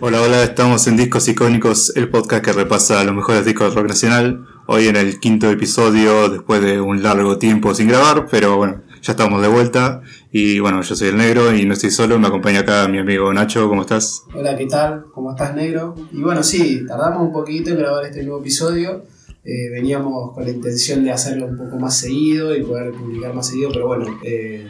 [0.00, 3.88] Hola, hola, estamos en Discos Icónicos, el podcast que repasa los mejores discos de rock
[3.88, 4.46] nacional.
[4.66, 9.12] Hoy en el quinto episodio, después de un largo tiempo sin grabar, pero bueno, ya
[9.12, 10.00] estamos de vuelta.
[10.32, 13.30] Y bueno, yo soy el negro y no estoy solo, me acompaña acá mi amigo
[13.34, 14.22] Nacho, ¿cómo estás?
[14.34, 15.04] Hola, ¿qué tal?
[15.12, 15.94] ¿Cómo estás, negro?
[16.12, 19.02] Y bueno, sí, tardamos un poquito en grabar este nuevo episodio.
[19.50, 23.48] Eh, veníamos con la intención de hacerlo un poco más seguido y poder publicar más
[23.48, 24.66] seguido, pero bueno, eh,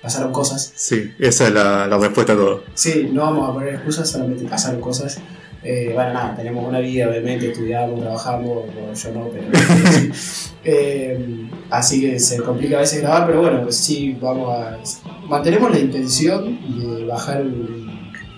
[0.00, 0.72] pasaron cosas.
[0.74, 2.64] Sí, esa es la, la respuesta a todo.
[2.72, 5.20] Sí, no vamos a poner excusas, solamente pasaron cosas.
[5.62, 9.46] Eh, bueno, nada, tenemos una vida, obviamente, estudiamos, trabajamos, bueno, yo no, pero...
[10.66, 14.78] Eh, así que se complica a veces grabar, pero bueno, pues sí, vamos a...
[15.28, 17.83] Mantenemos la intención de bajar el,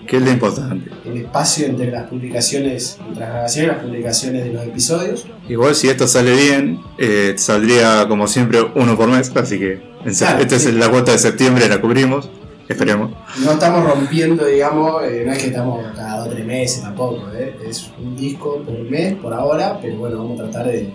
[0.07, 0.89] ¿Qué es lo importante?
[1.05, 5.25] el espacio entre las publicaciones, entre las grabaciones y las publicaciones de los episodios.
[5.49, 9.81] Igual si esto sale bien, eh, saldría como siempre uno por mes, así que
[10.17, 10.69] Claro, esta sí.
[10.69, 12.29] es la cuota de septiembre, la cubrimos,
[12.69, 13.11] esperemos.
[13.43, 17.27] No estamos rompiendo, digamos, eh, no es que estamos cada dos o tres meses tampoco,
[17.33, 17.55] ¿eh?
[17.67, 20.93] es un disco por mes, por ahora, pero bueno, vamos a tratar de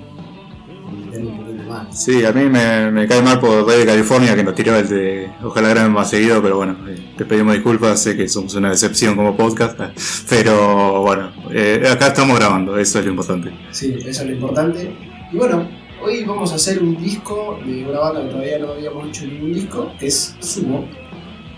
[1.91, 4.89] Sí, a mí me, me cae mal por Rey de California que nos tiró el
[4.89, 8.71] de Ojalá graben más seguido, pero bueno, eh, te pedimos disculpas, sé que somos una
[8.71, 9.79] decepción como podcast,
[10.29, 13.53] pero bueno, eh, acá estamos grabando, eso es lo importante.
[13.71, 14.93] Sí, eso es lo importante.
[15.33, 15.69] Y bueno,
[16.03, 19.55] hoy vamos a hacer un disco de una banda que todavía no habíamos hecho ningún
[19.55, 20.89] disco, que es Sumo.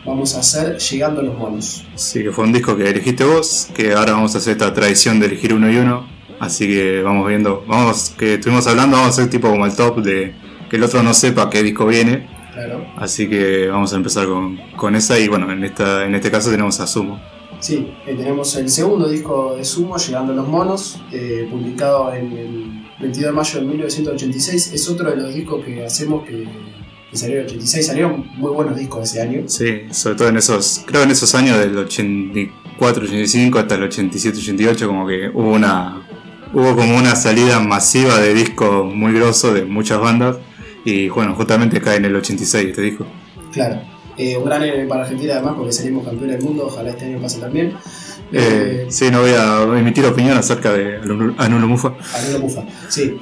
[0.05, 1.84] Vamos a hacer Llegando a los Monos.
[1.95, 5.19] Sí, que fue un disco que elegiste vos, que ahora vamos a hacer esta tradición
[5.19, 6.06] de elegir uno y uno,
[6.45, 10.03] así que vamos viendo, vamos, que estuvimos hablando, vamos a hacer tipo como el top
[10.03, 10.34] de
[10.69, 12.86] que el otro no sepa qué disco viene, Claro.
[12.97, 16.51] así que vamos a empezar con, con esa y bueno, en, esta, en este caso
[16.51, 17.20] tenemos a Sumo.
[17.61, 22.33] Sí, eh, tenemos el segundo disco de Sumo, Llegando a los Monos, eh, publicado en
[22.33, 24.73] el 22 de mayo de 1986.
[24.73, 26.47] Es otro de los discos que hacemos que,
[27.11, 27.86] que salió en el 86.
[27.86, 29.42] Salieron muy buenos discos ese año.
[29.47, 34.39] Sí, sobre todo en esos, creo en esos años del 84, 85 hasta el 87,
[34.39, 36.07] 88, como que hubo una,
[36.55, 40.37] hubo como una salida masiva de discos muy grosso de muchas bandas
[40.85, 43.07] y bueno, justamente cae en el 86 este disco.
[43.53, 43.81] Claro.
[44.17, 46.67] Eh, un gran año para Argentina además porque salimos campeones del mundo.
[46.67, 47.75] Ojalá este año pase también.
[48.33, 50.97] Eh, sí, no voy a emitir opinión acerca de
[51.39, 51.95] Anulo Mufa.
[52.14, 53.17] Anulo Mufa, sí.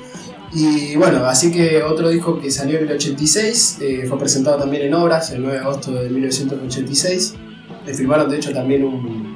[0.54, 4.82] Y bueno, así que otro disco que salió en el 86, eh, fue presentado también
[4.82, 7.34] en Obras el 9 de agosto de 1986.
[7.86, 9.31] Le filmaron de hecho también un-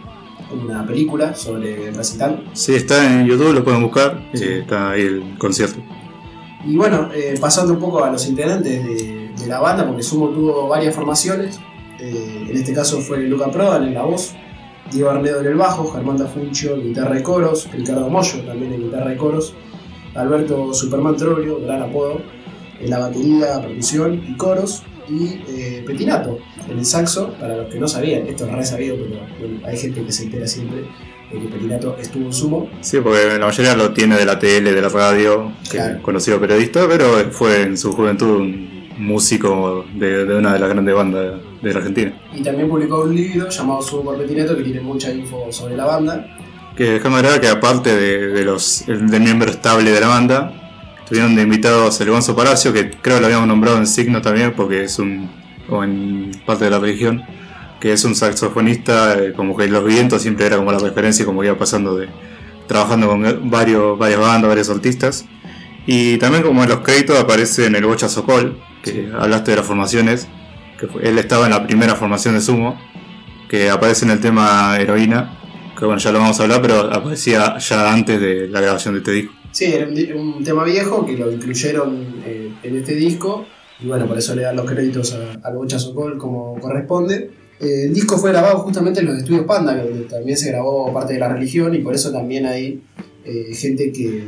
[0.52, 2.44] una película sobre el recital.
[2.52, 4.44] Sí, está en YouTube, lo pueden buscar, Sí.
[4.44, 5.80] eh, está ahí el concierto.
[6.64, 10.28] Y bueno, eh, pasando un poco a los integrantes de, de la banda, porque Sumo
[10.30, 11.58] tuvo varias formaciones.
[11.98, 14.34] eh, en este caso fue Luca Prodan en la voz,
[14.92, 18.82] Diego Arnedo en el bajo, Germán Funcho en guitarra y coros, Ricardo Mollo también en
[18.84, 19.54] guitarra y coros,
[20.14, 22.20] Alberto Superman Troglio, gran apodo,
[22.80, 26.38] en la batería, percusión y coros, y eh, Petinato
[26.70, 29.76] en el saxo, para los que no sabían, esto es re sabido, pero bueno, hay
[29.76, 30.78] gente que se entera siempre
[31.32, 32.68] de que Petinato estuvo en Sumo.
[32.80, 36.02] Sí, porque la mayoría lo tiene de la tele, de la radio, Claro.
[36.02, 40.94] conocido periodista, pero fue en su juventud un músico de, de una de las grandes
[40.94, 42.20] bandas de la Argentina.
[42.34, 45.84] Y también publicó un libro llamado Sumo por Petinato que tiene mucha info sobre la
[45.84, 46.26] banda.
[46.76, 50.65] Que déjame agregar que aparte de, de los el- del miembro estable de la banda,
[51.08, 54.52] tuvieron de invitados el Gonzo Palacio, que creo que lo habíamos nombrado en Signo también,
[54.56, 55.30] porque es un.
[55.68, 57.22] o en parte de la religión,
[57.80, 61.42] que es un saxofonista, eh, como que los vientos siempre era como la referencia, como
[61.44, 62.08] iba pasando de.
[62.66, 65.24] trabajando con varios, varias bandas, varios artistas.
[65.86, 69.66] Y también como en los créditos aparece en el Bocha Sokol, que hablaste de las
[69.66, 70.26] formaciones,
[70.80, 72.76] que fue- él estaba en la primera formación de Sumo,
[73.48, 75.38] que aparece en el tema Heroína,
[75.78, 78.98] que bueno, ya lo vamos a hablar, pero aparecía ya antes de la grabación de
[78.98, 79.32] este disco.
[79.56, 83.46] Sí, era un, tema viejo que lo incluyeron eh, en este disco.
[83.82, 87.30] Y bueno, por eso le dan los créditos a- al Bocha Sokol como corresponde.
[87.58, 91.14] Eh, el disco fue grabado justamente en los estudios Panda, donde también se grabó parte
[91.14, 92.82] de la religión, y por eso también hay
[93.24, 94.24] eh, gente que,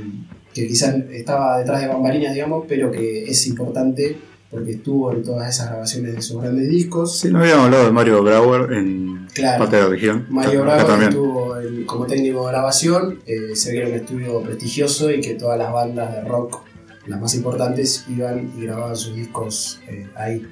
[0.55, 4.17] que quizás estaba detrás de bambalinas, digamos, pero que es importante
[4.51, 7.19] porque estuvo en todas esas grabaciones de sus grandes discos.
[7.19, 9.59] Sí, no habíamos hablado de Mario Grauer en Claro.
[9.59, 10.27] parte de la región.
[10.31, 11.11] Mario también.
[11.11, 15.59] estuvo en- como técnico de grabación, eh, se era un estudio prestigioso y que todas
[15.59, 16.63] las bandas de rock,
[17.07, 20.47] las más importantes, iban y grababan sus discos eh, ahí.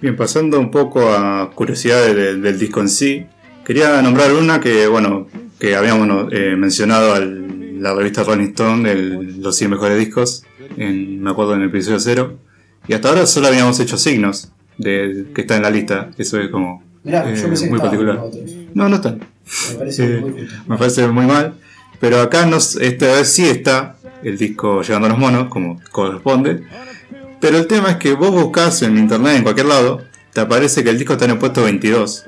[0.00, 3.26] Bien, pasando un poco a curiosidades de- del disco en sí,
[3.64, 5.28] quería nombrar una que, bueno,
[5.60, 10.44] que habíamos eh, mencionado en la revista Rolling Stone, el- los 100 mejores discos,
[10.76, 12.38] en, me acuerdo en el episodio 0,
[12.88, 16.48] y hasta ahora solo habíamos hecho signos de, que está en la lista, eso es
[16.50, 18.20] como Mirá, eh, yo pensé que muy particular.
[18.74, 19.18] No, no están.
[19.72, 20.48] Me parece Eh, muy.
[20.68, 21.54] Me parece muy mal.
[21.98, 26.62] Pero acá nos, esta vez sí está el disco Llegando a los Monos, como corresponde.
[27.40, 30.00] Pero el tema es que vos buscas en internet, en cualquier lado,
[30.32, 32.24] te aparece que el disco está en el puesto 22.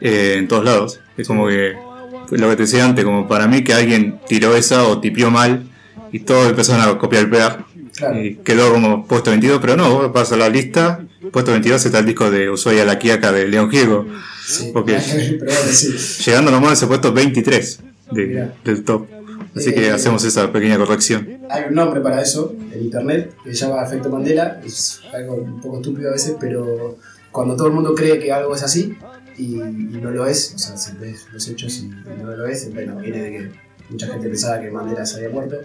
[0.00, 1.00] eh, en todos lados.
[1.16, 1.72] Es como que,
[2.30, 5.62] lo que te decía antes, como para mí que alguien tiró esa o tipió mal
[6.12, 7.64] y todos empezaron a copiar y pegar.
[7.96, 8.22] Claro.
[8.24, 11.98] Y quedó como puesto 22, pero no, vos vas a la lista, puesto 22 está
[11.98, 14.06] el disco de Ushuaia La Quiaca de León Gieco,
[14.46, 14.70] Sí.
[14.74, 15.00] Bueno,
[15.70, 15.94] sí.
[16.26, 17.80] llegando nomás a ese puesto 23
[18.12, 19.06] de- del top.
[19.54, 21.38] Así Eh, que hacemos esa pequeña corrección.
[21.50, 24.60] Hay un nombre para eso en internet que se llama efecto Mandela.
[24.64, 26.96] Es algo un poco estúpido a veces, pero
[27.30, 28.96] cuando todo el mundo cree que algo es así
[29.36, 32.46] y, y no lo es, o sea, si ves los hechos y, y no lo
[32.46, 33.50] es, bueno, viene de que
[33.90, 35.56] mucha gente pensaba que Mandela se había muerto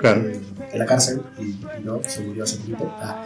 [0.00, 0.28] Claro.
[0.72, 2.92] en la cárcel y, y no, se murió hace poquito.
[3.00, 3.24] Ah.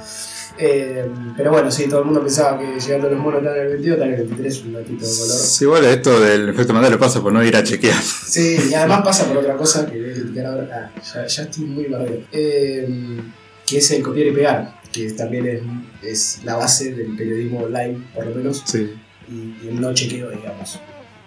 [0.58, 1.06] Eh,
[1.36, 3.94] pero bueno, sí, todo el mundo pensaba que llegando los monos estaban en el 22,
[3.96, 5.36] estaban en el 23, un ratito de color.
[5.36, 8.00] Sí, igual esto del efecto Mandela pasa por no ir a chequear.
[8.02, 10.92] Sí, y además pasa por otra cosa que criticar ahora.
[10.96, 12.22] Ah, ya, ya estoy muy bardeo.
[12.32, 13.20] Eh,
[13.66, 15.62] que es el copiar y pegar, que también es,
[16.02, 18.94] es la base del periodismo online, por lo menos, Sí.
[19.28, 19.34] y,
[19.64, 20.80] y el no chequeo, digamos.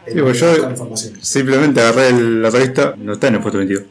[0.05, 1.15] El Sí, pues yo-.
[1.21, 3.83] Simplemente agarré el- la revista, no está en el puesto 22.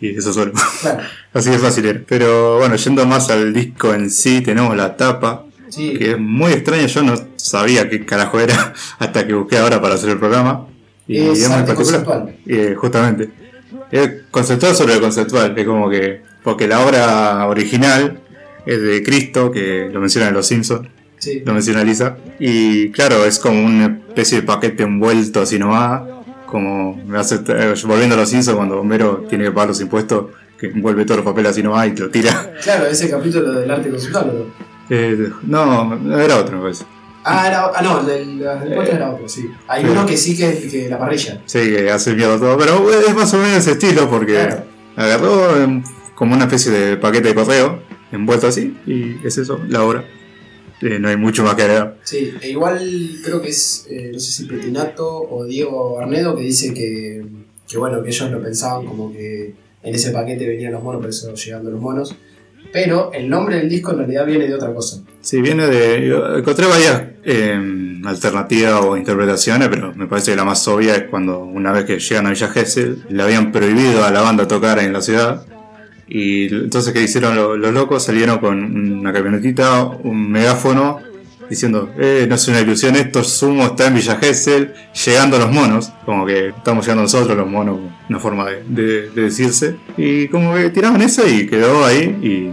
[0.00, 0.52] Y, eso solo.
[0.80, 1.02] Claro,
[1.32, 2.00] Así de fácil era.
[2.06, 6.52] Pero bueno, yendo más al disco en sí, tenemos la tapa, sí, que es muy
[6.52, 6.86] extraña.
[6.86, 10.66] Yo no sabía qué carajo era hasta que busqué ahora para hacer el programa.
[11.06, 12.34] Y es muy arte particular.
[12.46, 13.30] eh, justamente.
[13.90, 15.58] Es conceptual sobre lo conceptual.
[15.58, 16.22] Es como que.
[16.42, 18.20] Porque la obra original
[18.64, 20.88] es de Cristo, que lo menciona en Los Simpsons,
[21.18, 22.16] Sí, lo menciona Lisa.
[22.38, 26.02] Y claro, es como una especie de paquete envuelto así nomás.
[26.50, 30.26] Como me hace, eh, volviendo a Los Simpsons, cuando Homero tiene que pagar los impuestos,
[30.58, 32.52] que envuelve todos los papeles así nomás y te lo tira.
[32.62, 34.44] claro, ese capítulo del arte conceptual, ¿o ¿no?
[34.90, 36.84] Eh, no, era otro, me parece.
[37.24, 39.48] Ah, era, ah, no, el del postre era otro, sí.
[39.68, 41.40] Hay uno que sí que que la parrilla.
[41.46, 42.56] Sí, que hace miedo todo.
[42.58, 44.64] Pero es más o menos ese estilo porque Claro.
[44.96, 45.82] agarró
[46.14, 50.04] como una especie de paquete de correo envuelto así y es eso, la obra.
[50.82, 51.96] Eh, no hay mucho más que agregar.
[52.04, 56.42] Sí, e igual creo que es, eh, no sé si Petinato o Diego Arnedo que
[56.42, 57.24] dice que,
[57.68, 61.10] que bueno, que ellos lo pensaban como que en ese paquete venían los monos, por
[61.10, 62.16] eso llegando los monos.
[62.72, 65.02] Pero el nombre del disco en realidad viene de otra cosa.
[65.20, 66.06] Sí, viene de.
[66.06, 71.04] yo encontré varias em, alternativas o interpretaciones, pero me parece que la más obvia es
[71.04, 74.78] cuando una vez que llegan a Villa Gesell, le habían prohibido a la banda tocar
[74.78, 75.44] en la ciudad.
[76.12, 78.02] Y entonces, ¿qué hicieron lo- los locos?
[78.02, 80.98] Salieron con una camionetita, un megáfono,
[81.48, 84.72] diciendo: eh, No es una ilusión, esto Sumo está en Villa Gesell,
[85.06, 85.92] llegando los monos.
[86.04, 87.78] Como que estamos llegando nosotros, los monos,
[88.08, 89.76] una forma de, de- de decirse.
[89.96, 92.50] Y como que tiraban eso y quedó ahí y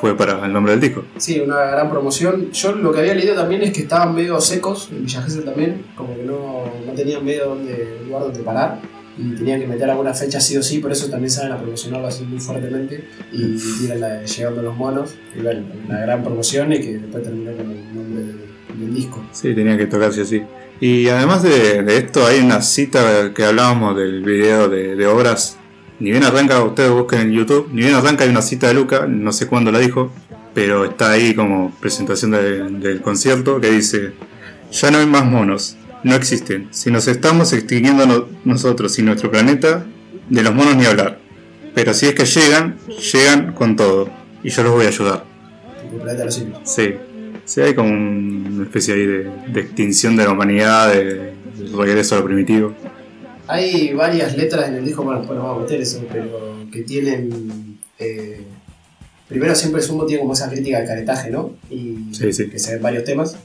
[0.00, 1.02] fue para el nombre del disco.
[1.16, 2.52] Sí, una gran promoción.
[2.52, 5.82] Yo lo que había leído también es que estaban medio secos en Villa Gesell también,
[5.96, 8.80] como que no, no tenían medio donde, lugar donde parar.
[9.16, 12.08] Y tenían que meter alguna fecha sí o sí, por eso también salen a promocionarlo
[12.08, 13.04] así muy fuertemente.
[13.32, 15.14] Y tiran la de Llegando los Monos.
[15.36, 18.40] Y bueno, una gran promoción y que después terminó con el nombre del,
[18.80, 19.24] del disco.
[19.32, 20.42] Sí, tenía que tocarse así.
[20.80, 25.58] Y además de, de esto, hay una cita que hablábamos del video de, de obras.
[26.00, 29.06] Ni bien arranca, ustedes busquen en YouTube, ni bien arranca hay una cita de Luca,
[29.06, 30.12] no sé cuándo la dijo,
[30.52, 34.10] pero está ahí como presentación de- del concierto que dice,
[34.72, 36.68] ya no hay más monos, no existen.
[36.70, 39.84] Si nos estamos extinguiendo no- nosotros y nuestro planeta,
[40.28, 41.18] de los monos ni hablar.
[41.74, 42.76] Pero si es que llegan,
[43.12, 44.08] llegan con todo.
[44.42, 45.24] Y yo los voy a ayudar.
[45.82, 46.42] Tipo Planeta los.
[46.64, 46.94] Sí,
[47.44, 51.32] sí hay como un- una especie ahí de, de extinción de la humanidad, de, de
[51.76, 52.74] regreso a lo primitivo.
[53.46, 56.82] Hay varias letras en el disco, bueno, después nos vamos a meter eso, pero que
[56.82, 57.78] tienen.
[57.98, 58.42] eh,
[59.28, 61.52] primero, siempre Sumo tiene como esa crítica al caretaje, ¿no?
[61.70, 62.48] Y Sí, sí.
[62.48, 63.36] que se ven varios temas.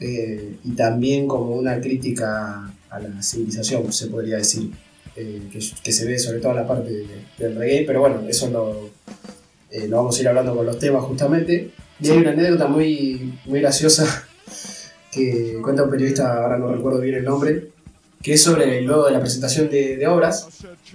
[0.00, 4.70] Eh, y también como una crítica a la civilización, se podría decir,
[5.16, 7.06] eh, que, que se ve sobre todo en la parte de-
[7.38, 8.90] del reggae, pero bueno, eso lo,
[9.70, 11.70] eh, lo vamos a ir hablando con los temas justamente.
[12.00, 14.04] Y hay una anécdota muy, muy graciosa
[15.12, 17.68] que cuenta un periodista, ahora no recuerdo bien el nombre,
[18.22, 20.48] que es sobre luego de la presentación de, de obras.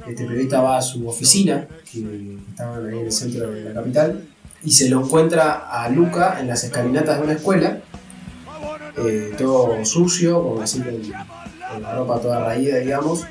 [0.07, 4.21] Este periodista va a su oficina, que estaban ahí en el centro de la capital,
[4.63, 7.81] y se lo encuentra a Luca en las escalinatas de una escuela,
[8.97, 11.01] eh, todo sucio, como así con,
[11.81, 13.23] la ropa toda raída, digamos,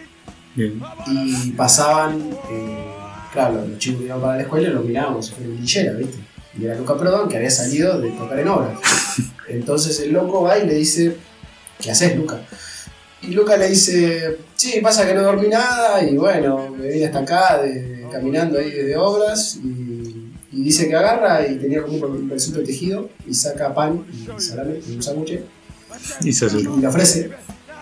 [0.55, 0.81] Bien.
[1.07, 2.19] y pasaban,
[2.51, 2.87] eh,
[3.33, 5.93] claro, los chicos que iban para la escuela lo miraban como si fuera un linchera,
[5.93, 6.19] ¿viste?
[6.59, 8.79] Y era Luca Prodan que había salido de tocar en obras.
[9.49, 11.17] Entonces el loco va y le dice,
[11.81, 12.41] ¿qué haces, Luca?
[13.23, 17.19] Y Luca le dice, sí, pasa que no dormí nada y bueno, me vine hasta
[17.21, 19.80] acá de- caminando ahí desde obras y,
[20.53, 24.41] y dice que agarra y tenía como un bolsito de tejido y saca pan y
[24.41, 25.41] salame y un sándwich
[26.25, 27.31] Y se y le ofrece.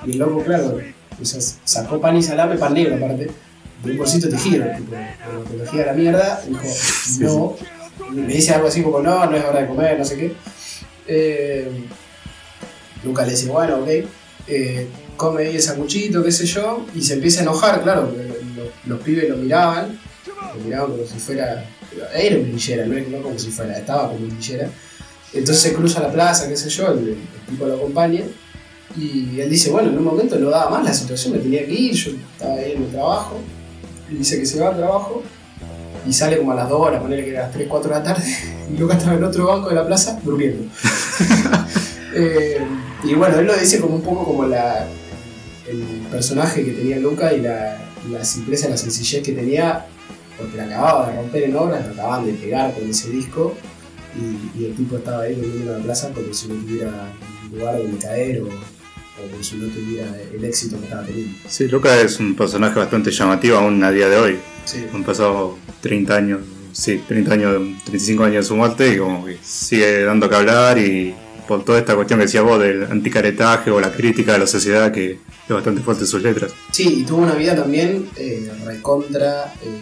[0.07, 0.79] Y el loco, claro,
[1.21, 3.31] o sea, sacó pan y salame, pan negro aparte,
[3.85, 4.65] de un bolsito tejido.
[4.77, 4.93] Tipo,
[5.51, 6.43] te tejía la mierda,
[7.19, 7.57] dijo,
[8.11, 10.33] no, le dice algo así como, no, no es hora de comer, no sé qué.
[11.07, 11.71] Eh,
[13.05, 13.89] Luca le dice, bueno, ok,
[14.49, 18.27] eh, come ahí el sanguchito, qué sé yo, y se empieza a enojar, claro, porque
[18.57, 19.99] lo- los pibes lo miraban,
[20.57, 21.65] lo miraban como si fuera,
[22.14, 24.38] era un villera, no, no como si fuera, estaba como un.
[25.33, 27.17] Entonces se cruza la plaza, qué sé yo, el, el
[27.49, 28.23] tipo lo acompaña,
[28.97, 31.73] y él dice, bueno, en un momento no daba más la situación, me tenía que
[31.73, 33.38] ir, yo estaba ahí en el trabajo,
[34.11, 35.23] y dice que se va al trabajo,
[36.07, 37.97] y sale como a las 2 horas, ponerle que era a las 3, 4 de
[37.97, 38.25] la tarde,
[38.73, 40.64] y Luca estaba en otro banco de la plaza durmiendo.
[42.21, 42.59] Eh,
[43.05, 44.88] y bueno, él lo dice como un poco como la,
[45.69, 47.76] el personaje que tenía Luca y la,
[48.11, 49.87] la simpleza, la sencillez que tenía,
[50.38, 53.54] porque la acababa de romper en obras, la acababan de pegar con ese disco,
[54.16, 57.12] y, y el tipo estaba ahí en la plaza como si no tuviera
[57.52, 61.37] lugar donde caer o, o como si no tuviera el éxito que estaba teniendo.
[61.49, 64.38] Sí, Luca es un personaje bastante llamativo aún a día de hoy.
[64.64, 64.85] Sí.
[64.92, 66.40] Han pasado 30 años,
[66.73, 67.54] sí, 30 años,
[67.85, 71.14] 35 años de su muerte y como que sigue dando que hablar y
[71.47, 74.92] por toda esta cuestión que decía vos del anticaretaje o la crítica de la sociedad
[74.92, 76.52] que es bastante fuerte en sus letras.
[76.71, 79.78] Sí, y tuvo una vida también eh, recontra, eh,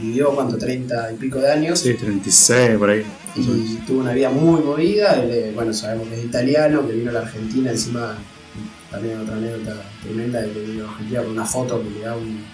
[0.00, 3.02] vivió cuánto, 30 y pico de años, Sí, 36 por ahí.
[3.36, 7.10] y tuvo una vida muy movida, él, eh, bueno, sabemos que es italiano, que vino
[7.10, 8.16] a la Argentina, encima
[8.90, 12.16] también otra anécdota tremenda, de que vino a Argentina con una foto que le da
[12.16, 12.44] un,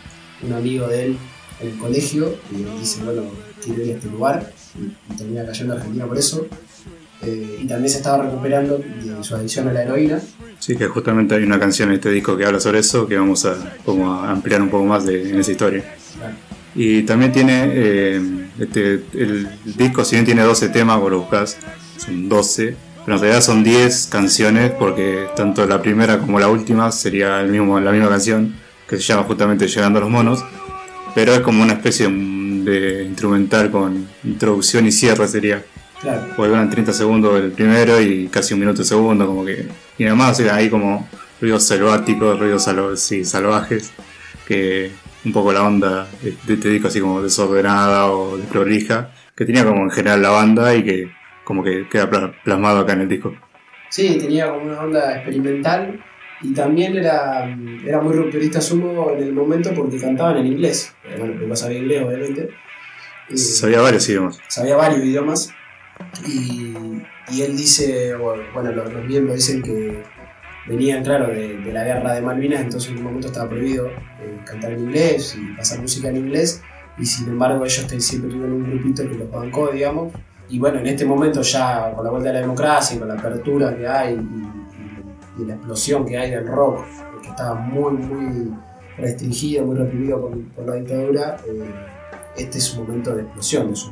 [0.42, 1.16] un amigo de él
[1.60, 3.22] en el colegio, y dice, bueno,
[3.62, 6.46] quiero ir a este lugar, y, y termina cayendo a Argentina por eso,
[7.22, 10.18] Eh, y también se estaba recuperando de su adicción a la heroína,
[10.58, 13.44] Sí, que justamente hay una canción en este disco que habla sobre eso, que vamos
[13.44, 15.82] a, como a ampliar un poco más de, en esa historia.
[16.16, 16.34] Claro.
[16.74, 21.58] Y también tiene, eh, este, el disco, si bien tiene 12 temas, vos lo buscás,
[21.96, 26.92] son 12, pero en realidad son 10 canciones, porque tanto la primera como la última
[26.92, 28.54] sería el mismo, la misma canción,
[28.88, 30.44] que se llama justamente Llegando a los Monos,
[31.14, 35.64] pero es como una especie de instrumental con introducción y cierre sería.
[36.00, 36.28] Claro.
[36.34, 39.66] Porque duran 30 segundos el primero y casi un minuto el segundo, como que.
[39.98, 41.08] Y nada más, o sea, hay como
[41.40, 43.90] ruidos selváticos, ruidos salvajes,
[44.46, 44.92] que
[45.24, 49.64] un poco la onda de de este disco así como desordenada o desprolija, que tenía
[49.64, 51.10] como en general la banda y que
[51.44, 53.34] como que queda pla- plasmado acá en el disco.
[53.90, 56.00] Sí, tenía como una onda experimental
[56.42, 57.44] y también era,
[57.84, 60.94] era muy rupturista sumo en el momento porque cantaban en inglés.
[61.18, 62.48] Bueno, no sabía inglés, obviamente.
[63.34, 64.38] Sabía varios idiomas.
[64.48, 65.52] sabía varios idiomas.
[66.26, 66.74] Y,
[67.30, 70.02] y él dice, bueno, los, los miembros dicen que
[70.66, 74.72] venían, claro, de, la guerra de Malvinas, entonces en un momento estaba prohibido eh, cantar
[74.72, 76.62] en inglés y pasar música en inglés.
[76.98, 80.12] Y sin embargo, ellos siempre tuvieron un grupito que los bancó, digamos.
[80.48, 83.14] Y bueno, en este momento ya con la vuelta de la democracia y con la
[83.14, 86.84] apertura que hay y, la explosión que hay del rock,
[87.22, 88.52] que estaba muy, muy
[88.98, 91.70] restringido, muy reprimido por, la dictadura, eh,
[92.36, 93.90] este es un momento de explosión de su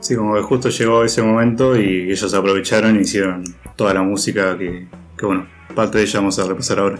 [0.00, 3.42] Sí, como que justo llegó ese momento y ellos aprovecharon y hicieron
[3.74, 4.86] toda la música que
[5.22, 6.98] bueno, parte de ella vamos a repasar ahora.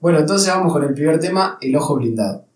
[0.00, 2.49] Bueno, entonces vamos con el primer tema, el ojo blindado.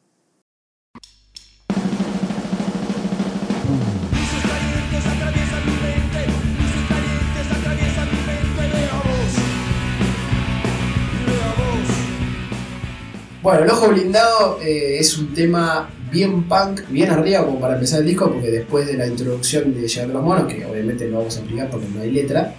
[13.44, 18.00] Bueno, el ojo blindado eh, es un tema bien punk, bien arriba como para empezar
[18.00, 21.18] el disco, porque después de la introducción de Llegando a los Monos, que obviamente no
[21.18, 22.54] vamos a explicar porque no hay letra,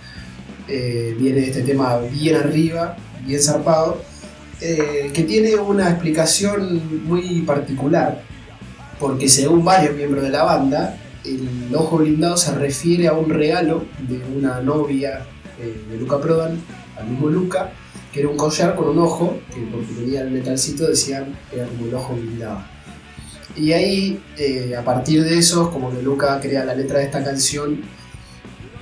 [0.68, 4.00] eh, viene este tema bien arriba, bien zarpado,
[4.62, 8.22] eh, que tiene una explicación muy particular,
[9.00, 13.86] porque según varios miembros de la banda, el ojo blindado se refiere a un regalo
[14.08, 15.26] de una novia
[15.60, 16.60] eh, de Luca Prodan,
[16.96, 17.72] al mismo Luca,
[18.16, 21.68] que era un collar con un ojo, que porque tenía el metalcito decían que era
[21.68, 22.64] como el ojo blindado.
[23.58, 27.22] Y ahí, eh, a partir de eso, como que Luca crea la letra de esta
[27.22, 27.82] canción,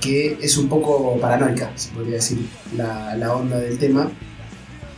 [0.00, 4.08] que es un poco paranoica, se podría decir, la, la onda del tema,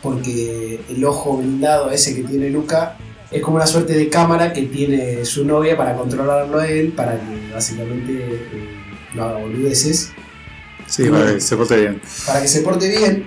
[0.03, 2.95] porque el ojo blindado ese que tiene Luca
[3.31, 7.13] es como una suerte de cámara que tiene su novia para controlarlo a él, para
[7.19, 8.69] que básicamente eh,
[9.15, 10.11] no haga boludeces
[10.85, 12.01] Sí, para que se porte bien.
[12.25, 13.25] para que se porte bien.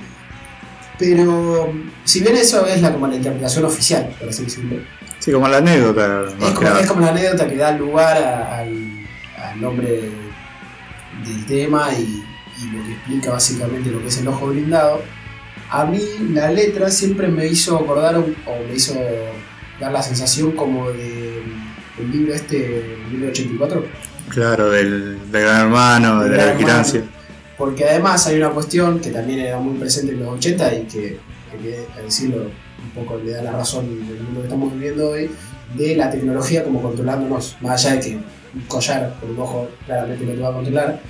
[1.00, 1.72] Pero
[2.04, 4.76] si bien eso es la, como la interpretación oficial, por así decirlo,
[5.18, 6.24] Sí, como la anécdota.
[6.40, 10.10] es como, es como la anécdota que da lugar a- al, al nombre
[11.26, 12.22] del tema y,
[12.62, 15.02] y lo que explica básicamente lo que es el ojo blindado.
[15.70, 16.00] A mí
[16.32, 18.24] la letra siempre me hizo acordar o
[18.68, 18.94] me hizo
[19.80, 21.42] dar la sensación como de
[21.98, 23.84] el libro este, el libro 84.
[24.30, 27.02] Claro, del, del gran hermano, de la vigilancia.
[27.60, 31.18] Porque además hay una cuestión que también era muy presente en los 80 y que,
[31.52, 35.30] hay que decirlo, un poco le da la razón del mundo que estamos viviendo hoy,
[35.74, 40.24] de la tecnología como controlándonos, más allá de que un collar por un ojo claramente
[40.24, 41.00] no te va a controlar.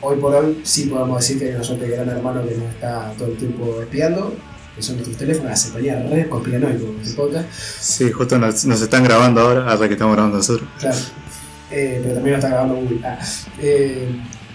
[0.00, 2.70] Hoy por hoy sí podemos decir que hay una suerte de gran hermano que nos
[2.70, 4.32] está todo el tiempo espiando,
[4.74, 7.46] que son nuestros teléfonos, se ponía re conspiranoico este podcast.
[7.52, 10.66] Sí, justo nos, nos están grabando ahora, hasta que estamos grabando nosotros.
[10.78, 10.96] Claro.
[11.70, 13.00] Eh, pero también lo está grabando Google.
[13.04, 13.18] Ah.
[13.60, 14.08] Eh,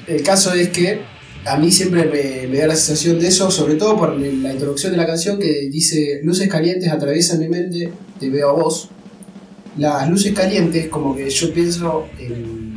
[0.07, 1.01] el caso es que
[1.45, 4.91] a mí siempre me, me da la sensación de eso, sobre todo por la introducción
[4.91, 8.89] de la canción que dice luces calientes atraviesan mi mente, te veo a vos.
[9.77, 12.74] Las luces calientes, como que yo pienso en,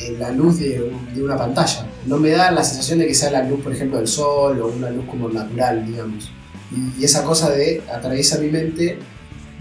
[0.00, 1.86] en la luz de, un- de una pantalla.
[2.06, 4.68] No me da la sensación de que sea la luz, por ejemplo, del sol o
[4.68, 6.30] una luz como natural, digamos.
[6.70, 8.98] Y, y esa cosa de atraviesa mi mente,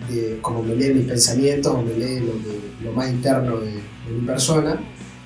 [0.10, 3.72] de como me lee mis pensamientos o me lee lo, que- lo más interno de,
[3.72, 4.80] de mi persona.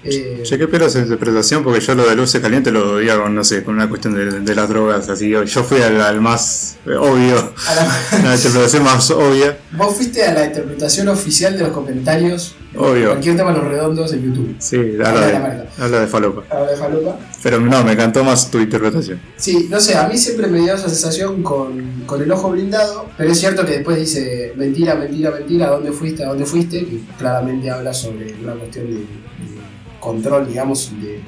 [0.04, 3.36] Eh, Che, qué pena esa interpretación, porque yo lo de luces calientes lo veía con,
[3.36, 5.30] no sé, con una cuestión de, de las drogas, así.
[5.30, 9.58] Yo yo fui al, al más eh, obvio, a la- la interpretación más obvia.
[9.74, 13.10] vos fuiste a la interpretación oficial de los comentarios Obvio.
[13.10, 14.56] cualquier tema Los Redondos en YouTube.
[14.60, 16.44] Sí, Habla habla de de, habla de falopa.
[16.50, 17.20] Ahora de Falopa.
[17.44, 19.20] Pero no, me encantó más tu interpretación.
[19.38, 23.08] Sí, no sé, a mí siempre me dio esa sensación con, con el ojo blindado,
[23.18, 26.24] pero es cierto que después dice mentira, mentira, mentira, ¿a dónde fuiste?
[26.24, 26.80] ¿A dónde fuiste?
[26.86, 29.61] Que claramente habla sobre una cuestión de, de
[30.02, 31.22] control, digamos, de,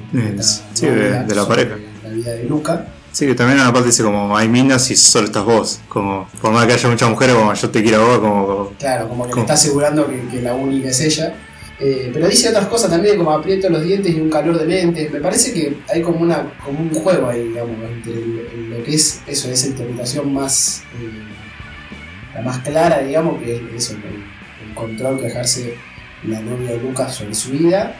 [0.74, 1.76] sí, de- la pareja.
[2.02, 2.86] La vida de Luca.
[3.12, 5.80] Sí, que también en una parte dice como hay minas y solo estás vos.
[5.88, 8.72] Como, por más que haya muchas mujeres, como yo te quiero a vos, como.
[8.78, 11.34] Claro, como que está asegurando que, que la única es ella.
[11.80, 15.08] Eh, pero dice otras cosas también, como aprieto los dientes y un calor de mente.
[15.12, 18.14] Me parece que hay como, una, como un juego ahí, digamos, entre
[18.68, 21.22] lo que es eso, esa interpretación más, eh,
[22.34, 25.74] la más clara, digamos, que es eso, el, el control que ejerce
[26.24, 27.94] la novia de Lucas sobre su vida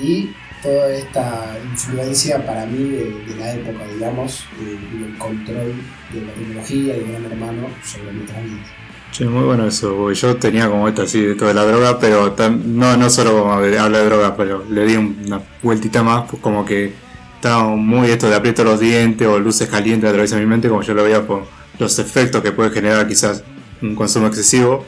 [0.00, 0.30] y
[0.62, 5.74] toda esta influencia para mí de, de la época, digamos, y el control
[6.12, 8.66] de la tecnología y del gran hermano sobre nuestras vidas.
[9.10, 12.34] Che, muy bueno eso, porque yo tenía como esto así de toda la droga, pero
[12.64, 16.42] no, no solo como de, habla de droga, pero le di una vueltita más, pues
[16.42, 16.92] como que
[17.36, 20.68] estaba muy esto de aprieto los dientes o luces calientes a través de mi mente,
[20.68, 21.46] como yo lo veía por
[21.78, 23.44] los efectos que puede generar quizás
[23.80, 24.84] un consumo excesivo.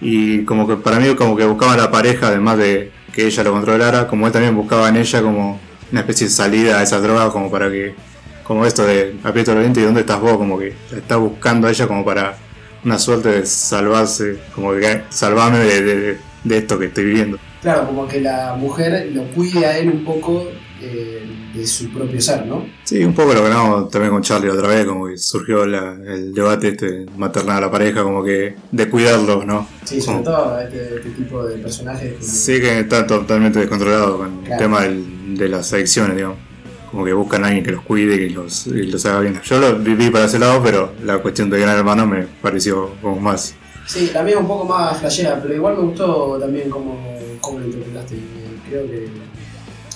[0.00, 3.52] Y como que para mí como que buscaba la pareja, además de que ella lo
[3.52, 5.60] controlara, como él también buscaba en ella como
[5.92, 7.94] una especie de salida a esas drogas, como para que,
[8.44, 11.66] como esto de aprieto los dientes y dónde estás vos, como que la está buscando
[11.66, 12.36] a ella como para
[12.84, 17.38] una suerte de salvarse, como que salvarme de, de- de esto que estoy viviendo.
[17.60, 20.48] Claro, como que la mujer lo cuide a él un poco
[20.82, 21.22] eh,
[21.54, 22.64] de su propio ser, ¿no?
[22.84, 25.92] Sí, un poco lo que hablamos también con Charlie otra vez, como que surgió la-
[26.06, 29.66] el debate este maternal a la pareja, como que de cuidarlos, ¿no?
[29.84, 32.14] Sí, sobre Como- todo este, este tipo de personajes.
[32.14, 34.62] que- Sí, que está totalmente descontrolado con el Claro.
[34.62, 36.38] tema del- de las adicciones, digamos.
[36.90, 39.40] Como que buscan a alguien que los cuide y que los, y los haga bien.
[39.44, 43.20] Yo lo viví para ese lado, pero la cuestión de Gran Hermano me pareció como
[43.20, 43.54] más.
[43.86, 46.96] Sí, la mía un poco más flashera, pero igual me gustó también cómo,
[47.40, 48.16] cómo lo interpretaste.
[48.68, 49.08] Creo que.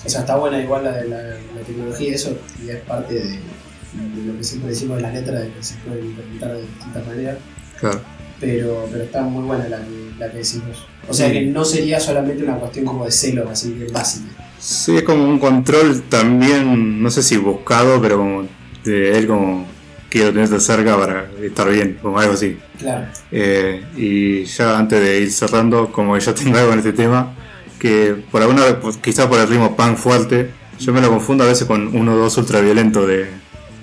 [0.05, 3.13] O sea, está buena igual la de la, la tecnología y eso, y es parte
[3.15, 6.61] de, de lo que siempre decimos en las letras, de que se puede interpretar de
[6.61, 7.37] distintas maneras.
[7.79, 8.01] Claro.
[8.39, 10.85] Pero, pero está muy buena la que, la que decimos.
[11.07, 11.33] O sea Sí.
[11.33, 14.25] que no sería solamente una cuestión como de celos, así que básica.
[14.59, 18.47] Sí, es como un control también, no sé si buscado, pero como
[18.83, 19.65] de él como
[20.09, 22.57] quiero tenerte cerca para estar bien, como algo así.
[22.79, 23.05] Claro.
[23.31, 27.33] Eh, y ya antes de ir cerrando, como yo tengo algo en este tema,
[27.79, 31.47] que por alguna pues, quizás por el ritmo pan fuerte, yo me lo confundo a
[31.47, 33.29] veces con uno o dos ultraviolento de,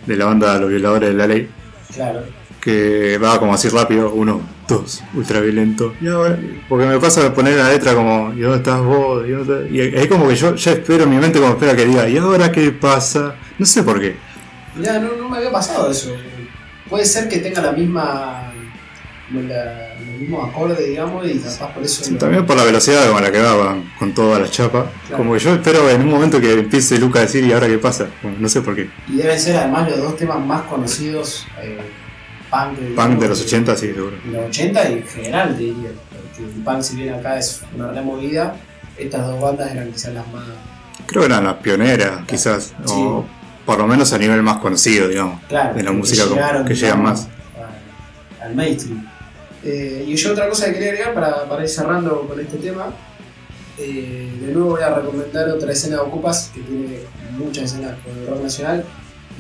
[0.07, 1.48] de la banda Los Violadores de la Ley,
[1.94, 2.22] Claro.
[2.61, 5.94] que va como así rápido, uno, dos, ultraviolento.
[6.00, 9.26] Y ahora, porque me pasa de poner la letra como, ¿y dónde estás vos?
[9.26, 9.72] ¿Y, dónde estás?".
[9.72, 12.50] y es como que yo ya espero, mi mente como espera que diga, ¿y ahora
[12.52, 13.35] qué pasa?
[13.59, 14.16] No sé por qué.
[14.76, 16.14] Mirá, no, no me había pasado eso.
[16.88, 18.52] Puede ser que tenga la misma.
[19.40, 22.05] La- los mismos acordes, digamos, y capaz por eso.
[22.05, 24.90] Sí, lo- También por la velocidad con la que va con toda la chapa.
[25.07, 25.16] Claro.
[25.23, 27.79] Como que yo espero en un momento que empiece Luca a decir, ¿y ahora qué
[27.79, 28.07] pasa?
[28.21, 28.90] Como, no sé por qué.
[29.09, 31.47] Y deben ser además los dos temas más conocidos.
[31.62, 31.79] Eh,
[32.51, 34.16] punk, Punk de los 80, sí, seguro.
[34.25, 35.90] De los 80 y en general, diría.
[36.11, 38.55] Porque el punk, si bien acá es una removida,
[38.99, 40.45] estas dos bandas eran quizás las más.
[41.07, 42.75] Creo que eran las pioneras, quizás.
[42.85, 42.92] Sí.
[42.97, 43.25] O
[43.64, 45.40] por lo menos a nivel más conocido, digamos.
[45.49, 47.29] Claro, De la que música como- llegaron, que llegan digamos, más.
[48.42, 49.07] al mainstream.
[49.64, 52.92] Eh, y yo otra cosa que quería agregar para, para ir cerrando con este tema,
[53.79, 57.01] eh, de nuevo voy a recomendar otra escena de Ocupas que tiene
[57.38, 58.85] muchas escenas con el rock nacional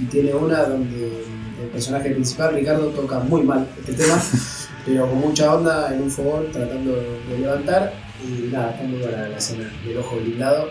[0.00, 1.24] y tiene una donde
[1.62, 4.20] el personaje principal, Ricardo, toca muy mal este tema,
[4.86, 7.92] pero con mucha onda en un fogón tratando de levantar
[8.24, 10.68] y nada, está muy buena la escena del ojo blindado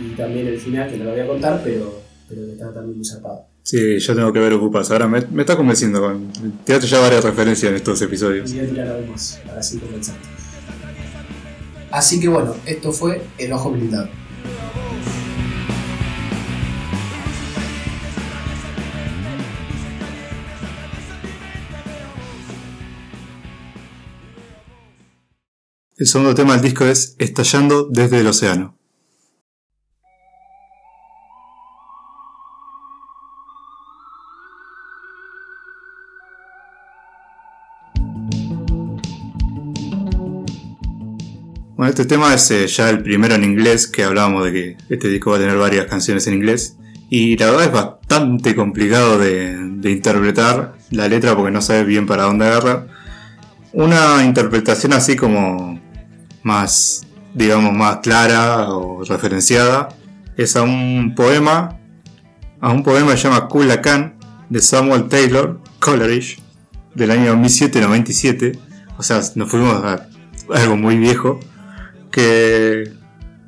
[0.00, 2.96] y también el final que no lo voy a contar, pero, pero que está también
[2.96, 3.51] muy zarpado.
[3.62, 4.90] Sí, yo tengo que ver Ocupas.
[4.90, 6.32] Ahora me, me está convenciendo con.
[6.64, 8.50] Tiraste ya varias referencias en estos episodios.
[8.50, 10.16] Y voy a tirar algo más, para así compensar.
[11.90, 14.08] Así que bueno, esto fue El Ojo Blindado.
[25.96, 28.76] El segundo tema del disco es Estallando desde el océano.
[41.82, 45.08] Bueno, este tema es eh, ya el primero en inglés, que hablábamos de que este
[45.08, 46.76] disco va a tener varias canciones en inglés.
[47.10, 52.22] Y la verdad es bastante complicado de, interpretar la letra porque no sabes bien para
[52.22, 52.86] dónde agarra.
[53.72, 55.80] Una interpretación así como
[56.44, 59.88] más, digamos, más clara o referenciada
[60.36, 61.80] es a un poema,
[62.60, 64.14] a un poema que se llama Kula Khan
[64.50, 66.40] de Samuel Taylor Coleridge
[66.94, 68.56] del año 1797.
[68.98, 70.06] O sea, nos fuimos a
[70.54, 71.40] algo muy viejo
[72.12, 72.92] que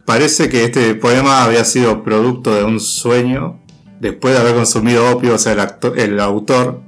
[0.05, 3.61] parece que este poema había sido producto de un sueño
[4.01, 6.81] después de haber consumido opio, o sea, el, acto- el autor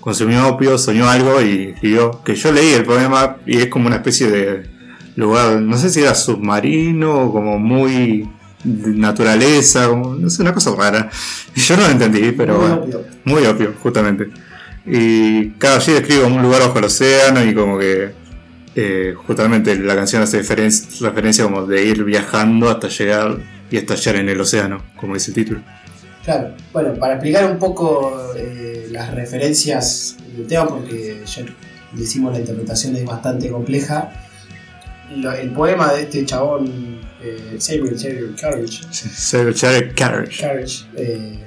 [0.00, 3.96] consumió opio, soñó algo y escribió, que yo leí el poema y es como una
[3.96, 4.70] especie de
[5.16, 8.28] lugar, no sé si era submarino o como muy
[8.64, 11.10] de naturaleza, como- no sé, una cosa rara.
[11.54, 12.82] Yo no lo entendí, pero Muy bueno.
[12.84, 13.04] obvio.
[13.24, 14.28] Muy obvio, justamente.
[14.86, 18.12] Y cada allí describe como un lugar bajo el océano y como que
[18.74, 23.38] eh, justamente la canción hace referen- referencia como de ir viajando hasta llegar
[23.70, 25.60] y estallar en el océano, como dice el título.
[26.24, 31.44] Claro, bueno, para explicar un poco eh, las referencias del tema, porque ya
[31.92, 34.10] decimos la interpretación es bastante compleja.
[35.16, 37.94] Lo- el poema de este chabón, eh, Taylor
[38.40, 40.40] Coleridge, Sir Jared Carriage.
[40.46, 41.38] Coleridge, eh,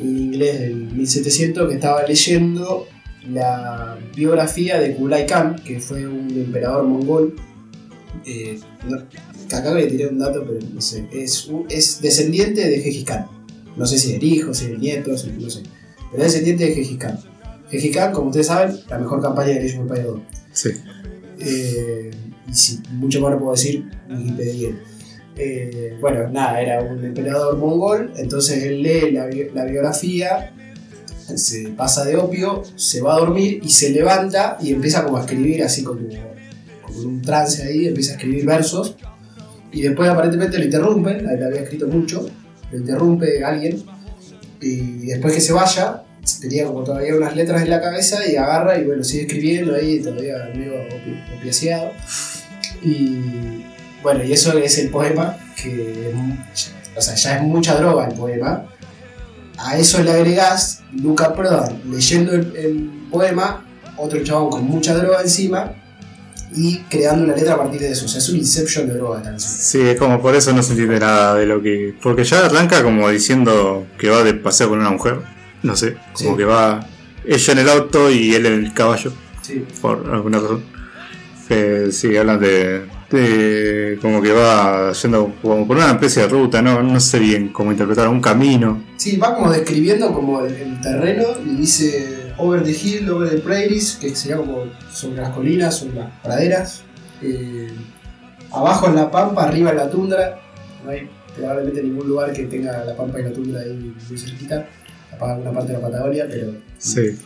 [0.00, 2.88] en inglés del 1700, que estaba leyendo
[3.30, 7.34] la biografía de Kublai Khan, que fue un emperador mongol.
[8.26, 8.58] Eh,
[8.88, 8.98] no-
[9.56, 11.06] acá le tiré un dato, pero no sé.
[11.12, 13.26] Es, es descendiente de Gengis Khan.
[13.76, 15.62] No sé si es el hijo, si es el nieto, si- no sé.
[16.10, 17.18] Pero es descendiente de Gengis Khan.
[17.70, 20.20] Gengis Khan, como ustedes saben, la mejor campaña de Age of Empires 2.
[20.52, 20.70] Sí.
[21.40, 22.10] Eh,
[22.48, 24.70] y si mucho más no puedo decir, Wikipedia.
[25.36, 30.54] Eh, bueno, nada, era un emperador mongol, entonces él lee la, bi- la biografía,
[31.36, 35.20] se pasa de opio, se va a dormir y se levanta y empieza como a
[35.20, 36.00] escribir así como,
[36.82, 38.96] como en un trance ahí, empieza a escribir versos
[39.72, 42.28] y después aparentemente lo interrumpen, él había escrito mucho,
[42.70, 43.82] lo interrumpe alguien
[44.60, 46.02] y después que se vaya,
[46.40, 50.00] tenía como todavía unas letras en la cabeza y agarra y bueno, sigue escribiendo ahí,
[50.00, 51.90] todavía medio opi- opiaceado.
[52.82, 53.64] Y
[54.02, 56.12] bueno, y eso es el poema, que
[56.96, 58.66] o sea, ya es mucha droga el poema.
[59.58, 63.64] A eso le agregás Luca Prodan leyendo el, el poema,
[63.96, 65.72] otro chabón con mucha droga encima
[66.56, 68.04] y creando una letra a partir de eso.
[68.04, 69.52] O sea, es un inception de droga canción.
[69.52, 71.94] Sí, es como por eso no se entiende nada de lo que.
[72.02, 75.20] Porque ya arranca como diciendo que va de paseo con una mujer.
[75.62, 76.36] No sé, como Sí.
[76.36, 76.86] que va
[77.24, 79.12] ella en el auto y él en el caballo.
[79.42, 79.64] Sí.
[79.80, 80.64] por alguna razón.
[81.48, 86.62] Que sí, hablan de, de como que va yendo como por una especie de ruta,
[86.62, 88.82] no, no sé bien cómo interpretar, un camino.
[88.96, 93.38] Sí, va como describiendo como el, el terreno y dice over the hill, over the
[93.38, 96.82] prairies, que sería como sobre las colinas, sobre las praderas.
[97.22, 97.70] Eh,
[98.52, 100.38] abajo en la pampa, arriba en la tundra.
[100.84, 104.66] No hay probablemente ningún lugar que tenga la pampa y la tundra ahí muy cerquita.
[105.20, 106.54] Alguna parte de la Patagonia, pero.
[106.76, 107.18] Sí,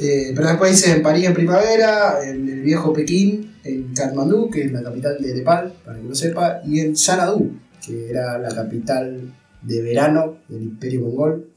[0.00, 4.62] Eh, pero después dice en París en primavera, en el viejo Pekín, en Katmandú, que
[4.62, 7.50] es la capital de Nepal, para que lo sepa, y en Xanadu,
[7.84, 9.20] que era la capital
[9.60, 11.50] de verano del Imperio Mongol.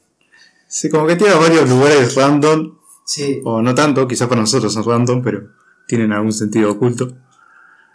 [0.67, 2.73] sí, como que tiene varios lugares random,
[3.05, 5.49] Sí, o no tanto, quizás para nosotros son random, pero
[5.87, 7.15] tienen algún sentido oculto.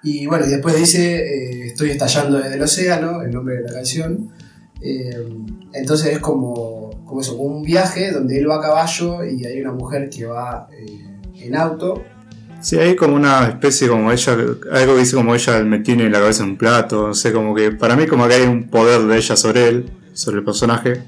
[0.02, 3.72] y bueno, y después dice eh, Estoy estallando desde el océano, el nombre de la
[3.72, 4.30] canción.
[4.80, 5.28] Eh,
[5.72, 9.72] entonces es como, como eso, un viaje donde él va a caballo y hay una
[9.72, 12.04] mujer que va eh, en auto.
[12.60, 16.18] Sí, hay como una especie como ella, algo que dice como ella me tiene la
[16.18, 19.02] cabeza en un plato, no sé, como que para mí como que hay un poder
[19.02, 21.02] de ella sobre él, sobre el personaje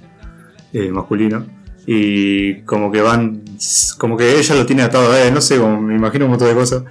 [0.72, 1.46] eh, masculino,
[1.86, 3.42] y como que van,
[3.98, 6.48] como que ella lo tiene atado a él, no sé, como me imagino un montón
[6.48, 6.84] de cosas.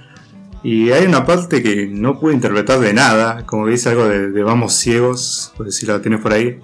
[0.62, 4.30] Y hay una parte que no pude interpretar de nada, como que dice algo de,
[4.30, 6.58] de vamos ciegos, pues si la tienes por ahí,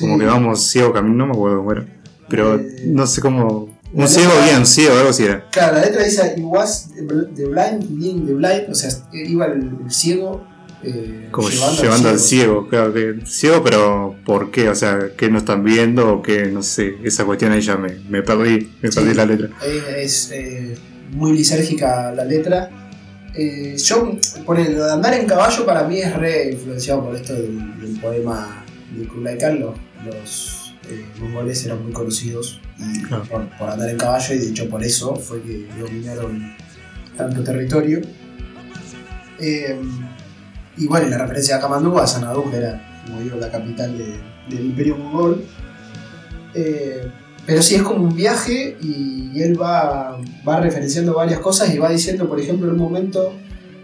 [0.00, 0.18] como Sí.
[0.18, 1.86] que vamos ciego camino, no me acuerdo cómo era,
[2.28, 5.48] pero Eh, no sé cómo, un ciego bien ciego, algo así era.
[5.50, 9.70] Claro, la letra dice It was the blind leading the blind, o sea, iba el,
[9.84, 10.44] el ciego
[10.82, 14.68] eh, Como llevando, al ciego, claro que ciego, pero ¿por qué?
[14.68, 16.46] O sea, ¿qué no están viendo o qué?
[16.46, 18.98] No sé, esa cuestión ahí ya me, me perdí, me Sí.
[19.00, 19.48] perdí la letra.
[19.64, 20.74] Es, es, eh,
[21.12, 22.83] muy lisérgica la letra.
[23.36, 24.16] Eh, yo,
[24.46, 27.80] por el lo de andar en caballo para mí es re influenciado por esto del,
[27.80, 28.64] del poema
[28.96, 29.58] de Kublai Khan.
[29.60, 29.74] Los,
[30.06, 33.24] los, eh, mongoles eran muy conocidos y Claro.
[33.24, 36.54] por, por andar en caballo y de hecho por eso fue que dominaron
[37.16, 38.02] tanto territorio.
[39.40, 39.80] Eh,
[40.76, 44.20] y bueno, la referencia a Kamandú, a Sanadú, que era, como digo, la capital de-
[44.54, 45.44] del imperio mongol.
[47.46, 51.90] Pero sí, es como un viaje y, él va, va referenciando varias cosas y va
[51.90, 53.32] diciendo, por ejemplo, en un momento,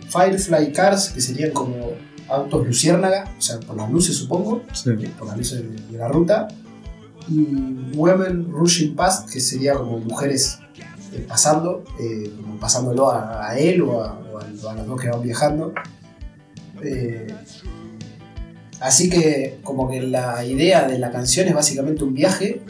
[0.09, 1.75] Firefly Cars, que serían como
[2.29, 4.90] autos luciérnaga, o sea, por las luces supongo, Sí.
[5.18, 6.46] por las luces de, la ruta,
[7.29, 7.42] y
[7.96, 10.59] Women Rushing Past, que sería como mujeres
[11.12, 15.01] eh, pasando, eh, como pasándolo a, a él o a, o a- a los dos
[15.01, 15.75] que van viajando.
[16.83, 17.27] Eh,
[18.81, 22.62] así que como que la idea de la canción es básicamente un viaje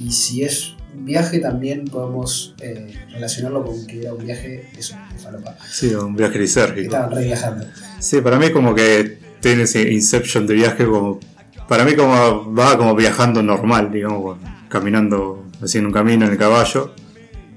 [0.00, 4.96] y si es un viaje también podemos eh, relacionarlo con que era un viaje eso,
[5.12, 6.80] de falopa, Sí, un viaje lisérgico.
[6.86, 7.66] estaban re viajando.
[7.98, 11.20] Sí, para mí como que tiene ese Inception de viaje como...
[11.68, 16.94] Para mí como va como viajando normal, digamos, caminando haciendo un camino en el caballo.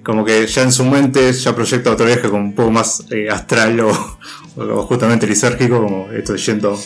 [0.03, 3.29] Como que ya en su mente ya proyecta otro viaje como un poco más eh,
[3.29, 3.91] astral o,
[4.55, 6.79] o justamente lisérgico, como esto yendo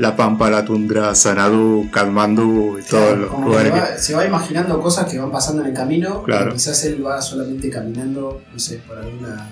[0.00, 3.98] La Pampa, la Tundra, Sanadú, Katmandú y todos los que lugares va- que...
[4.00, 6.44] se va imaginando cosas que van pasando en el camino, Claro.
[6.44, 9.48] pero quizás él va solamente caminando, no sé, por alguna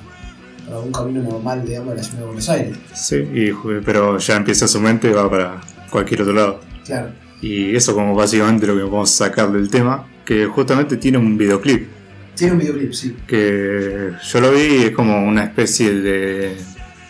[0.67, 2.77] por algún camino normal, digamos, de la ciudad de Buenos Aires.
[2.95, 3.51] Sí, y,
[3.85, 6.61] pero ya empieza su mente y va para cualquier otro lado.
[6.85, 7.09] Claro.
[7.41, 11.89] Y eso como básicamente lo que podemos sacar del tema, que justamente tiene un videoclip.
[12.35, 13.17] Tiene un videoclip, sí.
[13.27, 16.57] que yo lo vi y es como una especie de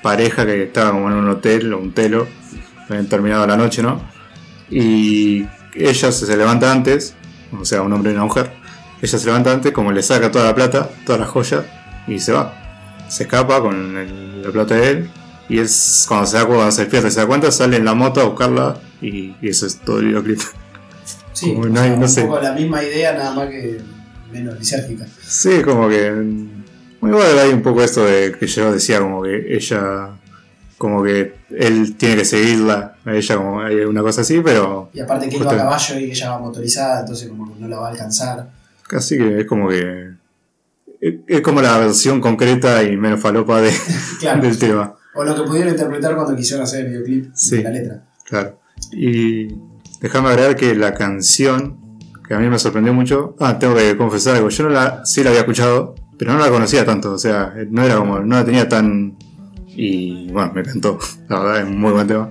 [0.03, 2.27] pareja que estaba como en un hotel o un telo,
[2.89, 4.01] habían terminado la noche, ¿no?
[4.71, 7.15] Y ella se levanta antes,
[7.59, 8.51] o sea, un hombre y una mujer,
[9.01, 11.65] ella se levanta antes, como le saca toda la plata, todas las joyas,
[12.07, 12.55] y se va.
[13.09, 15.11] Se escapa con el- la plata de él,
[15.49, 17.85] y es cuando se da cuenta, cuando se despierta y se da cuenta, sale en
[17.85, 20.41] la moto a buscarla, y, y eso es todo el videoclip.
[21.33, 22.23] Sí, Como o no hay- sea, no un sé.
[22.23, 23.79] poco la misma idea, nada más que
[24.33, 25.07] menos lisérgica.
[25.25, 26.11] Sí, como que.
[27.01, 30.09] Muy bueno, hay un poco esto de que yo decía, como que ella.
[30.79, 33.57] Como que él tiene que seguirla, a ella, como
[33.89, 37.01] una cosa así, pero Y aparte que él va a caballo y ella va motorizada,
[37.01, 38.49] entonces como que no la va a alcanzar.
[38.87, 40.11] casi que es como que.
[41.01, 43.73] Es es como la versión concreta y menos falopa de,
[44.21, 44.41] Claro.
[44.43, 47.57] del tema, O lo que pudieron interpretar cuando quisieron hacer el videoclip Sí.
[47.59, 48.05] de la letra.
[48.25, 48.59] claro.
[48.93, 49.49] Y
[50.01, 51.77] déjame agregar que la canción,
[52.27, 53.35] que a mí me sorprendió mucho.
[53.41, 54.49] Ah, tengo que confesar algo.
[54.49, 57.13] Yo no la, sí la había escuchado, pero no la conocía tanto.
[57.13, 59.17] O sea, no era como, no la tenía tan.
[59.81, 60.99] Y bueno, me encantó.
[61.29, 62.31] La verdad, es un muy buen tema.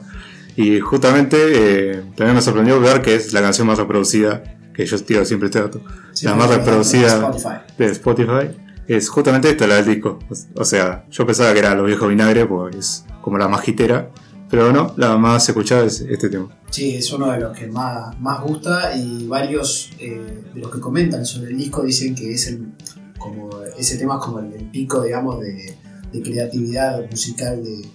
[0.57, 5.01] Y justamente eh, también me sorprendió ver que es la canción más reproducida, que yo
[5.01, 5.81] tiro siempre este dato.
[6.11, 7.73] Sí, la más reproducida Spotify.
[7.77, 10.19] de Spotify es justamente esta, la del disco.
[10.55, 14.09] O sea, yo pensaba que era Los Viejos Vinagre, pues es como la más hitera.
[14.49, 16.49] Pero no, la más escuchada es este tema.
[16.69, 20.81] Sí, es uno de los que más, más gusta y varios eh, de los que
[20.81, 22.73] comentan sobre el disco dicen que es el,
[23.17, 25.77] como ese tema es como el, el pico, digamos, de,
[26.11, 27.85] de creatividad musical de,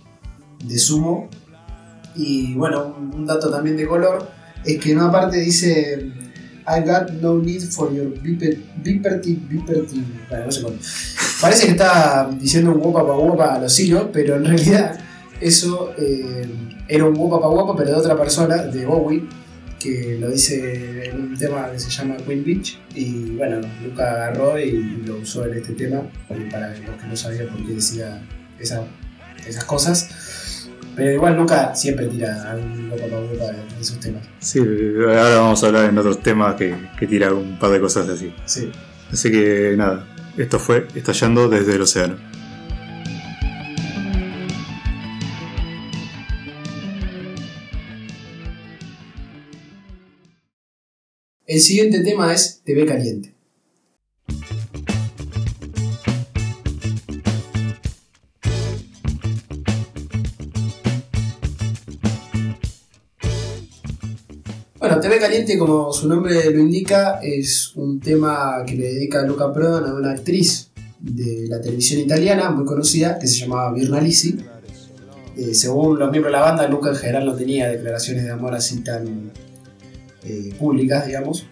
[0.65, 1.29] de Sumo.
[2.15, 4.29] Y bueno, un, dato también de color
[4.65, 6.11] es que en una parte dice
[6.67, 10.05] I got no need for your beeperty, beeperty.
[10.29, 10.63] Bueno, no sé.
[11.41, 14.99] Parece que está diciendo un guapa pa guapa a los hilos, pero en realidad
[15.41, 16.47] eso eh,
[16.87, 19.29] era un guapa pa guapa, pero de otra persona, de Bowie,
[19.83, 22.79] que lo dice en un tema que se llama Queen Beach.
[22.95, 27.17] Y bueno, Luca agarró y lo usó en este tema, porque para los que no
[27.17, 28.23] sabían por qué decía
[28.59, 28.85] esa-
[29.47, 30.69] esas cosas.
[30.95, 34.23] Pero igual Luca siempre tira algún guapa pa guapa en esos temas.
[34.41, 38.09] Sí, ahora vamos a hablar en otros temas que, que tira un par de cosas
[38.09, 38.33] así.
[38.45, 38.71] Sí.
[39.11, 42.17] Así que nada, esto fue Estallando desde el Océano.
[51.53, 53.35] El siguiente tema es TV Caliente.
[64.79, 69.53] Bueno, TV Caliente, como su nombre lo indica, es un tema que le dedica Luca
[69.53, 74.39] Prodan a una actriz de la televisión italiana muy conocida que se llamaba Virna Lisi.
[75.37, 78.55] Eh, según los miembros de la banda, Luca en general no tenía declaraciones de amor
[78.55, 79.33] así tan
[80.25, 81.47] eh, públicas, digamos.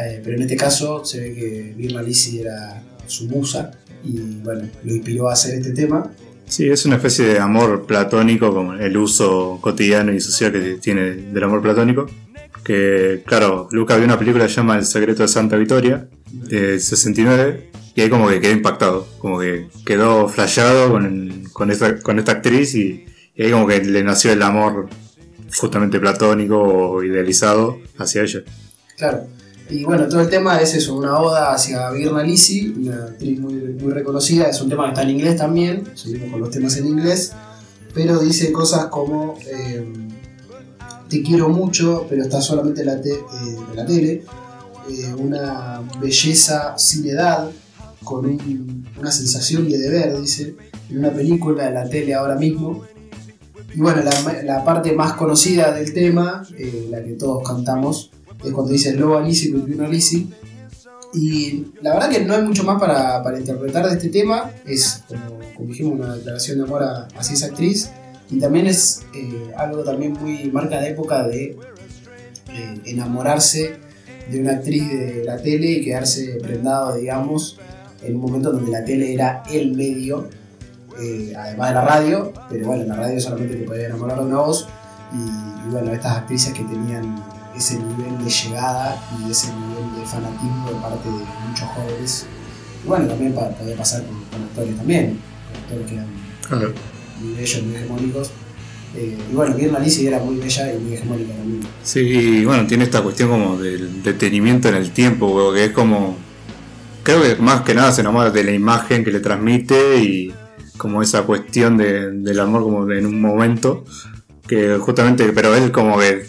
[0.00, 3.70] Eh, pero en este caso se ve que Virna Lisi era su musa
[4.02, 6.10] y bueno, lo inspiró a hacer este tema.
[6.46, 11.12] Sí, es una especie de amor platónico, como el uso cotidiano y social que tiene
[11.12, 12.06] del amor platónico.
[12.62, 16.78] Que, claro, Luca vio una película que se llama El secreto de Santa Victoria, de
[16.80, 22.18] 69, y ahí como que quedó impactado, como que quedó flasheado con, con, esta, con
[22.18, 24.88] esta actriz y, y ahí como que le nació el amor
[25.58, 28.40] justamente platónico o idealizado hacia ella.
[28.96, 29.26] Claro.
[29.70, 33.54] Y bueno, todo el tema es eso, una oda hacia Virna Lisi, una actriz muy,
[33.92, 37.32] reconocida, es un tema que está en inglés también, seguimos con los temas en inglés,
[37.94, 39.86] pero dice cosas como eh,
[41.08, 44.22] te quiero mucho, pero está solamente en la, eh, tele,
[44.90, 47.48] eh, una belleza sin edad,
[48.02, 50.54] con un- una sensación de deber, dice,
[50.90, 52.84] en una película en la tele ahora mismo.
[53.74, 58.10] Y bueno, la, la parte más conocida del tema, eh, la que todos cantamos,
[58.44, 60.30] es cuando dice Loba Lisi, Pepino Lisi.
[61.12, 64.50] Y la verdad que no hay mucho más para, para interpretar de este tema.
[64.66, 65.02] Es,
[65.54, 67.90] como, dijimos, una declaración de amor a- hacia esa actriz.
[68.30, 71.56] Y también es eh, algo también muy marca de época de
[72.52, 73.76] eh, enamorarse
[74.30, 77.58] de una actriz de la tele y quedarse prendado, digamos,
[78.02, 80.28] en un momento donde la tele era el medio,
[81.00, 84.24] eh, además de la radio, pero bueno, en la radio solamente te podía enamorar de
[84.26, 84.66] una voz.
[85.12, 87.22] Y, y bueno, estas actrices que tenían
[87.56, 92.26] ese nivel de llegada y ese nivel de fanatismo de parte de muchos jóvenes.
[92.84, 95.18] Y bueno, también pa- podía pasar con, con actores también,
[95.52, 96.06] con actores que eran
[96.48, 96.72] Claro.
[97.20, 98.30] muy bellos, muy hegemónicos.
[98.96, 101.60] Eh, y bueno, Mirna Lisi era muy bella y muy hegemónica también.
[101.82, 106.16] Sí, y bueno, tiene esta cuestión como del detenimiento en el tiempo, que es como.
[107.02, 110.32] Creo que más que nada se enamora de la imagen que le transmite y
[110.84, 113.84] como esa cuestión de- del amor como en un momento.
[114.46, 116.26] Que justamente, pero él como que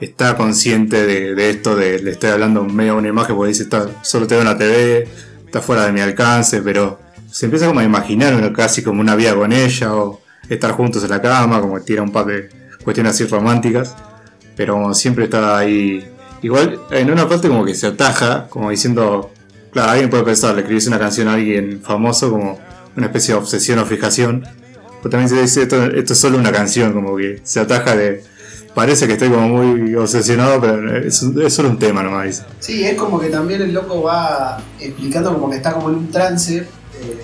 [0.00, 4.26] está consciente de, esto, le estoy hablando medio de una imagen, porque dice, está, solo
[4.26, 5.08] te veo en la TV,
[5.46, 6.98] está fuera de mi alcance, pero
[7.30, 11.08] se empieza como a imaginar casi como una vida con ella, o estar juntos en
[11.10, 12.50] la cama, como tira un par de
[12.84, 13.94] cuestiones así románticas
[14.56, 16.06] pero como siempre está ahí.
[16.42, 19.32] Igual en una parte como que se ataja, como diciendo,
[19.72, 22.60] claro, alguien puede pensar, le escribís una canción a alguien famoso como
[22.96, 24.44] una especie de obsesión o fijación,
[25.02, 28.22] pero también se dice, esto, es solo una canción, como que se ataja de,
[28.74, 32.44] parece que estoy como muy obsesionado, pero es, es solo un tema nomás.
[32.60, 36.10] Sí, es como que también el loco va explicando como que está como en un
[36.10, 36.66] trance
[37.04, 37.18] eh,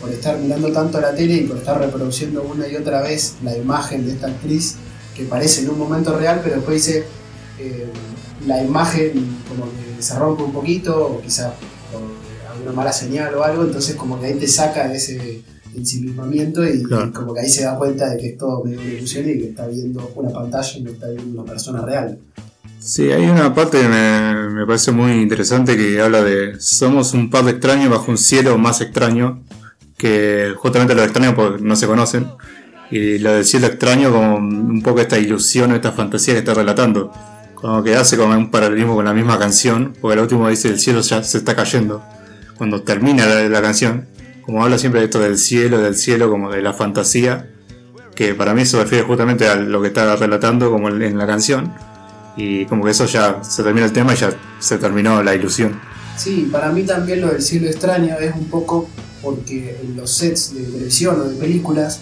[0.00, 3.56] por, estar mirando tanto la tele y por estar reproduciendo una y otra vez la
[3.56, 4.76] imagen de esta actriz
[5.16, 7.06] que parece en un momento real, pero después dice
[7.58, 7.86] eh,
[8.46, 9.12] la imagen
[9.48, 11.52] como que se rompe un poquito o quizás
[12.66, 15.42] alguna mala señal o algo, entonces como que ahí te saca de ese
[15.74, 17.06] ensimismamiento y, Claro.
[17.08, 19.38] y como que ahí se da cuenta de que es todo medio una ilusión y
[19.38, 22.18] que está viendo una pantalla y no está viendo una persona real.
[22.80, 27.30] Sí, hay una parte que me, me parece muy interesante que habla de somos un
[27.30, 29.42] par de extraños bajo un cielo más extraño,
[29.96, 32.26] que justamente los extraños porque no se conocen,
[32.90, 37.10] y lo del cielo extraño como un poco esta ilusión, esta fantasía que está relatando,
[37.54, 40.78] como que hace como un paralelismo con la misma canción, porque el último dice el
[40.78, 42.02] cielo ya se está cayendo,
[42.58, 44.06] cuando termina la, la canción,
[44.42, 47.50] como habla siempre de esto del cielo, del cielo, como de la fantasía,
[48.14, 51.72] que para mí se refiere justamente a lo que está relatando como en la canción,
[52.36, 55.78] y como que eso ya se termina el tema y ya se terminó la ilusión.
[56.16, 58.88] Sí, para mí también lo del cielo extraño es un poco
[59.22, 62.00] porque en los sets de televisión o de películas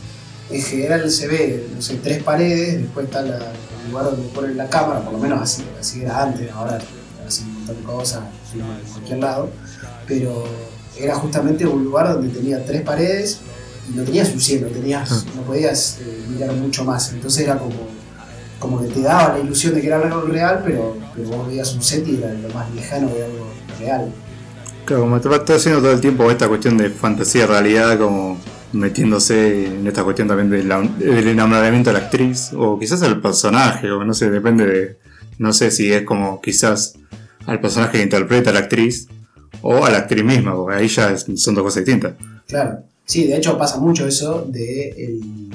[0.50, 3.36] en general se ve, no sé, tres paredes, después está la-
[3.84, 6.78] el lugar donde ponen la cámara, por lo menos así, así era antes, ahora
[7.26, 8.20] hacen un montón de cosas,
[8.54, 9.50] en cualquier lado,
[10.06, 10.44] pero
[10.98, 13.40] era justamente un lugar donde tenía tres paredes
[13.90, 17.74] y no tenías un cielo, tenías, no podías eh, mirar mucho más, entonces era como,
[18.58, 21.74] como que te daba la ilusión de que era algo real, pero, pero vos veías
[21.74, 23.46] un set y era lo más lejano de algo
[23.78, 24.12] real.
[24.84, 28.38] Claro, como te está haciendo todo el tiempo esta cuestión de fantasía realidad, como
[28.74, 34.04] metiéndose en esta cuestión también del enamoramiento de la actriz, o quizás al personaje, o
[34.04, 34.98] no sé, depende de.
[35.38, 36.94] No sé si es como quizás
[37.46, 39.08] al personaje que interpreta a la actriz,
[39.62, 42.14] o a la actriz misma, porque ahí ya son dos cosas distintas.
[42.46, 42.84] Claro.
[43.06, 45.50] Sí, de hecho pasa mucho eso de el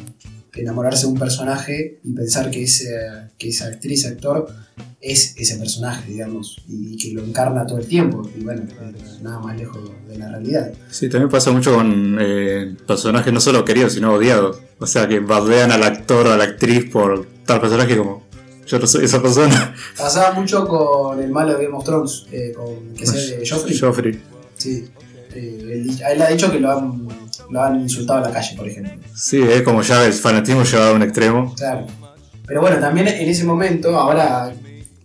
[0.62, 2.90] enamorarse de un personaje y pensar que, ese,
[3.38, 4.48] que esa actriz, actor,
[5.02, 8.30] es ese personaje, digamos, y que lo encarna todo el tiempo.
[8.38, 8.64] Y bueno,
[9.22, 10.72] nada más lejos de la realidad.
[10.90, 14.60] Sí, también pasa mucho con eh, personajes no solo queridos, sino odiados.
[14.80, 18.29] O sea, que bardean al actor o a la actriz por tal personaje como
[18.70, 19.74] yo no soy esa persona.
[19.98, 23.78] Pasaba mucho con el malo de Game of Thrones, eh, con que sea de Joffrey.
[23.78, 24.22] Joffrey.
[24.58, 24.88] Sí.
[25.34, 27.08] Eh, él, él ha dicho que lo han,
[27.50, 28.94] lo han insultado en la calle, por ejemplo.
[29.16, 31.54] Sí, es como ya el fanatismo llevado a un extremo.
[31.56, 31.88] Claro.
[32.46, 34.54] Pero bueno, también en ese momento, ahora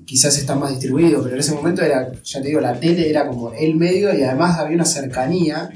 [0.04, 3.26] quizás está más distribuido, pero en ese momento era, ya te digo, la tele era
[3.26, 5.70] como el medio y además había una cercanía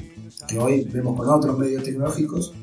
[0.47, 2.53] que hoy vemos con otros medios tecnológicos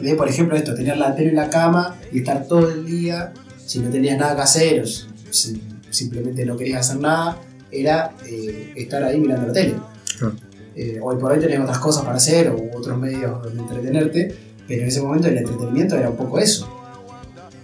[0.00, 3.32] De, por ejemplo, esto, tener la tele en la cama y estar todo el día,
[3.66, 7.38] si no tenías nada que hacer, o si simplemente no querías hacer nada,
[7.70, 9.74] era eh, estar ahí mirando la tele.
[10.18, 10.34] Claro.
[10.76, 14.34] Eh, hoy por hoy tenés otras cosas para hacer o otros medios donde entretenerte,
[14.66, 16.68] pero en ese momento el entretenimiento era un poco eso.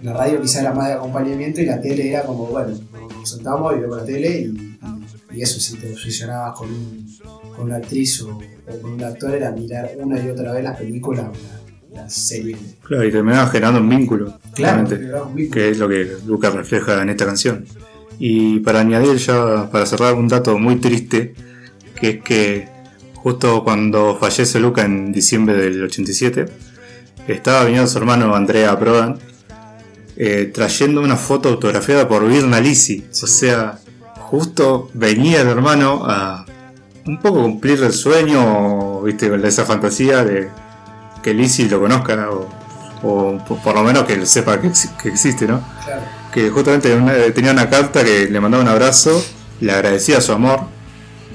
[0.03, 2.73] La radio quizá era más de acompañamiento y la tele era como, bueno,
[3.17, 4.49] nos sentamos y vemos la tele
[5.33, 7.07] y, eso, si te obsesionabas con, un-
[7.55, 10.77] con una actriz o, o con un actor era mirar una y otra vez las
[10.77, 11.27] películas
[12.83, 14.39] Claro, y terminaba generando un vínculo.
[14.53, 15.51] Claro, un vínculo.
[15.51, 17.65] que es lo que Lucas refleja en esta canción.
[18.19, 21.33] Y para añadir ya, para cerrar un dato muy triste,
[21.99, 22.67] que es que
[23.15, 26.45] justo cuando fallece Luca en diciembre del 87,
[27.27, 29.19] estaba viniendo su hermano Andrea Prodan
[30.17, 33.05] eh, trayendo una foto autografiada por Virna Lisi.
[33.11, 33.79] O sea,
[34.19, 36.45] justo venía el hermano a
[37.05, 40.49] un poco cumplir el sueño, viste, con esa fantasía de
[41.23, 42.49] que Lisi lo conozca o,
[43.03, 45.61] o por- lo menos que él sepa que, exi- que existe, ¿no?
[45.85, 46.01] Claro.
[46.33, 49.21] que justamente una- tenía una carta que le mandaba un abrazo,
[49.59, 50.61] le agradecía su amor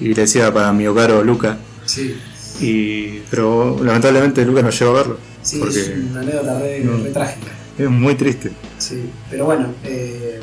[0.01, 1.59] y le decía para mi caro Luca.
[1.85, 2.17] Sí,
[2.61, 5.19] Y, pero lamentablemente Luca no llegó a verlo.
[5.43, 6.97] sí, porque es una anécdota re, No.
[7.05, 7.51] re trágica.
[7.79, 8.53] es muy triste.
[8.79, 10.41] Sí, pero bueno, eh,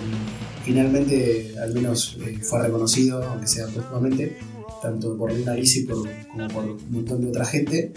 [0.63, 4.37] finalmente al menos eh, fue reconocido, aunque sea póstumamente,
[4.83, 7.93] tanto por Lina Lisi por- como por un montón de otra gente.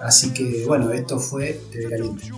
[0.00, 2.30] Así que bueno, esto fue TV Caliente.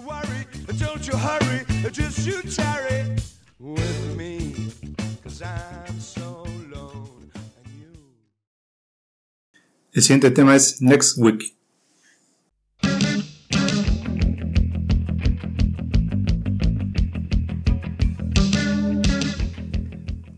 [9.93, 11.55] El siguiente tema es Next Week.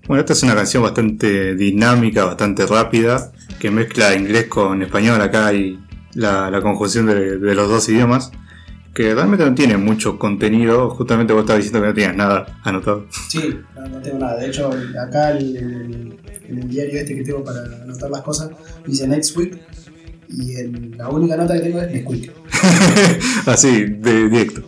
[0.06, 3.32] Bueno, esta es una canción bastante dinámica, bastante rápida,
[3.64, 5.22] que mezcla inglés con español.
[5.22, 5.78] Acá hay
[6.12, 8.30] la, la conjunción de, de los dos idiomas,
[8.92, 10.90] que realmente no tiene mucho contenido.
[10.90, 13.06] Justamente vos estabas diciendo que no tenías nada anotado.
[13.30, 14.36] Sí, no, no tengo nada.
[14.36, 14.70] De hecho,
[15.02, 18.50] acá el- el- en el diario este que tengo para anotar las cosas,
[18.86, 19.58] dice Next Week.
[20.28, 22.32] Y el- la única nota que tengo es Nesquik.
[23.46, 24.62] así, de directo.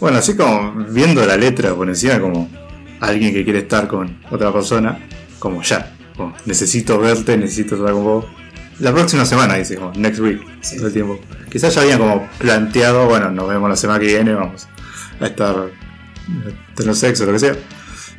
[0.00, 2.48] Bueno, así como viendo la letra por encima, como
[3.00, 4.98] alguien que quiere estar con otra persona,
[5.38, 8.24] como ya, como, necesito verte, necesito estar con vos.
[8.80, 10.76] La próxima semana, dice, como next week, Sí.
[10.76, 11.18] todo el tiempo.
[11.50, 14.66] Quizás ya habían como planteado, bueno, nos vemos la semana que viene, vamos
[15.20, 15.54] a estar,
[16.74, 17.56] tener sexo, lo que sea.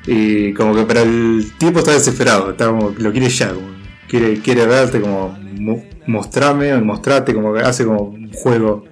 [0.06, 3.68] Y como que, pero el tipo está desesperado, está como, lo quiere ya, como,
[4.08, 8.86] quiere, quiere verte, como, mo- mostrame, mostrate, como que hace como un juego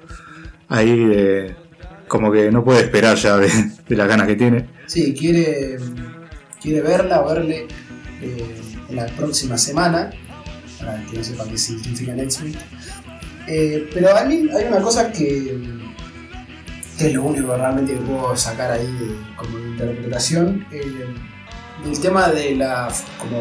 [0.69, 1.55] ahí de,
[2.07, 3.49] como que no puede esperar ya de,
[3.87, 4.67] de las ganas que tiene.
[4.87, 5.77] Sí, quiere,
[6.61, 7.67] quiere verla verle
[8.21, 8.61] eh,
[8.93, 10.11] la próxima semana,
[10.79, 12.55] para que no sepa qué significa Next Week.
[13.47, 15.59] Eh, pero a mí hay una cosa que,
[16.97, 20.65] que es lo único realmente que puedo sacar ahí de- como de interpretación.
[20.71, 21.05] eh,
[21.85, 22.89] el tema de la.
[23.19, 23.39] como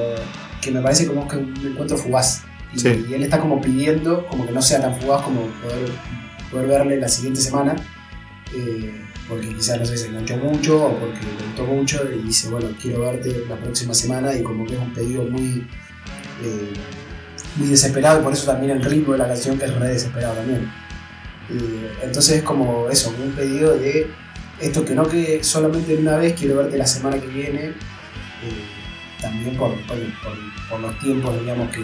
[0.62, 2.42] que me parece como que un encuentro fugaz.
[2.72, 3.04] Y, Sí.
[3.08, 5.90] y él está como pidiendo como que no sea tan fugaz como poder,
[6.50, 7.76] poder verle la siguiente semana.
[8.56, 12.48] eh, porque quizás no sé, se enganchó mucho o porque le gustó mucho y dice,
[12.48, 15.66] bueno, quiero verte la próxima semana y como que es un pedido muy,
[16.42, 16.72] eh,
[17.56, 20.34] muy desesperado y por eso también el ritmo de la canción que es re desesperado
[20.34, 20.70] también.
[22.02, 24.08] Entonces es como eso, un pedido de
[24.60, 27.74] esto que no que solamente en una vez quiero verte la semana que viene, eh,
[29.20, 29.96] también por, por,
[30.68, 31.82] por- los tiempos digamos que,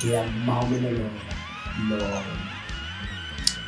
[0.00, 2.04] que eran más o menos lo, lo,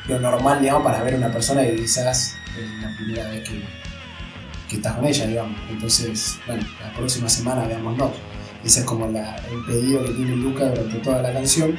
[0.08, 3.62] lo normal digamos para ver a una persona que quizás es la primera vez que,
[4.68, 5.58] que estás con ella digamos.
[5.70, 8.10] Entonces, bueno, la próxima semana veámonos.
[8.64, 11.76] Ese es como la- el pedido que tiene Luca durante toda la canción.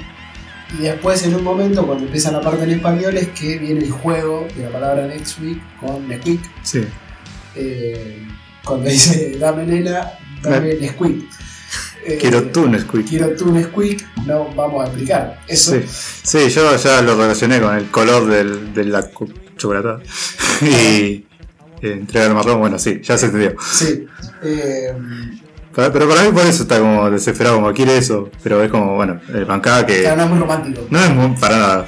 [0.79, 3.91] Y después en un momento cuando empieza la parte en español es que viene el
[3.91, 6.41] juego de la palabra next week con Nesquik.
[6.63, 6.83] Sí.
[7.55, 8.25] Eh,
[8.63, 11.25] cuando dice dame nena, dame Nesquik.
[12.05, 13.07] Eh, Quiero tú, Nesquik.
[13.07, 15.39] Quiero tú Nesquik, no vamos a explicar.
[15.47, 15.73] Eso.
[15.73, 15.83] Sí.
[16.23, 18.99] sí, yo ya lo relacioné con el color del, de la
[19.61, 19.99] chocolatada.
[20.61, 21.25] y
[21.81, 23.55] entregar el marrón, bueno, sí, ya se entendió.
[23.71, 24.05] Sí.
[24.43, 24.93] Eh,
[25.73, 28.29] Pero, pero para mí por eso está como desesperado, como quiere eso.
[28.43, 30.87] Pero es como, bueno, el bancada que claro, no es muy romántico.
[30.89, 31.87] no es muy- para nada.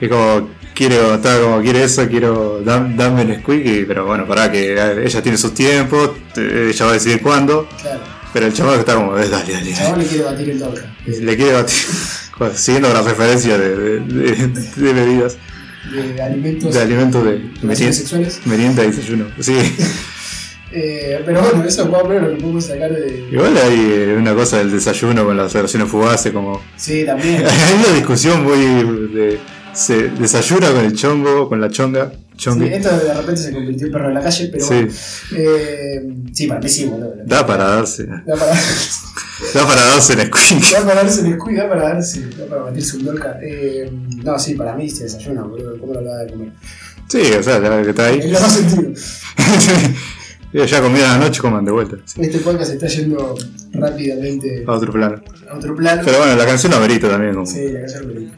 [0.00, 4.52] Es como, quiero, está como, quiere eso, quiero, dam- dame el squeaky, pero bueno, para
[4.52, 4.72] que
[5.04, 7.66] ella tiene sus tiempos, ella va a decidir cuándo.
[7.80, 8.00] Claro.
[8.34, 9.74] Pero el chaval está como, eh, dale, dale, El dale.
[9.74, 10.94] chabón le quiere batir el dolca.
[11.06, 11.78] Le quiere batir.
[12.54, 14.46] Siguiendo la referencia de, de, de-
[14.76, 15.38] de bebidas,
[15.92, 16.74] De alimentos.
[16.74, 18.40] de alimentos de merienda, sexuales.
[18.44, 19.26] merienda y desayuno.
[19.40, 19.56] Sí.
[20.72, 23.28] Eh, pero bueno, eso es más o menos lo que podemos sacar de.
[23.30, 26.60] Igual hay eh, una cosa del desayuno con las relaciones fugaces, como.
[26.76, 27.36] Sí, también.
[27.46, 28.58] Hay una discusión muy
[29.14, 29.38] de.
[29.72, 32.66] Se desayuna con el chongo, con la chonga, Chonky.
[32.66, 34.74] Sí, esto de repente se convirtió en perro de la calle, pero Sí.
[34.74, 34.88] bueno.
[35.36, 37.14] Eh, sí, para mí sí, boludo.
[37.24, 38.04] Da para darse.
[38.06, 38.52] Da para,
[39.56, 40.62] Da para darse el squink.
[40.72, 43.38] da para darse el escudo, da para darse, da para batirse un dolca.
[43.42, 43.90] Eh,
[44.24, 45.78] no, sí, para mí se desayuna, boludo.
[45.80, 46.52] ¿Cómo lo va a comer?
[47.08, 48.30] Sí, o sea, ya que está En ahí.
[48.30, 49.22] los dos sentidos.
[50.70, 51.96] ya comida a la noche, coman de vuelta.
[52.04, 53.34] sí, Este podcast está yendo
[53.72, 55.22] rápidamente a otro plano.
[55.50, 56.02] a otro plano.
[56.04, 57.34] Pero bueno, la canción amerita también.
[57.34, 57.46] Como...
[57.46, 58.32] Sí, la calle Arbolito.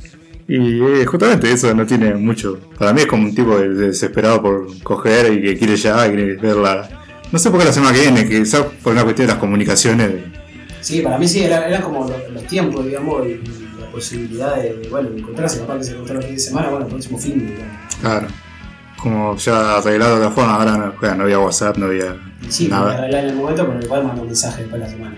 [0.50, 2.58] Y eh, justamente eso no tiene mucho.
[2.78, 6.10] Para mí es como un tipo de- desesperado por coger y que quiere ya, y
[6.14, 6.88] quiere verla.
[7.30, 10.08] No sé por qué la semana que viene, quizás por una cuestión de las comunicaciones.
[10.08, 10.37] de-
[10.88, 14.56] Sí, para mí sí, eran era como los, los tiempos, digamos, y, y la posibilidad
[14.56, 17.18] de, bueno, de encontrarse, capaz que se encontraron el fin de semana, bueno, el próximo
[17.18, 17.94] fin, digamos.
[18.00, 18.28] Claro.
[18.96, 22.16] Como ya arreglado de otra forma, ahora no, había WhatsApp, no había
[22.48, 22.96] sí, nada.
[22.96, 25.16] arreglar en el momento, pero podemos mandar un mensaje después de la semana.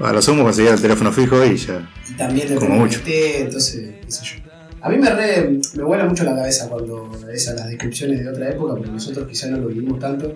[0.00, 1.88] A lo sumo conseguía el teléfono fijo y ya.
[2.10, 3.00] Y también te Como mucho.
[3.06, 4.51] entonces, qué sé yo.
[4.84, 8.28] A mí me re, me vuela mucho la cabeza cuando ves a las descripciones de
[8.28, 10.34] otra época, porque nosotros quizás no lo vivimos tanto.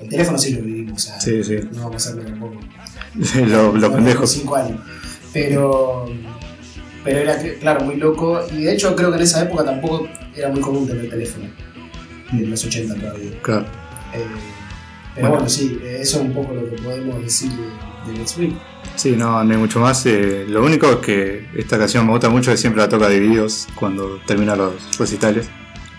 [0.00, 1.56] El teléfono sí lo vivimos, o sea, Sí, sí.
[1.72, 2.60] no vamos a hacerlo tampoco.
[3.14, 3.34] Los
[4.14, 4.26] lo.
[4.26, 4.80] 5 años.
[5.32, 6.06] Pero,
[7.02, 8.40] pero era, claro, muy loco.
[8.52, 10.06] Y de hecho creo que en esa época tampoco
[10.36, 11.46] era muy común tener teléfono.
[12.32, 13.30] En los 80 todavía.
[13.42, 13.62] Claro.
[14.14, 14.24] Eh,
[15.14, 15.34] pero Bueno.
[15.34, 18.54] bueno, sí, eso es un poco lo que podemos decir de, de Next Week.
[18.96, 20.04] Sí, no, no hay mucho más.
[20.06, 23.66] eh, lo único es que esta canción me gusta mucho que siempre la toca divididos
[23.74, 25.48] cuando termina los recitales.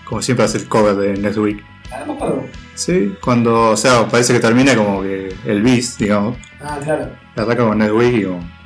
[0.04, 1.62] Como siempre hace el cover de Next Week.
[1.92, 2.44] Ah, no me acuerdo.
[2.74, 6.36] Sí, cuando, o sea, parece que termina como que el bis, digamos.
[6.60, 7.10] Ah, claro.
[7.34, 8.56] La ataca con Next Week y como.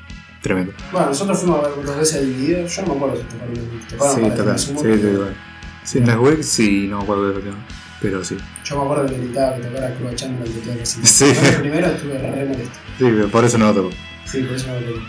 [0.42, 0.72] Tremendo.
[0.90, 2.66] Bueno, nosotros fuimos a ver dos veces el video.
[2.66, 3.80] Yo no me acuerdo si tocaron el video.
[3.90, 5.36] Tocaron Sí, Sí, sí, pero igual.
[5.84, 7.50] Sí, Next Week sí, no me acuerdo de lo que
[8.00, 8.36] Pero sí.
[8.64, 11.00] Yo me acuerdo que necesitaba que tocara Cruz Channel el todo así.
[11.04, 11.24] Sí.
[11.24, 12.74] El primero estuve re molesto.
[12.98, 13.90] Sí, pero por eso no lo toco.
[14.24, 15.02] Sí, por eso no lo.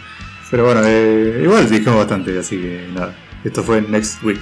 [0.50, 3.16] Pero bueno, eh, igual dijimos bastante, así que nada.
[3.44, 4.42] Esto fue Next Week.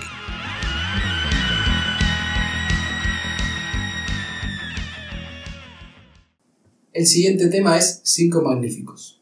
[6.92, 9.19] El siguiente tema es Cinco Magníficos.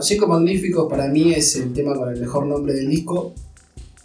[0.00, 3.34] Bueno, Cinco Magníficos para mí es el tema con el mejor nombre del disco,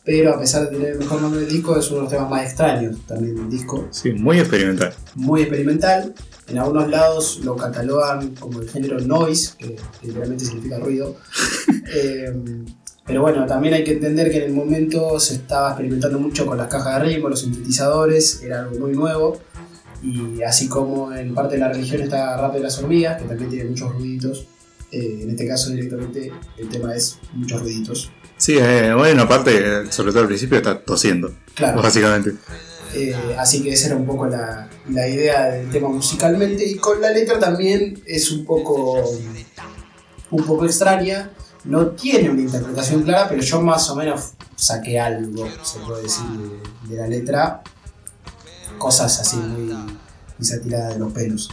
[0.04, 2.30] pero a pesar de tener el mejor nombre del disco, es uno de los temas
[2.30, 3.88] más extraños también del disco.
[3.92, 4.94] Sí, muy experimental.
[5.16, 6.14] muy experimental.
[6.50, 11.16] En algunos lados lo catalogan como el género noise, que literalmente significa ruido.
[11.98, 12.34] Eh,
[13.06, 16.58] pero bueno, también hay que entender que en el momento se estaba experimentando mucho con
[16.58, 19.38] las cajas de ritmo, los sintetizadores, era algo muy nuevo.
[20.02, 23.50] Y así como en parte de la religión está Rap de las hormigas, que también
[23.50, 24.48] tiene muchos ruiditos.
[24.92, 28.12] Eh, en este caso directamente el tema es muchos ruiditos.
[28.38, 31.82] Sí, eh, bueno, una parte, sobre todo al principio, está tosiendo, Claro.
[31.82, 32.36] básicamente.
[32.94, 37.02] Eh, así que esa era un poco la, la idea del tema musicalmente y con
[37.02, 39.02] la letra también es un poco
[40.32, 41.30] un poco extraña
[41.66, 46.24] no tiene una interpretación clara pero yo más o menos saqué algo se puede decir
[46.88, 47.64] de, de la letra
[48.78, 51.50] cosas así muy, muy satiradas de los pelos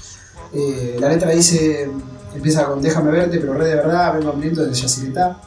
[0.55, 1.91] Eh, la letra dice
[2.35, 5.41] empieza con déjame verte pero re de verdad vengo hambriento desde Yacyretá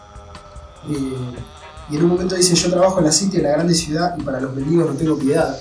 [0.89, 1.16] Eh,
[1.89, 4.22] y en un momento dice yo trabajo en la City, en la grande ciudad y
[4.24, 5.58] para los mendigos no tengo piedad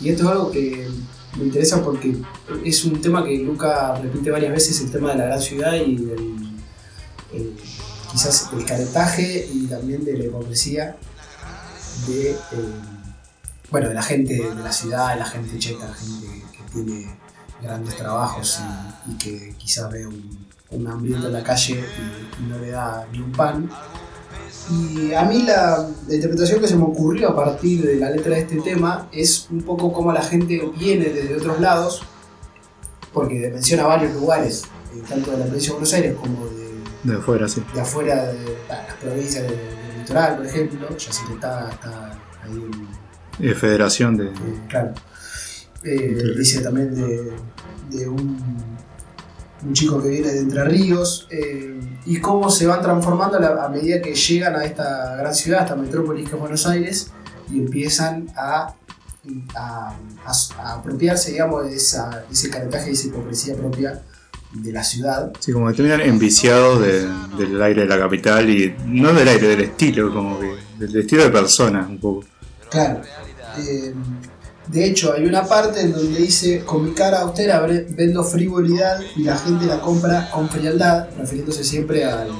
[0.00, 0.88] y esto es algo que
[1.36, 2.16] me interesa porque
[2.64, 5.96] es un tema que Luca repite varias veces, el tema de la gran ciudad y
[5.96, 6.60] el,
[7.34, 7.56] el-
[8.10, 10.96] quizás el caretaje y también de la hipocresía
[12.06, 12.36] de, eh,
[13.70, 17.14] bueno, de la gente de la ciudad, de la gente checa, la gente que tiene
[17.62, 18.60] grandes trabajos
[19.06, 22.70] y, y que quizás ve un, un hambriento en la calle y, y no le
[22.70, 23.70] da ni un pan.
[24.70, 28.34] Y a mí la, la interpretación que se me ocurrió a partir de la letra
[28.34, 32.02] de este tema es un poco como la gente viene desde otros lados,
[33.12, 36.66] porque menciona varios lugares, eh, tanto de la provincia de Buenos Aires como de,
[37.04, 37.62] De afuera, sí.
[37.74, 40.88] de afuera de las provincias del, del litoral, por ejemplo.
[40.98, 42.12] Ya sé que está, está
[42.44, 42.52] ahí
[43.38, 44.26] en, Eh, federación de.
[44.26, 44.32] eh,
[44.68, 44.92] claro.
[45.88, 47.32] Eh, dice también de,
[47.90, 48.36] de un,
[49.64, 53.64] un chico que viene de Entre Ríos eh, y cómo se van transformando a, la-
[53.64, 57.10] a medida que llegan a esta gran ciudad, a esta metrópolis que es Buenos Aires,
[57.52, 58.74] y empiezan a,
[59.54, 60.32] a- a-
[60.62, 64.02] a apropiarse, digamos, de, esa, de ese caretaje y esa hipocresía propia
[64.52, 65.32] de la ciudad.
[65.38, 67.08] Sí, como que terminan enviciados de-
[67.38, 70.56] del aire de la capital y no del aire, del estilo, como que.
[70.78, 72.24] Del estilo de personas, un poco.
[72.70, 73.00] Claro.
[73.58, 73.94] Eh,
[74.66, 79.22] de hecho, hay una parte en donde dice, con mi cara austera vendo frivolidad y
[79.22, 82.30] la gente la compra con frialdad, refiriéndose siempre al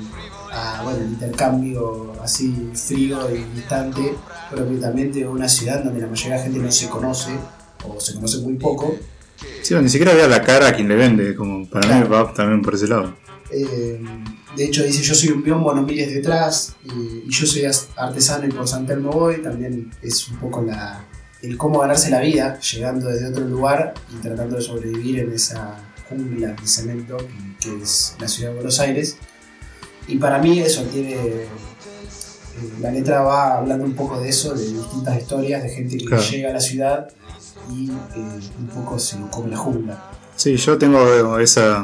[0.52, 4.14] a, bueno, el intercambio así frío y distante,
[4.50, 7.32] propiamente de una ciudad donde la mayoría de la gente no se conoce,
[7.86, 8.96] o se conoce muy poco,
[9.62, 12.62] Sí, ni siquiera vea la cara a quien le vende, como para mí va también
[12.62, 13.14] por ese lado.
[13.50, 14.00] Eh,
[14.56, 17.64] de hecho dice yo soy un biombo, no mires detrás, y, y yo soy
[17.96, 21.04] artesano y por San Telmo voy, también es un poco la,
[21.42, 25.76] el cómo ganarse la vida, llegando desde otro lugar y tratando de sobrevivir en esa
[26.08, 27.26] jungla de cemento que,
[27.60, 29.18] que es la ciudad de Buenos Aires.
[30.08, 31.14] Y para mí eso tiene...
[31.14, 31.46] eh,
[32.80, 36.22] la letra va hablando un poco de eso, de distintas historias de gente que Claro.
[36.22, 37.08] llega a la ciudad
[37.70, 40.10] y eh, un poco se lo come la jungla.
[40.36, 41.76] Sí, yo tengo esa.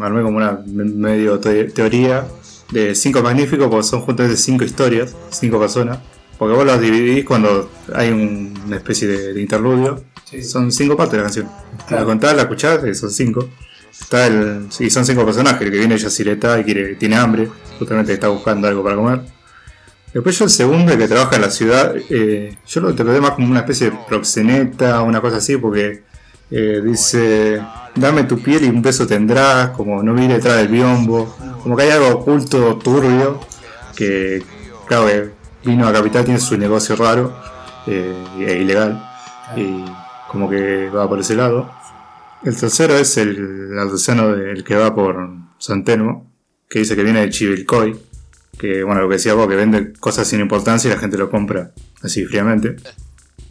[0.00, 2.26] Armé como una me- medio te- teoría
[2.70, 5.98] de cinco magníficos, porque son justamente cinco historias, cinco personas.
[6.38, 10.04] Porque vos las dividís cuando hay un- una especie de, de interludio.
[10.24, 10.42] Sí.
[10.42, 11.48] Son cinco partes de la canción.
[11.86, 12.02] Claro.
[12.02, 13.48] La contás, la escuchás, y son cinco.
[14.00, 15.60] Está el, sí, son cinco personajes.
[15.62, 19.20] El que viene Yacireta y quiere, tiene hambre, justamente está buscando algo para comer.
[20.14, 23.32] Después yo el segundo, el que trabaja en la ciudad, eh, yo lo interpreté más
[23.32, 26.02] como una especie de proxeneta, una cosa así, porque
[26.50, 27.60] eh, dice,
[27.94, 31.82] dame tu piel y un beso tendrás, como no mire detrás del biombo, como que
[31.82, 33.40] hay algo oculto, turbio,
[33.94, 34.42] que
[34.86, 35.30] claro que
[35.68, 37.32] vino a Capital, tiene su negocio raro
[37.86, 39.02] eh, e ilegal,
[39.56, 39.84] y
[40.30, 41.70] como que va por ese lado.
[42.44, 46.30] El tercero es el artesano del que va por San Telmo,
[46.68, 47.98] que dice que viene de Chivilcoy,
[48.58, 51.30] que bueno, lo que decía vos, que vende cosas sin importancia y la gente lo
[51.30, 51.70] compra
[52.02, 52.76] así fríamente.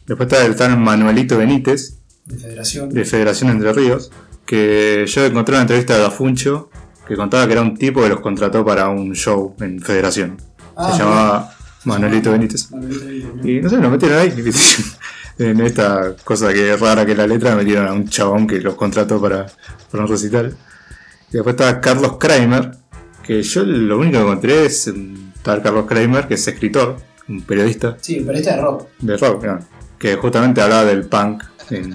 [0.05, 2.89] Después está el tal Manuelito Benítez, De federación.
[2.89, 4.11] de Federación Entre Ríos,
[4.45, 6.69] que yo encontré una entrevista de Dafuncho
[7.07, 10.37] que contaba que era un tipo que los contrató para un show en Federación.
[10.75, 11.51] Ah, Se llamaba
[11.87, 12.69] Manuelito Benítez.
[13.43, 14.33] Y no sé, lo metieron ahí.
[15.39, 18.59] en esta cosa que es rara que es la letra, metieron a un chabón que
[18.59, 19.47] los contrató para,
[19.91, 20.55] para un recital.
[21.29, 22.71] Y después estaba Carlos Kramer,
[23.23, 27.41] que yo lo único que encontré es un tal Carlos Kramer, que es escritor, un
[27.41, 28.87] periodista Sí, pero este es rock.
[28.99, 29.77] de rock, ¿no?
[29.97, 31.93] que justamente hablaba del punk, en,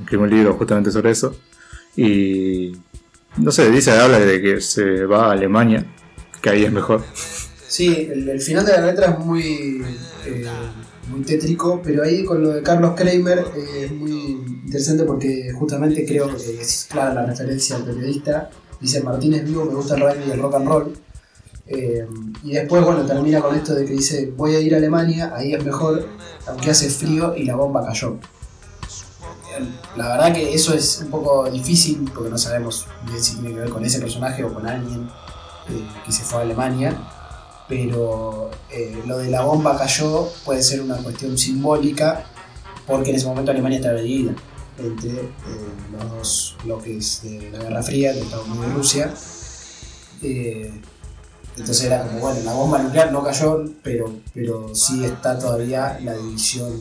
[0.00, 1.36] escribió un libro justamente sobre eso.
[1.96, 2.72] Y
[3.36, 5.84] no sé, dice, habla de que se va a Alemania,
[6.40, 7.04] que ahí es mejor.
[7.74, 9.84] Sí, el, final de la letra es muy,
[10.24, 10.46] eh,
[11.08, 16.06] muy tétrico, pero ahí con lo de Carlos Kramer eh, es muy interesante porque justamente
[16.06, 18.48] creo que es clara la referencia al periodista.
[18.80, 20.94] Dice Martínez vivo, me gusta el rugby y el rock and roll.
[21.66, 22.06] Eh,
[22.44, 25.52] y después, bueno, termina con esto de que dice, voy a ir a Alemania, ahí
[25.52, 26.06] es mejor,
[26.46, 28.18] aunque hace frío y la bomba cayó.
[29.96, 32.86] La verdad que eso es un poco difícil porque no sabemos
[33.18, 35.08] si tiene que ver con ese personaje o con alguien
[36.06, 37.13] que se fue a Alemania
[37.68, 42.24] pero eh, lo de la bomba cayó puede ser una cuestión simbólica
[42.86, 44.32] porque en ese momento Alemania estaba dividida
[44.78, 45.30] entre eh,
[45.92, 49.14] los dos bloques de la Guerra Fría, de Estados Unidos y Rusia.
[50.22, 50.72] Eh,
[51.56, 56.14] entonces era como, bueno, la bomba nuclear no cayó, pero, pero sí está todavía la
[56.14, 56.72] división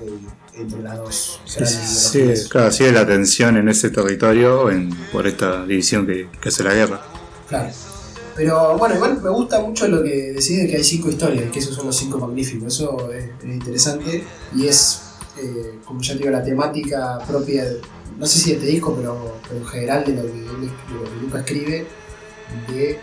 [0.00, 0.18] eh,
[0.54, 1.58] entre las dos Sí,
[2.18, 2.48] ideologías.
[2.48, 6.72] claro, sigue la tensión en ese territorio en- por esta división que, que hace la
[6.74, 7.00] guerra.
[7.48, 7.70] Claro.
[8.34, 11.58] Pero bueno, igual me gusta mucho lo que decís de que hay cinco historias, que
[11.58, 12.74] esos son los cinco magníficos.
[12.74, 14.24] Eso es, es interesante
[14.56, 15.02] y es,
[15.38, 17.64] eh, como ya digo, la temática propia,
[18.18, 21.40] no sé si de este disco, pero, en general de lo que, de lo Luca
[21.40, 21.86] escribe,
[22.68, 22.98] de eh,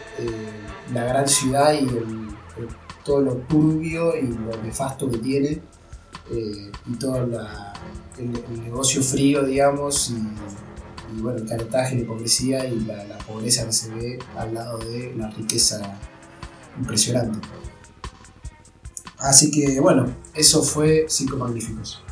[0.94, 2.28] la gran ciudad y el-
[2.58, 2.70] el-
[3.06, 5.62] todo lo turbio y lo nefasto que tiene
[6.32, 7.74] eh, y todo la-
[8.18, 10.16] el, el negocio frío, digamos, y,
[11.16, 14.78] y bueno, el caretaje, la hipocresía y la, la pobreza que se ve al lado
[14.80, 15.98] de la riqueza
[16.78, 17.40] impresionante.
[19.18, 22.04] Así que bueno, eso fue Cinco Magníficos.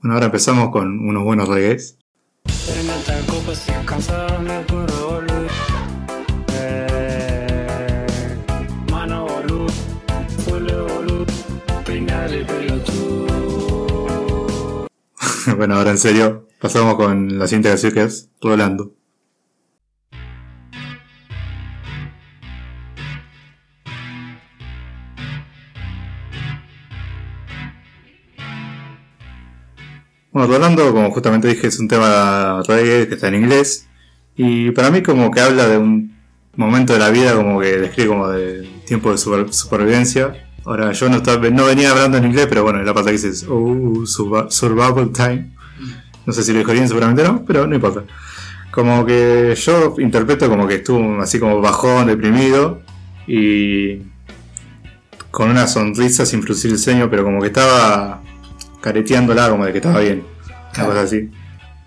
[0.00, 1.98] Bueno, ahora empezamos con unos buenos reggaes.
[15.56, 18.94] bueno, ahora en serio, pasamos con la siguiente que es Rolando.
[30.32, 33.88] Bueno, Rolando, como justamente dije, es un tema reggae que está en inglés.
[34.36, 36.16] Y para mí como que habla de un
[36.56, 40.43] momento de la vida como que describe como de tiempo de super- supervivencia.
[40.66, 43.28] Ahora yo no, estaba, no venía hablando en inglés, pero bueno, la parte que dice
[43.28, 43.54] es oh,
[44.04, 45.50] survi- survival time.
[46.26, 48.04] No sé si lo dijo bien, seguramente no, pero no importa.
[48.70, 52.80] Como que yo interpreto como que estuvo así como bajón, deprimido
[53.26, 53.98] y
[55.30, 58.22] con una sonrisa sin fruncir el ceño, pero como que estaba
[58.80, 60.24] careteándola como de que estaba bien.
[60.48, 60.90] Una Claro.
[60.90, 61.28] cosa así.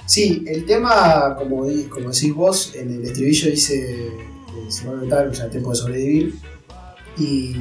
[0.05, 5.34] Sí, el tema, como, como decís vos, en el estribillo dice eh, Survival Time, o
[5.34, 6.36] sea, tiempo de sobrevivir.
[7.17, 7.55] Y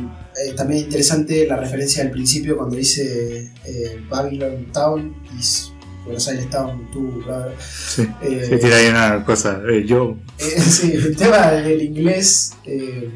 [0.44, 5.72] eh, también interesante la referencia al principio cuando dice eh, Babylon Town is
[6.04, 7.52] Buenos Aires Town, tú, brother.
[7.58, 8.02] Sí.
[8.22, 9.60] Eh, Sí, tira ahí una cosa.
[9.68, 10.16] eh, yo.
[10.38, 13.10] Sí, el tema del inglés, de, de-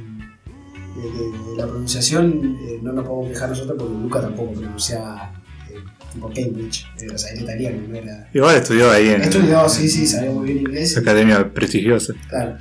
[1.57, 5.33] la pronunciación, no nos podemos quejar nosotros porque Luca tampoco pronunciaba
[5.71, 5.75] eh,
[6.13, 8.29] tipo Cambridge, o sea, era italiano, no era.
[8.35, 10.97] Igual estudió ahí en Estudió, sí, sí, sabía muy bien inglés.
[10.97, 12.15] academia prestigiosa.
[12.29, 12.57] Claro.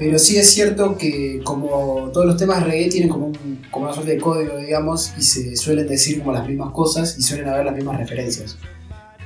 [0.00, 3.92] Pero sí es cierto que como todos los temas reggae tienen como, un- como una
[3.94, 7.66] suerte de código, digamos, y se suelen decir como las mismas cosas y suelen haber
[7.66, 8.56] las mismas referencias.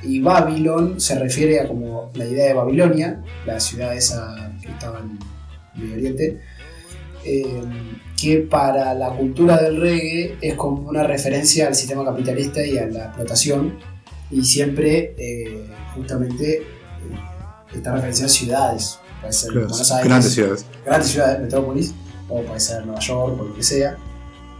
[0.03, 4.99] Y Babylon se refiere a como la idea de Babilonia, la ciudad esa que estaba
[4.99, 5.17] en
[5.81, 6.41] Medio Oriente,
[7.23, 7.61] eh,
[8.21, 12.85] que para la cultura del reggae es como una referencia al sistema capitalista y a
[12.87, 13.79] la explotación,
[14.29, 15.65] y siempre eh,
[15.95, 16.63] justamente eh,
[17.73, 20.65] está referencia a ciudades, puede ser Claro, Buenos Aires, grandes ciudades.
[20.85, 21.93] grandes ciudades, metrópolis,
[22.29, 23.97] o puede ser Nueva York, o lo que sea.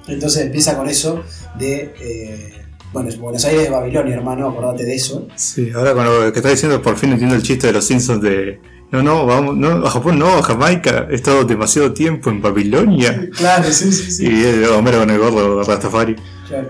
[0.07, 1.23] Entonces empieza con eso
[1.57, 2.53] de, eh,
[2.91, 5.27] bueno, Buenos Aires es Babilonia, hermano, acordate de eso.
[5.35, 8.21] Sí, ahora con lo que está diciendo, por fin entiendo el chiste de los Simpsons
[8.21, 8.59] de.
[8.91, 11.07] No, no, vamos, no, a Japón no, a Jamaica.
[11.09, 13.29] He estado demasiado tiempo en Babilonia.
[13.37, 14.27] Claro, sí, sí, sí.
[14.27, 16.15] Y el Homero con el gordo Rastafari.
[16.47, 16.69] Claro.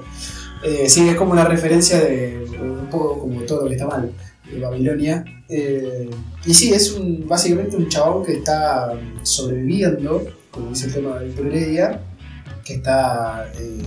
[0.63, 4.11] Eh, sí, es como una referencia de un poco como todo lo que está mal
[4.51, 5.23] de Babilonia.
[5.49, 6.09] Eh,
[6.45, 8.93] y sí, es un, básicamente un chabón que está
[9.23, 12.01] sobreviviendo, como dice el tema de Víctor Heredia,
[12.63, 13.81] que está eh,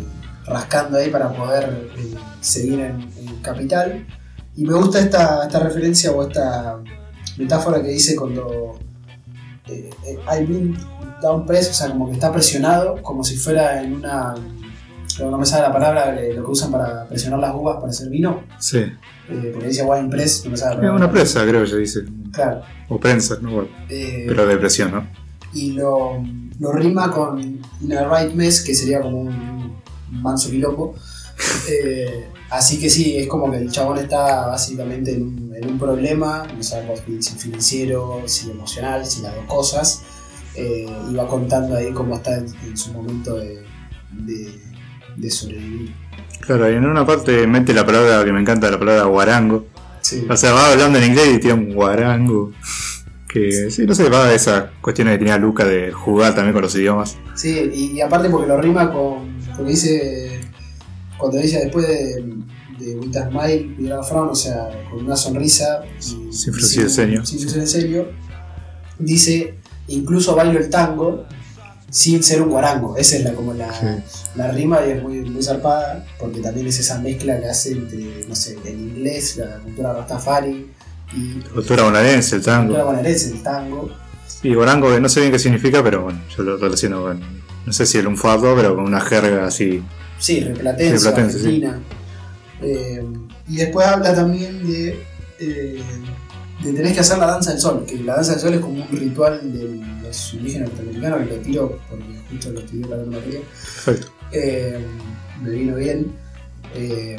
[0.47, 4.07] rascando ahí para poder eh, seguir en, en Capital.
[4.57, 6.79] Y me gusta esta, esta referencia o esta
[7.37, 8.79] metáfora que dice cuando
[9.69, 10.77] I've been
[11.23, 14.35] down press, o sea, como que está presionado, como si fuera en una
[15.21, 18.45] no me sale la palabra, lo que usan para presionar las uvas para hacer vino.
[18.59, 18.85] Sí.
[19.31, 20.93] Eh, porque dice wine press, no me Es palabra.
[20.93, 22.01] una presa, creo que se dice.
[22.33, 22.63] Claro.
[22.89, 23.63] O prensa, ¿no?
[23.89, 25.07] Eh, Pero de presión, ¿no?
[25.55, 26.23] y lo,
[26.61, 29.77] lo rima con In a Right Mess, que sería como un
[30.11, 30.95] manso quilombo.
[31.71, 35.79] Eh, así que sí, es como que el chabón está básicamente en un, en un
[35.79, 40.03] problema, no sabemos si financiero, si emocional, si las dos cosas.
[40.57, 43.63] Eh, y va contando ahí cómo está en, en su momento de,
[44.11, 44.53] de,
[45.17, 45.95] de sobrevivir.
[46.49, 49.67] Claro, y en una parte mete la palabra que me encanta, la palabra guarango.
[50.01, 50.27] Sí.
[50.31, 52.53] O sea, va hablando en inglés y tiene un guarango.
[53.29, 56.63] Que sí, no sé, va a esa cuestión que tenía Luca de jugar también con
[56.63, 57.19] los idiomas.
[57.35, 59.37] Sí, y, y aparte porque lo rima con.
[59.55, 60.41] Porque dice.
[61.19, 62.25] Cuando dice después de.
[62.79, 65.83] de With a Smile, With a Frown, o sea, con una sonrisa.
[65.99, 67.27] y- Sin fruncir el ceño.
[67.27, 68.05] Sin fruncir el ceño.
[68.99, 71.27] Dice: Incluso bailo el tango
[71.91, 72.97] sin ser un guarango.
[72.97, 73.87] Esa es la, como la, Sí.
[74.35, 76.05] la rima y es muy, muy zarpada.
[76.19, 80.71] Porque también es esa mezcla que hace entre, no sé, el inglés, la cultura rastafari
[81.17, 82.91] y Cultura bonaerense, el la cultura tango.
[82.91, 83.91] bonaerense, el tango.
[84.43, 87.21] Y guarango, que no sé bien qué significa, pero bueno, yo lo relaciono con.
[87.67, 89.83] No sé si el lunfardo, pero con una jerga así.
[90.19, 91.63] Sí, Replatense, Replatense, sí.
[92.63, 93.05] Eh,
[93.49, 95.01] y después habla también de,
[95.39, 95.83] eh,
[96.63, 98.83] de tenés que hacer la danza del sol, que la danza del sol es como
[98.85, 103.17] un ritual de los indígenas norteamericanos, que lo tiro porque justo lo estudié para una
[103.19, 103.41] materia,
[103.85, 104.13] Perfecto.
[104.33, 104.87] eh,
[105.43, 106.13] me vino bien,
[106.75, 107.17] eh,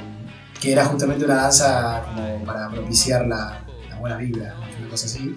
[0.59, 5.35] que era justamente una danza como para propiciar la, la buena vibra, una cosa así.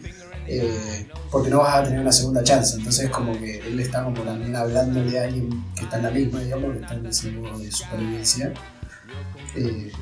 [0.48, 4.20] eh, porque no vas a tener una segunda chance, entonces como que él está como
[4.22, 7.58] también hablándole a alguien que está en la misma, digamos, que está en ese modo
[7.58, 8.52] de supervivencia,
[9.54, 9.92] eh,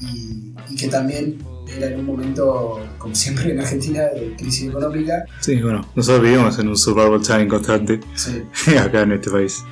[0.00, 1.38] y, y que también
[1.76, 6.58] era en un momento, como siempre en Argentina, de crisis económica, Sí, bueno, nosotros vivimos
[6.58, 8.44] en un survival time constante sí,
[8.78, 9.62] acá en este país.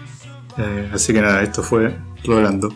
[0.57, 2.73] Eh, así que nada, esto fue Rolando.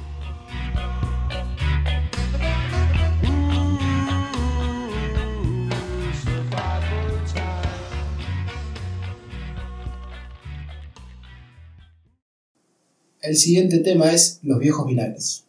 [13.20, 15.44] El siguiente tema es Los viejos vinagres.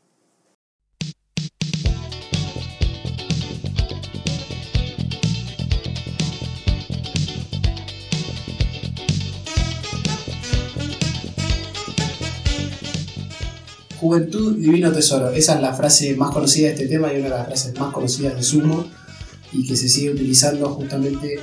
[14.03, 15.29] Juventud, divino tesoro.
[15.29, 17.93] Esa es la frase más conocida de este tema y una de las frases más
[17.93, 18.85] conocidas de Sumo
[19.53, 21.39] y que se sigue utilizando justamente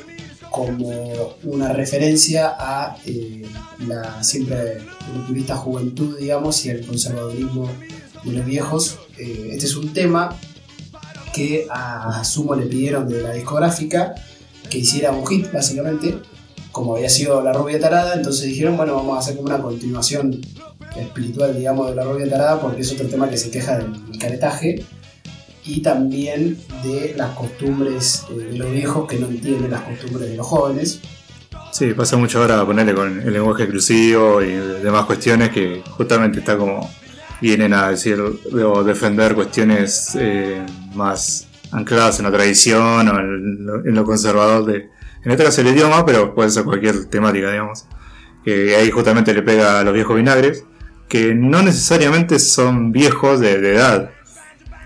[0.50, 3.46] como una referencia a eh,
[3.88, 4.78] la siempre
[5.14, 7.66] rupturista juventud, digamos, y el conservadurismo
[8.24, 8.98] de los viejos.
[9.16, 10.36] Eh, este es un tema
[11.32, 14.14] que a Sumo le pidieron de la discográfica
[14.68, 16.14] que hiciera un hit, básicamente,
[16.72, 20.42] como había sido La Rubia Tarada, entonces dijeron, bueno, vamos a hacer como una continuación
[20.96, 24.84] espiritual, digamos, de La Rubia Tarada, porque es otro tema que se queja del, caretaje
[25.64, 30.36] y también de las costumbres eh, de los viejos que no entienden las costumbres de
[30.36, 31.00] los jóvenes.
[31.72, 36.56] Sí, pasa mucho ahora ponerle con el lenguaje exclusivo y demás cuestiones que justamente está
[36.56, 36.90] como
[37.40, 40.60] vienen a decir o defender cuestiones eh,
[40.94, 44.90] más ancladas en la tradición o en lo, en lo conservador de,
[45.22, 47.86] en este caso el idioma, pero puede ser cualquier temática, digamos.
[48.44, 50.64] Que ahí justamente le pega a los viejos vinagres,
[51.10, 54.10] que no necesariamente son viejos de, de edad,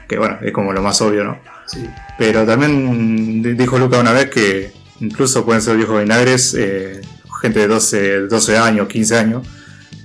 [0.09, 1.39] que bueno, es como lo más obvio, ¿no?
[1.67, 1.87] Sí.
[2.19, 7.01] Pero también di- dijo Luca una vez que incluso pueden ser viejos vinagres eh,
[7.41, 9.47] gente de 12, 12 años, 15 años,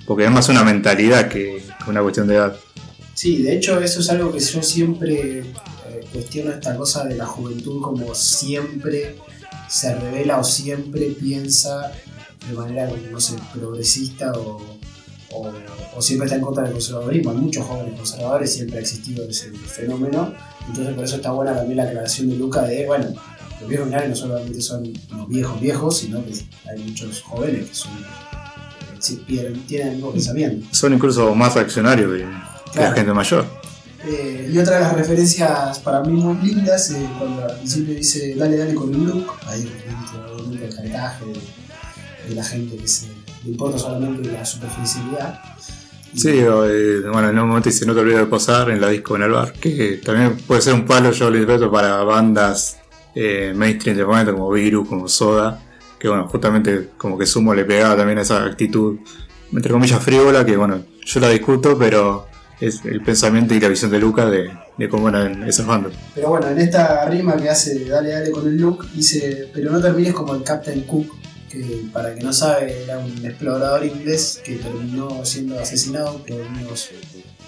[0.05, 2.55] porque es más una mentalidad que, que una cuestión de edad.
[3.13, 5.45] Sí, de hecho eso es algo que yo siempre eh,
[6.13, 9.15] cuestiono esta cosa de la juventud como siempre
[9.69, 11.91] se revela o siempre piensa
[12.49, 14.78] de manera, no sé, progresista o,
[15.33, 15.51] o-
[15.95, 17.31] o siempre está en contra del conservadurismo.
[17.31, 20.33] Hay muchos jóvenes conservadores, siempre ha existido ese fenómeno.
[20.67, 23.05] Entonces por eso está buena también la aclaración de Luca de, bueno,
[23.59, 26.31] los viejos binarios no solamente son los viejos viejos, sino que
[26.69, 27.91] hay muchos jóvenes que son,
[29.29, 30.67] eh, tienen, el mismo pensamiento.
[30.71, 32.11] Son incluso más reaccionarios
[32.73, 33.45] que, la gente mayor.
[34.07, 38.33] Eh, y otra de las referencias para mí muy lindas, eh, cuando al principio dice
[38.35, 43.07] dale, dale con el look, ahí obviamente del caretaje, de, de la gente que se
[43.45, 45.39] importa solamente la superficialidad.
[46.15, 48.89] Sí, o, eh, bueno, en un momento dice no te olvides de posar en la
[48.89, 52.77] disco en el bar, que también puede ser un palo, yo lo interpreto para bandas
[53.13, 55.61] eh, mainstream de momento como Virus, como Soda,
[55.99, 58.97] que bueno, justamente como que Sumo le pegaba también esa actitud,
[59.53, 62.27] entre comillas, frívola, que bueno, yo la discuto, pero
[62.59, 65.93] es el pensamiento y la visión de Luca de, de cómo eran esas bandas.
[66.15, 69.81] Pero bueno, en esta rima que hace dale, dale con el look, dice, pero no
[69.81, 71.13] termines como el Captain Cook,
[71.49, 76.89] que para que no sabe era un explorador inglés que terminó siendo asesinado por, unos,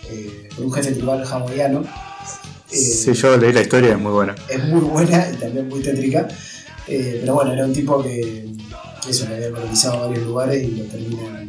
[0.09, 1.81] eh, por un jefe tribal hawaiano.
[1.81, 4.35] Eh, Sí, yo leí la historia, es muy buena.
[4.49, 6.27] es muy buena y también muy tétrica.
[6.87, 8.47] Eh, pero bueno, era un tipo que,
[9.03, 11.45] que eso, le había colonizado varios lugares y lo termina,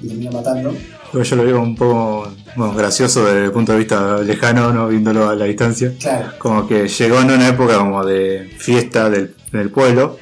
[0.00, 0.74] lo termina matando.
[1.12, 4.88] Pero yo lo veo un poco bueno, gracioso desde el punto de vista lejano, ¿no?
[4.88, 5.92] viéndolo a la distancia.
[5.98, 10.18] Claro, como que llegó en una época como de fiesta del, del pueblo.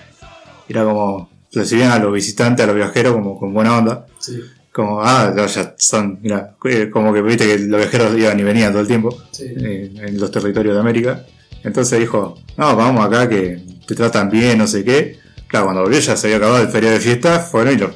[0.69, 4.07] Era como recibían a los visitantes, a los viajeros como con buena onda.
[4.19, 4.41] sí,
[4.73, 8.73] Como, ah, ya son, mira, eh, como que viste que los viajeros iban y venían
[8.73, 9.45] todo el tiempo sí.
[9.47, 11.25] eh, en los territorios de América.
[11.65, 15.19] Entonces dijo, no, vamos acá que te tratan bien, no sé qué.
[15.49, 17.95] Claro, cuando volvió ya se había acabado el feriado de fiesta, fueron y lo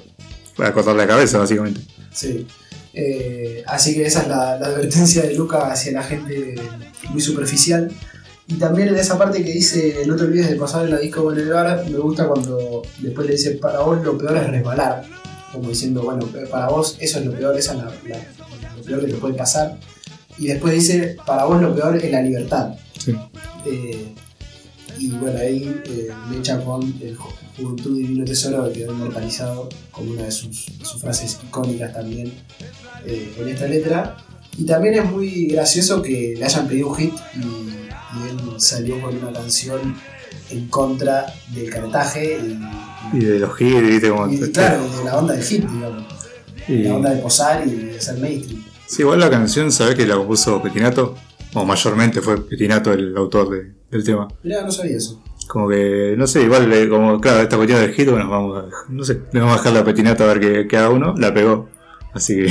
[0.55, 1.81] fue a cortar la cabeza básicamente.
[2.13, 2.47] sí.
[2.93, 6.57] Eh, así que esa es la, la advertencia de Luca hacia la gente
[7.11, 7.89] muy superficial.
[8.51, 11.33] Y también en esa parte que dice, no te olvides de pasar en la disco
[11.33, 15.05] en el bar, me gusta cuando después le dice, para vos lo peor es resbalar.
[15.53, 19.01] Como diciendo, bueno, para vos eso es lo peor, esa es la- la- lo peor
[19.01, 19.79] que te puede pasar.
[20.39, 22.75] Y después dice, para vos lo peor es la libertad.
[22.99, 23.15] Sí.
[23.67, 24.15] Eh,
[24.99, 30.11] y bueno, ahí eh, mecha con el Ju- Juventud Divino Tesoro que quedó inmortalizado como
[30.13, 32.33] una de sus, de sus frases icónicas también
[33.07, 34.17] eh, en esta letra.
[34.59, 37.80] Y también es muy gracioso que le hayan pedido un hit y,
[38.19, 39.97] y él salió con una canción
[40.51, 42.39] en contra del caretaje
[43.13, 44.29] y, Y de los hits, viste como.
[44.33, 46.05] y- claro, de la onda del hit, digamos.
[46.69, 48.65] y- La onda de posar y de ser mainstream.
[48.87, 51.17] Sí, igual la canción, ¿sabés que la compuso Petinato?
[51.55, 54.29] O mayormente fue Petinato el autor de- del tema.
[54.43, 55.23] Mirá, no sabía eso.
[55.49, 58.69] Como que, no sé, igual, eh, como, claro, esta cuestión del hit, bueno, vamos a,
[58.93, 61.35] no sé, le vamos a dejar la Petinato a ver qué, qué haga uno, la
[61.35, 61.69] pegó.
[62.13, 62.47] Así que,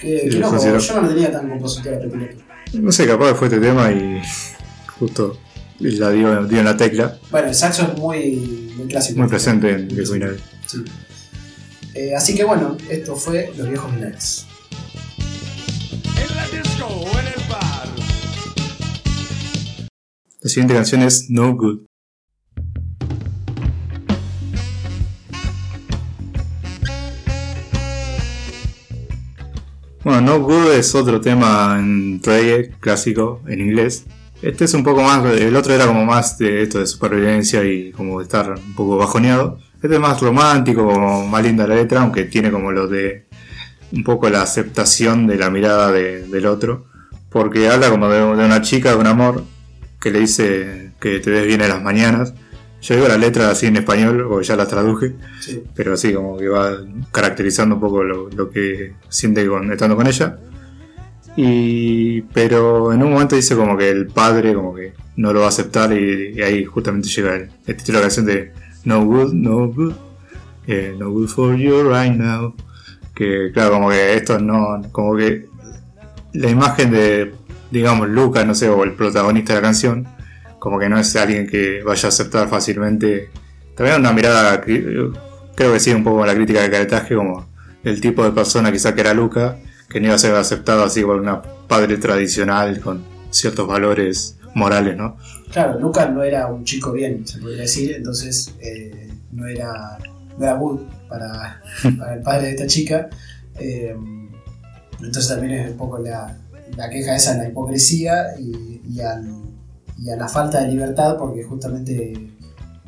[0.00, 0.78] qué, qué loco, funcionó.
[0.78, 2.36] yo no tenía tan compositora Pepinato.
[2.74, 4.20] no sé, capaz fue este tema y
[5.00, 5.36] justo
[5.80, 9.18] la dio, dio en la tecla, Bueno, el saxo es muy, muy clásico.
[9.18, 10.38] muy presente en el final.
[10.66, 10.84] Sí.
[11.94, 14.46] Eh, así que bueno, esto fue Los Viejos Vinagres.
[16.22, 17.88] En la disco o en el bar.
[20.42, 21.80] La siguiente canción es No Good.
[30.02, 34.06] Bueno, No Good es otro tema en reggae clásico en inglés.
[34.42, 37.92] Este es un poco más, el otro era como más de esto de supervivencia y
[37.92, 39.58] como de estar un poco bajoneado.
[39.82, 43.26] Este es más romántico, como más linda la letra, aunque tiene como lo de
[43.92, 46.86] un poco la aceptación de la mirada de- del otro.
[47.28, 49.44] Porque habla como de, de una chica, de un amor,
[50.00, 52.32] que le dice que te des bien en las mañanas.
[52.82, 55.62] Yo digo la letra así en español, o ya la traduje, Sí.
[55.74, 56.72] pero así como que va
[57.12, 60.38] caracterizando un poco lo, lo que siente con, estando con ella.
[61.36, 65.46] Y, pero en un momento dice como que el padre como que no lo va
[65.46, 68.52] a aceptar y, ahí justamente llega el, el título de la canción de
[68.84, 69.94] No Good, No Good,
[70.66, 72.54] eh, No Good for You Right Now.
[73.14, 75.46] Que claro, como que esto no, como que
[76.32, 77.34] la imagen de,
[77.70, 80.08] digamos, Lucas, no sé, o el protagonista de la canción,
[80.58, 83.30] como que no es alguien que vaya a aceptar fácilmente
[83.76, 85.12] También una mirada, creo
[85.54, 87.46] que sí, un poco la crítica de caretaje, como
[87.82, 89.58] el tipo de persona quizá que era Luca,
[89.90, 94.96] que no iba a ser aceptado así por una padre tradicional con ciertos valores morales,
[94.96, 95.16] ¿no?
[95.52, 99.98] Claro, Lucas no era un chico bien, se podría decir, entonces eh, no era
[100.38, 101.60] no era good para,
[101.98, 103.08] para el padre de esta chica.
[103.58, 103.94] Eh,
[105.00, 106.36] entonces también es un poco la,
[106.76, 109.40] la queja esa, la hipocresía y, y al-
[109.98, 112.12] y a la falta de libertad, porque justamente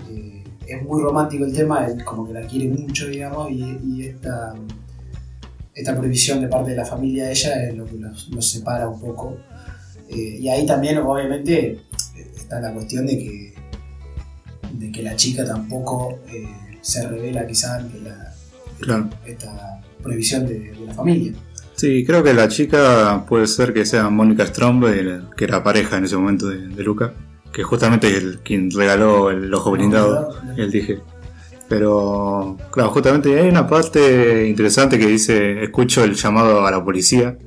[0.09, 4.07] eh, es muy romántico el tema, él como que la quiere mucho, digamos, y, y
[4.07, 4.55] esta,
[5.75, 8.89] esta prohibición de parte de la familia de ella es lo que los, los separa
[8.89, 9.37] un poco.
[10.09, 11.81] Eh, y ahí también, obviamente,
[12.37, 13.55] está la cuestión de que,
[14.75, 16.47] de que la chica tampoco eh,
[16.81, 18.35] se revela quizá ante la,
[18.81, 19.09] Claro.
[19.25, 21.33] esta prohibición de, de la familia.
[21.77, 26.05] Sí, creo que la chica puede ser que sea Mónica Stromberg, que era pareja en
[26.05, 27.12] ese momento de, de Luca,
[27.53, 30.99] que justamente es el quien regaló el ojo blindado, el dije.
[31.73, 37.39] Pero, claro, justamente hay una parte interesante que dice, escucho el llamado a la policía,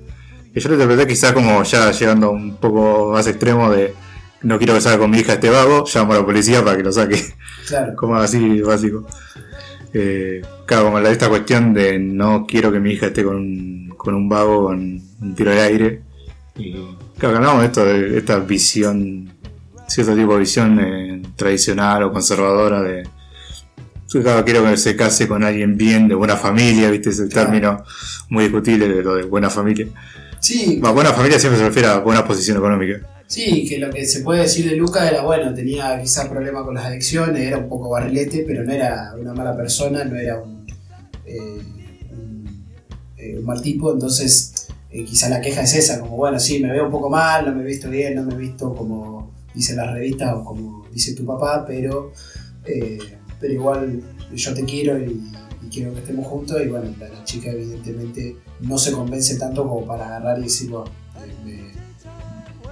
[0.52, 3.94] que yo lo interpreté quizá como ya llegando un poco más extremo de,
[4.42, 6.82] no quiero que salga con mi hija este vago, llamo a la policía para que
[6.82, 7.22] lo saque
[7.68, 9.06] Claro, como así básico.
[9.94, 13.94] Eh, claro, como la, esta cuestión de no quiero que mi hija esté con un,
[13.96, 16.02] con un vago, con un tiro de aire.
[16.58, 16.74] Y
[17.20, 19.30] claro, hablamos de esto, de esta visión,
[19.88, 23.04] cierto tipo de visión eh, tradicional o conservadora de.
[24.16, 27.50] Yo, claro, quiero que se case con alguien bien, de buena familia, viste ese Claro.
[27.52, 27.84] término
[28.30, 29.88] muy discutible de lo de buena familia.
[30.40, 33.02] sí, Bueno, buena familia siempre se refiere a buena posición económica.
[33.28, 36.76] sí, que lo que se puede decir de Luca era, bueno, tenía quizá problemas con
[36.76, 40.66] las adicciones, era un poco barrilete, pero no era una mala persona, no era un,
[41.26, 41.62] eh,
[42.12, 42.66] un,
[43.18, 46.72] eh, un mal tipo, entonces eh, quizá la queja es esa, como, bueno, sí, me
[46.72, 49.76] veo un poco mal, no me he visto bien, no me he visto como dicen
[49.76, 52.14] las revistas o como dice tu papá, pero,
[52.66, 54.02] eh, pero igual
[54.34, 55.32] yo te quiero y,
[55.72, 60.06] quiero que estemos juntos y bueno, la, chica evidentemente no se convence tanto como para
[60.06, 60.90] agarrar y decir, bueno,
[61.44, 61.72] me,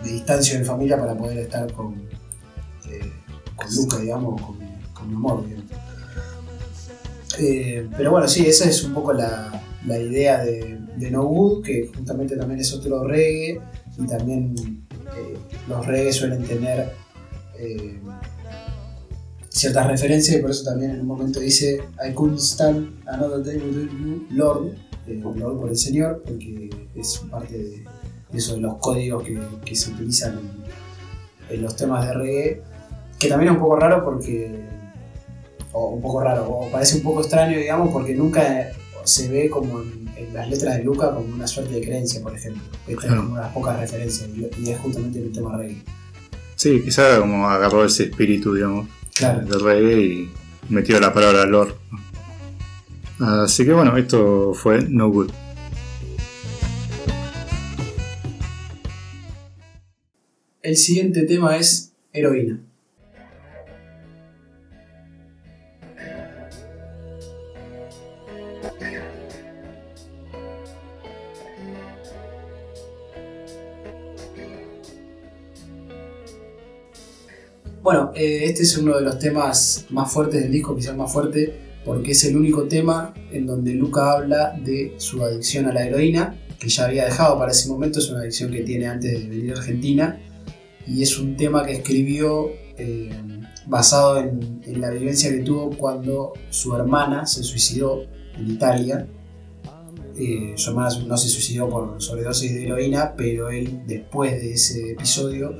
[0.09, 1.95] distancio de mi familia para poder estar con,
[2.89, 3.11] eh,
[3.55, 4.57] con Luca, digamos, con,
[4.93, 5.43] con mi amor.
[7.39, 11.65] Eh, pero bueno, sí, esa es un poco la, la idea de, de No Good,
[11.65, 13.59] que justamente también es otro reggae,
[13.97, 14.55] y también
[15.17, 15.37] eh,
[15.67, 16.93] los reggae suelen tener
[19.53, 23.57] ciertas referencias, y por eso también en un momento dice I couldn't stand another day
[23.57, 24.71] without you, Lord,
[25.07, 27.83] eh, Lord por el Señor, porque es parte de,
[28.33, 32.61] eso de los códigos que, que se utilizan en, en los temas de reggae,
[33.19, 34.59] que también es un poco raro porque
[35.71, 38.71] o un poco raro, o parece un poco extraño, digamos, porque nunca
[39.05, 42.35] se ve como en, en las letras de Luca como una suerte de creencia, por
[42.35, 42.61] ejemplo.
[42.87, 43.21] Esta es Claro.
[43.21, 45.81] como unas pocas referencias, y, y es justamente el tema reggae.
[46.55, 49.59] Sí, quizá como agarró ese espíritu, digamos, Claro.
[49.59, 50.31] reggae y
[50.69, 51.75] metió la palabra Lord.
[53.19, 55.31] Así que bueno, esto fue No Good.
[60.61, 62.59] El siguiente tema es heroína.
[77.83, 81.81] Bueno, eh, este es uno de los temas más fuertes del disco, quizás más fuerte,
[81.83, 86.39] porque es el único tema en donde Luca habla de su adicción a la heroína,
[86.57, 89.51] que ya había dejado para ese momento, es una adicción que tiene antes de venir
[89.51, 90.17] a Argentina,
[90.87, 93.09] y es un tema que escribió eh,
[93.67, 98.03] basado en, la vivencia que tuvo cuando su hermana se suicidó
[98.37, 99.07] en Italia.
[100.17, 104.91] Eh, su hermana no se suicidó por sobredosis de heroína, pero él después de ese
[104.91, 105.57] episodio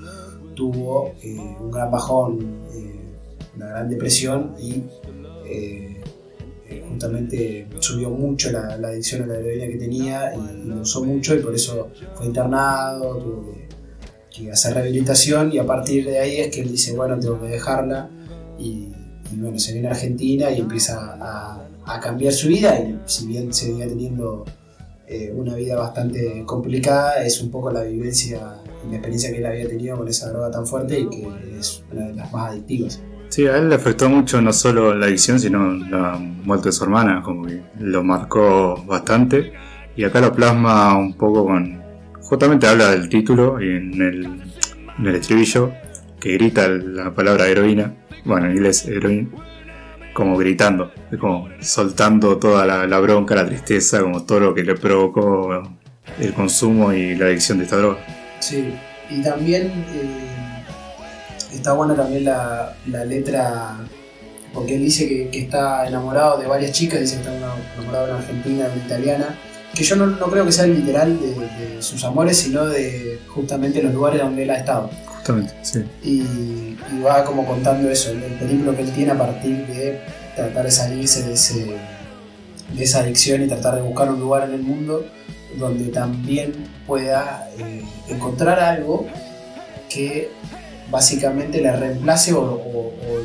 [0.53, 2.39] tuvo eh, un gran bajón,
[2.73, 2.99] eh,
[3.55, 4.83] una gran depresión y
[5.45, 6.01] eh,
[6.89, 11.39] justamente subió mucho la, adicción a la heroína que tenía y, lo usó mucho y
[11.39, 13.53] por eso fue internado, tuvo
[14.31, 17.47] que, hacer rehabilitación y a partir de ahí es que él dice, bueno, tengo que
[17.47, 18.09] dejarla
[18.57, 18.91] y,
[19.33, 21.59] bueno, se viene a Argentina y empieza a,
[22.01, 24.45] cambiar su vida y si bien seguía teniendo
[25.35, 28.57] una vida bastante complicada, es un poco la vivencia
[28.89, 32.07] la experiencia que él había tenido con esa droga tan fuerte y que es una
[32.07, 33.01] de las más adictivas.
[33.29, 36.83] Sí, a él le afectó mucho no solo la adicción, sino la muerte de su
[36.83, 39.53] hermana, como que lo marcó bastante.
[39.95, 41.81] Y acá lo plasma un poco con.
[42.21, 44.25] Justamente habla del título y en el,
[44.97, 45.71] en el estribillo,
[46.19, 49.29] que grita la palabra heroína, bueno, en inglés heroína,
[50.13, 55.63] como gritando, como soltando toda la bronca, la tristeza, como todo lo que le provocó
[56.19, 57.97] el consumo y la adicción de esta droga.
[58.43, 58.73] Sí,
[59.09, 60.65] y también eh,
[61.53, 63.77] está buena también la, la letra
[64.53, 68.11] porque él dice que, que está enamorado de varias chicas, dice que está enamorado de
[68.11, 69.39] una argentina, de una italiana,
[69.73, 73.19] que yo no, no creo que sea el literal de, de sus amores, sino de
[73.29, 74.89] justamente los lugares donde él ha estado.
[75.05, 75.83] Justamente, sí.
[76.03, 80.01] Y, y va como contando eso, el, el peligro que él tiene a partir de
[80.35, 81.77] tratar de salirse de, ese,
[82.73, 85.05] de esa adicción y tratar de buscar un lugar en el mundo
[85.57, 86.53] donde también
[86.87, 89.05] pueda eh, encontrar algo
[89.89, 90.29] que
[90.91, 93.19] básicamente le reemplace o, o- o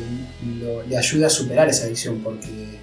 [0.59, 2.79] lo- le ayude a superar esa adicción, porque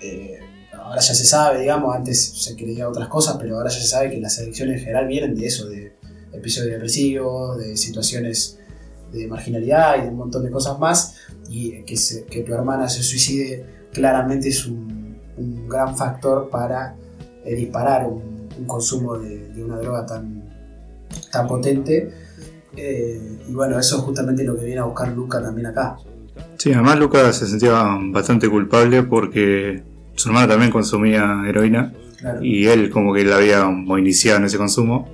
[0.00, 0.38] eh,
[0.72, 4.10] ahora ya se sabe, digamos, antes se creía otras cosas, pero ahora ya se sabe
[4.10, 5.92] que las adicciones en general vienen de eso, de
[6.32, 8.58] episodios depresivos, de situaciones
[9.12, 11.16] de marginalidad y de un montón de cosas más,
[11.48, 16.96] y que, se- que tu hermana se suicide claramente es un, un gran factor para
[17.44, 20.42] eh, disparar un, un consumo de, de una droga tan,
[21.30, 22.10] tan potente.
[22.76, 25.96] Eh, y bueno, eso es justamente lo que viene a buscar Luca también acá.
[26.56, 27.72] Sí, además Lucas se sentía
[28.10, 29.82] bastante culpable porque
[30.14, 32.38] su hermana también consumía heroína Claro.
[32.40, 35.08] y él como que la había iniciado en ese consumo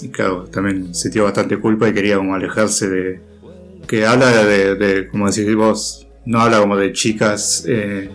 [0.00, 3.20] y claro, también sintió bastante culpa y quería como alejarse de...
[3.88, 8.10] que habla de, de como decís vos, no habla como de chicas eh,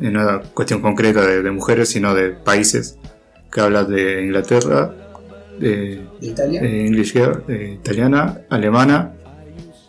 [0.00, 2.98] en una cuestión concreta de, de mujeres, sino de países,
[3.50, 4.94] que habla de Inglaterra,
[5.58, 6.62] de, ¿De Italia?
[7.74, 9.12] italiana, alemana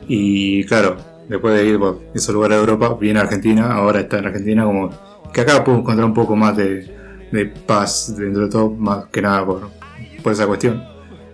[0.08, 0.98] y claro,
[1.30, 4.66] después de ir por esos lugares de Europa, viene a Argentina, ahora está en Argentina
[4.66, 4.90] como
[5.32, 6.94] que acá puedo encontrar un poco más de,
[7.32, 9.70] de paz dentro de todo, más que nada por,
[10.22, 10.84] por esa cuestión.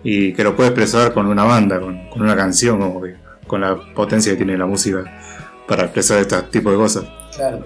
[0.03, 3.15] Y que lo puede expresar con una banda, con, con una canción, como que,
[3.47, 5.03] con la potencia que tiene la música
[5.67, 7.05] para expresar este tipo de cosas.
[7.36, 7.65] Claro.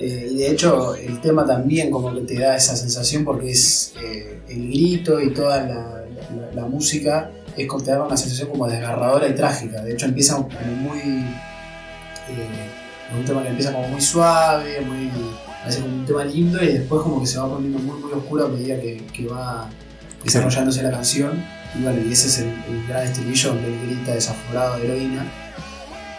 [0.00, 3.92] Eh, y de hecho, el tema también como que te da esa sensación porque es
[4.02, 6.06] eh, el grito y toda
[6.54, 9.82] la, música es como te da una sensación como desgarradora y trágica.
[9.82, 11.00] De hecho, empieza como muy.
[11.00, 15.10] eh, un tema que empieza como muy suave, muy.
[15.62, 18.46] Parece como un tema lindo y después como que se va poniendo muy muy oscuro
[18.46, 19.68] a medida que, que va
[20.24, 21.44] desarrollándose la canción.
[21.78, 25.24] Y bueno, y ese es el, el gran estribillo donde él grita desaforado de heroína.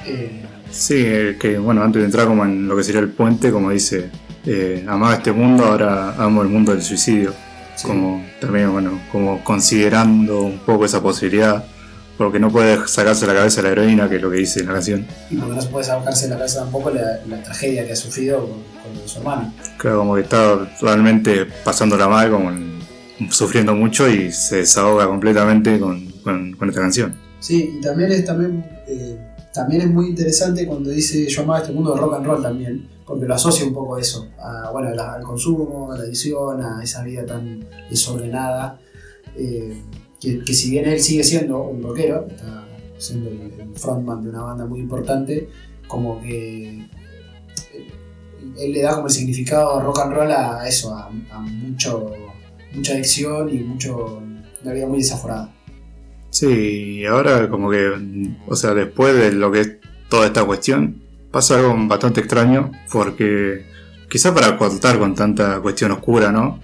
[0.06, 0.42] Eh,
[0.72, 3.70] Sí, eh, que bueno, antes de entrar como en lo que sería el puente, como
[3.72, 4.10] dice,
[4.46, 7.34] eh, amaba este mundo, ahora amo el mundo del suicidio.
[7.76, 7.88] sí.
[7.88, 11.64] Como también, bueno, como considerando un poco esa posibilidad,
[12.18, 14.74] porque no puede sacarse la cabeza la heroína, que es lo que dice en la
[14.74, 15.06] canción.
[15.30, 18.40] Y porque no se puede sacarse la cabeza tampoco la, la tragedia que ha sufrido
[18.48, 19.54] con, su hermano.
[19.78, 22.80] Claro, como que está realmente pasándola mal, como en-
[23.32, 27.16] sufriendo mucho y se desahoga completamente con, con- con esta canción.
[27.40, 29.18] Sí, y también es, también, eh,
[29.54, 32.88] también es muy interesante cuando dice yo amaba este mundo de rock and roll también,
[33.06, 34.28] porque lo asocia un poco a eso,
[34.72, 38.80] bueno, al consumo, a la adicción, a esa vida tan desordenada,
[39.36, 39.82] eh,
[40.20, 42.66] que, si bien él sigue siendo un rockero, está
[42.98, 45.50] siendo el, frontman de una banda muy importante,
[45.88, 46.90] como que eh,
[48.58, 52.14] él le da como el significado rock and roll a eso, a, a mucho,
[52.74, 54.22] mucha adicción y mucho,
[54.62, 55.54] una vida muy desaforada.
[56.32, 57.92] Sí, ahora como que,
[58.48, 59.72] o sea, después de lo que es
[60.10, 63.66] toda esta cuestión, pasa algo bastante extraño, porque
[64.10, 66.60] quizá para contar con tanta cuestión oscura, ¿no?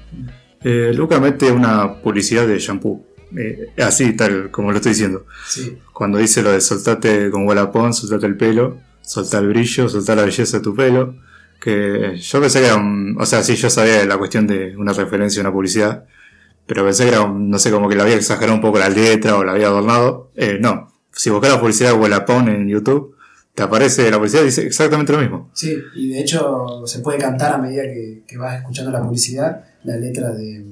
[0.64, 3.06] Eh, Luca mete una publicidad de shampoo,
[3.38, 5.26] eh, así, tal como lo estoy diciendo.
[5.48, 5.78] Sí.
[5.94, 10.24] Cuando dice lo de soltate con Wallapón, soltate el pelo, soltar el brillo, soltar la
[10.24, 11.16] belleza de tu pelo,
[11.60, 14.78] que yo pensé que era un, o sea, sí, yo sabía de la cuestión de
[14.78, 16.06] una referencia a una publicidad,
[16.68, 19.38] pero pensé que era, no sé, como que la había exagerado un poco la letra
[19.38, 20.32] o la había adornado.
[20.36, 23.16] Eh, no, si buscas la publicidad de Wallapón en YouTube,
[23.56, 25.50] te aparece la publicidad y dice exactamente lo mismo.
[25.54, 29.64] Sí, y de hecho se puede cantar a medida que, que vas escuchando la publicidad,
[29.84, 30.64] la letra de,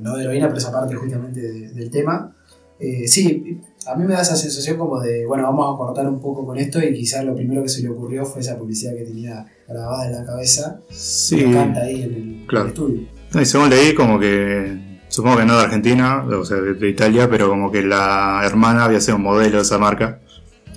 [0.00, 2.34] no de heroína, pero esa parte justamente de- del tema.
[2.80, 6.20] Eh, sí, a mí me da esa sensación como de, bueno, vamos a cortar un
[6.20, 9.04] poco con esto y quizás lo primero que se le ocurrió fue esa publicidad que
[9.04, 12.64] tenía grabada en la cabeza Sí, lo canta ahí en el, claro.
[12.66, 13.02] el estudio.
[13.34, 14.81] No, y según leí, como que,
[15.12, 18.84] supongo que no de Argentina, o sea, de, de Italia, pero como que la hermana
[18.84, 20.20] había sido un modelo de esa marca.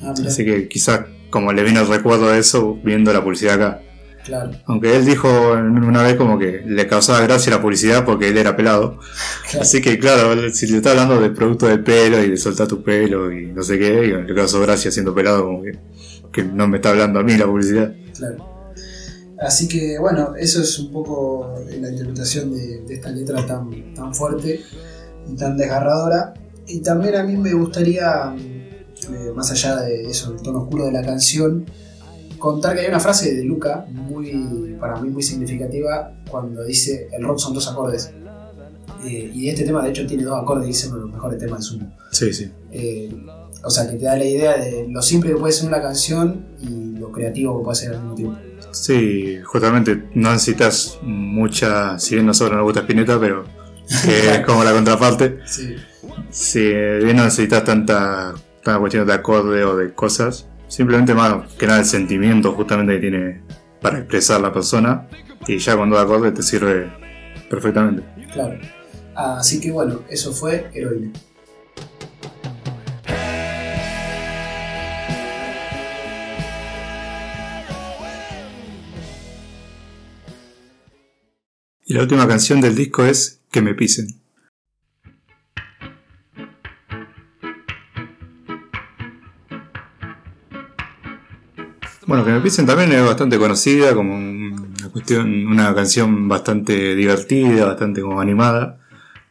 [0.04, 3.82] Ah, Así que quizás como le vino el recuerdo de eso viendo la publicidad acá.
[4.26, 8.38] claro, Aunque él dijo una vez como que le causaba gracia la publicidad porque él
[8.38, 9.00] era pelado.
[9.50, 9.62] claro.
[9.62, 12.84] Así que claro, si le está hablando de producto de pelo y de soltar tu
[12.84, 15.78] pelo y no sé qué, y le causó gracia siendo pelado como que,
[16.32, 17.94] que no me está hablando a mí la publicidad.
[18.18, 18.55] Claro.
[19.40, 24.14] Así que bueno, eso es un poco la interpretación de, de esta letra tan, tan
[24.14, 24.62] fuerte
[25.30, 26.34] y tan desgarradora.
[26.68, 30.92] Y también a mí me gustaría, eh, más allá de eso, el tono oscuro de
[30.92, 31.66] la canción,
[32.40, 37.24] contar que hay una frase de Luca muy, para mí muy significativa cuando dice el
[37.24, 38.12] rock son dos acordes.
[39.06, 41.40] Eh, y este tema de hecho tiene dos acordes y es uno de los mejores
[41.40, 41.98] temas de Sumo.
[42.12, 42.52] Sí, sí.
[42.72, 43.14] Eh,
[43.64, 46.46] o sea, que te da la idea de lo simple que puede ser una canción
[46.62, 48.38] y lo creativo que puede ser al mismo tiempo.
[48.76, 53.46] Sí, justamente no necesitas mucha, si bien nosotros nos gusta Spinetta, pero
[54.04, 55.40] que es como la contraparte.
[55.46, 55.76] Sí.
[56.30, 61.68] Si bien no necesitas tanta, tanta cuestión de acorde o de cosas, simplemente más que
[61.68, 63.42] nada el sentimiento justamente que tiene
[63.82, 65.08] para expresar la persona
[65.48, 66.92] y ya cuando da acorde te sirve
[67.50, 68.04] perfectamente.
[68.34, 68.60] Claro.
[69.16, 71.12] Así que bueno, eso fue Heroína.
[81.96, 84.08] La última canción del disco es Que me pisen.
[92.06, 98.20] Bueno, que me pisen también es bastante conocida, como una canción bastante divertida, bastante como
[98.20, 98.78] animada,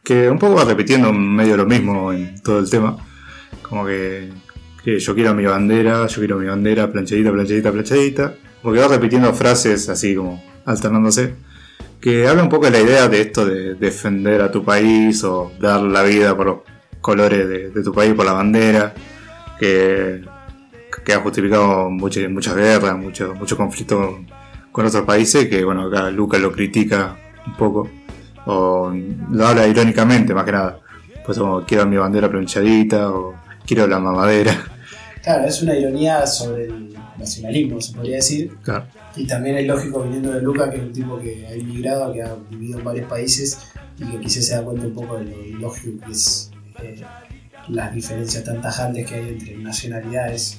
[0.03, 2.97] que un poco va repitiendo medio lo mismo en todo el tema,
[3.61, 4.31] como que,
[4.83, 9.31] yo quiero mi bandera, yo quiero mi bandera, planchadita, planchadita, planchadita, como que va repitiendo
[9.33, 11.35] frases así como alternándose,
[12.05, 15.51] que habla un poco de la idea de esto de defender a tu país o
[15.59, 16.57] dar la vida por los
[17.01, 18.93] colores de, tu país, por la bandera,
[19.57, 20.21] que
[21.11, 24.19] ha justificado muchas, muchas guerras, mucho, mucho conflicto
[24.71, 27.17] con otros países, que bueno, acá Lucas lo critica
[27.47, 27.89] un poco,
[28.45, 28.93] o
[29.31, 30.77] lo habla irónicamente más que nada.
[31.25, 33.33] Pues como quiero mi bandera planchadita, o
[33.65, 34.55] quiero la mamadera.
[35.23, 38.57] Claro, es una ironía sobre el nacionalismo, se podría decir.
[38.63, 38.85] Claro.
[39.15, 42.21] Y también es lógico viniendo de Luca, que es un tipo que ha emigrado, que
[42.21, 43.59] ha vivido en varios países
[43.97, 46.51] y que quizás se da cuenta un poco de lo ilógico que es
[46.81, 47.01] eh,
[47.69, 50.57] las diferencias tan tajantes que hay entre nacionalidades,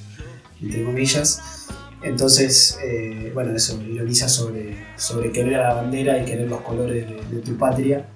[0.60, 1.66] entre comillas.
[2.02, 7.06] Entonces, eh, bueno, eso, ironiza sobre, sobre querer a la bandera y querer los colores
[7.06, 8.06] de, de tu patria.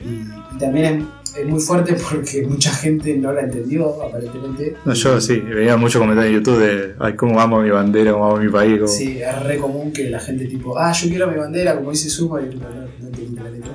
[0.00, 1.06] Y, también
[1.36, 4.76] es, muy fuerte porque mucha gente no la entendió, aparentemente.
[4.84, 8.26] No, yo sí, veía muchos comentarios en YouTube de, ay, cómo amo mi bandera, cómo
[8.26, 8.78] amo mi país.
[8.78, 11.90] cómo- Sí, es re común que la gente tipo, ah, yo quiero mi bandera, como
[11.90, 13.72] dice Suma, y no, no, entendí la letra.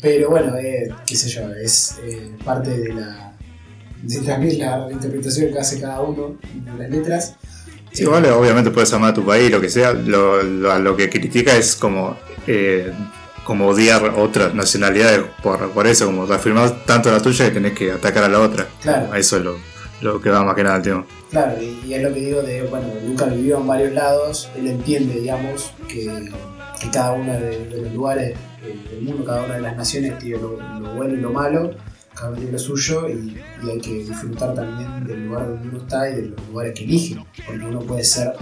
[0.00, 3.28] Pero bueno, eh, qué sé yo, es eh, parte de la
[4.02, 7.36] de también la interpretación que hace cada uno de las letras.
[7.92, 9.92] Sí, vale, obviamente puedes amar a tu país, lo que sea.
[9.92, 12.16] Lo, lo, lo que critica es como,
[12.46, 12.92] eh,
[13.48, 17.90] como odiar otras nacionalidades por, por eso, como reafirmar tanto la tuya que tenés que
[17.90, 18.68] atacar a la otra.
[18.82, 19.14] Claro.
[19.14, 19.56] Eso es lo,
[20.02, 21.06] lo que va más que nada el tema.
[21.30, 24.66] Claro, y, y es lo que digo de, bueno, Luca vivió en varios lados, él
[24.66, 26.30] entiende, digamos, que,
[26.78, 28.36] que cada uno de, de los lugares
[28.90, 31.70] del mundo, cada una de las naciones tiene lo, lo bueno y lo malo,
[32.14, 35.78] cada uno tiene lo suyo y, y hay que disfrutar también del lugar donde uno
[35.78, 37.16] está y de los lugares que elige,
[37.46, 38.34] porque uno puede ser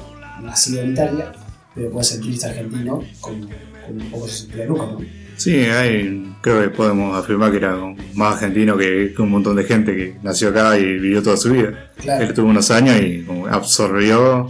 [0.43, 1.31] nacido en Italia,
[1.77, 3.47] pero puede sentirse argentino como,
[3.87, 4.99] como un poco se ¿no?
[5.37, 7.77] Sí, hay, creo que podemos afirmar que era
[8.15, 11.53] más argentino que, que un montón de gente que nació acá y vivió toda su
[11.53, 11.91] vida.
[12.01, 12.25] Claro.
[12.25, 14.49] Él tuvo unos años y como absorbió.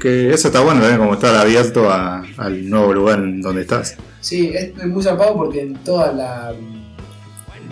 [0.00, 3.96] Que eso está bueno también, como estar abierto a- al nuevo lugar en donde estás.
[4.20, 6.52] Sí, es, es muy zapado porque en toda la,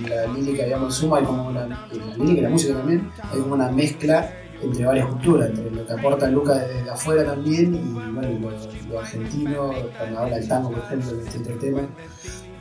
[0.09, 1.63] la lírica, digamos, suma hay como una.
[1.65, 4.33] En la lírica y la música también, hay como una mezcla
[4.63, 9.01] entre varias culturas, entre lo que aporta Luca desde afuera también y bueno, lo, lo
[9.01, 11.81] argentino, cuando habla el tango, por ejemplo, en este otro tema.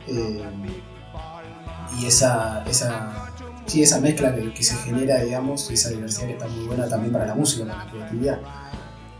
[0.06, 0.42] eh,
[2.00, 3.30] y esa, esa,
[3.66, 6.88] sí, esa mezcla que, que se genera, digamos, y esa diversidad que está muy buena
[6.88, 8.38] también para la música, para la creatividad.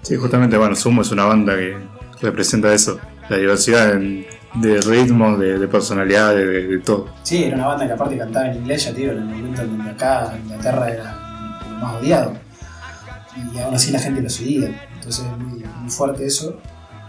[0.02, 1.76] Sí, justamente, bueno, Sumo es una banda que
[2.22, 2.98] representa eso,
[3.28, 4.24] la diversidad en-
[4.54, 7.06] de ritmo, de, de personalidad, de, de- de todo.
[7.22, 9.76] Sí, era una banda que aparte cantaba en inglés, ya digo, en el momento en
[9.76, 12.32] donde acá Inglaterra era lo más odiado.
[13.36, 14.88] Y aún así la gente lo seguía.
[14.94, 16.58] Entonces es muy, muy fuerte eso.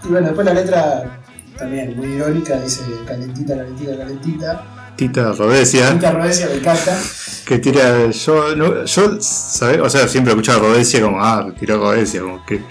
[0.03, 1.21] Y bueno, después la letra
[1.57, 4.63] también muy irónica, dice calentita, calentita, calentita.
[4.95, 6.97] Tita Rodesia, Tita Rodesia me encanta.
[7.45, 8.09] que tira.
[8.11, 9.79] Yo, no, yo ¿sabes?
[9.79, 12.61] O sea, siempre escuchaba Rodesia como, ah, tiró Rodesia, como que,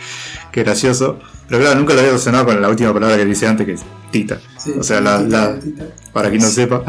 [0.52, 1.18] que gracioso.
[1.48, 3.81] Pero claro, nunca lo había relacionado con la última palabra que dice antes, que es
[4.10, 4.39] Tita.
[4.56, 5.85] Sí, o sea, la, calentita.
[6.12, 6.82] para quien no sepa,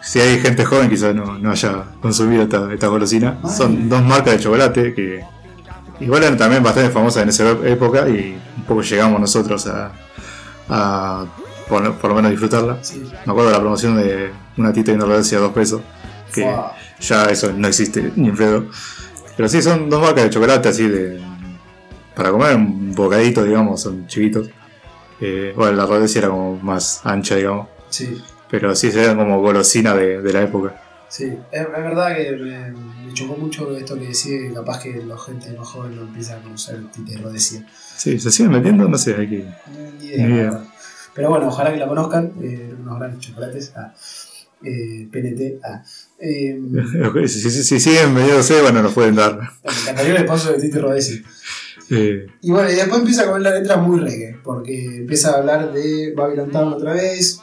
[0.00, 3.38] si hay gente joven quizás no, no haya consumido esta, esta golosina.
[3.48, 5.22] Son dos marcas de chocolate que
[6.02, 9.92] igual eran también bastante famosas en esa época y un poco llegamos nosotros a,
[10.68, 11.24] a
[11.68, 12.78] por, por lo menos disfrutarla.
[12.82, 13.02] Sí.
[13.26, 15.80] Me acuerdo de la promoción de una tita y una rodecia a dos pesos,
[16.34, 16.54] que
[17.00, 18.66] ya eso no existe ni en pedo.
[19.36, 21.20] Pero sí, son dos marcas de chocolate así de.
[22.14, 24.50] Para comer un bocadito, digamos, son chiquitos.
[25.20, 27.68] Eh, bueno, la rodecia era como más ancha, digamos.
[27.88, 30.74] Sí, Pero sí se vean como golosina de, de la época.
[31.08, 31.32] sí.
[31.50, 35.18] Es, es verdad que me, me chocó mucho esto que decía que capaz que la
[35.18, 37.66] gente más joven no empieza a conocer Tita Rodesia.
[37.96, 39.46] Sí, se siguen metiendo, no sé, hay que.
[40.00, 40.64] Ni idea, Ni idea.
[41.14, 42.32] Pero bueno, ojalá que la conozcan.
[42.42, 43.72] eh, unos grandes chocolates.
[43.76, 43.92] Ah,
[44.64, 45.60] eh, PNT.
[45.62, 45.82] Ah.
[46.18, 49.38] Eh, me Si, si- si siguen metiéndose, bueno, nos pueden dar.
[49.62, 51.22] encantaría el sponsor de Titi Rodesi.
[51.90, 55.72] Eh, Y bueno, y después empieza con la letra muy reggae, porque empieza a hablar
[55.72, 57.40] de Babylon Town otra vez.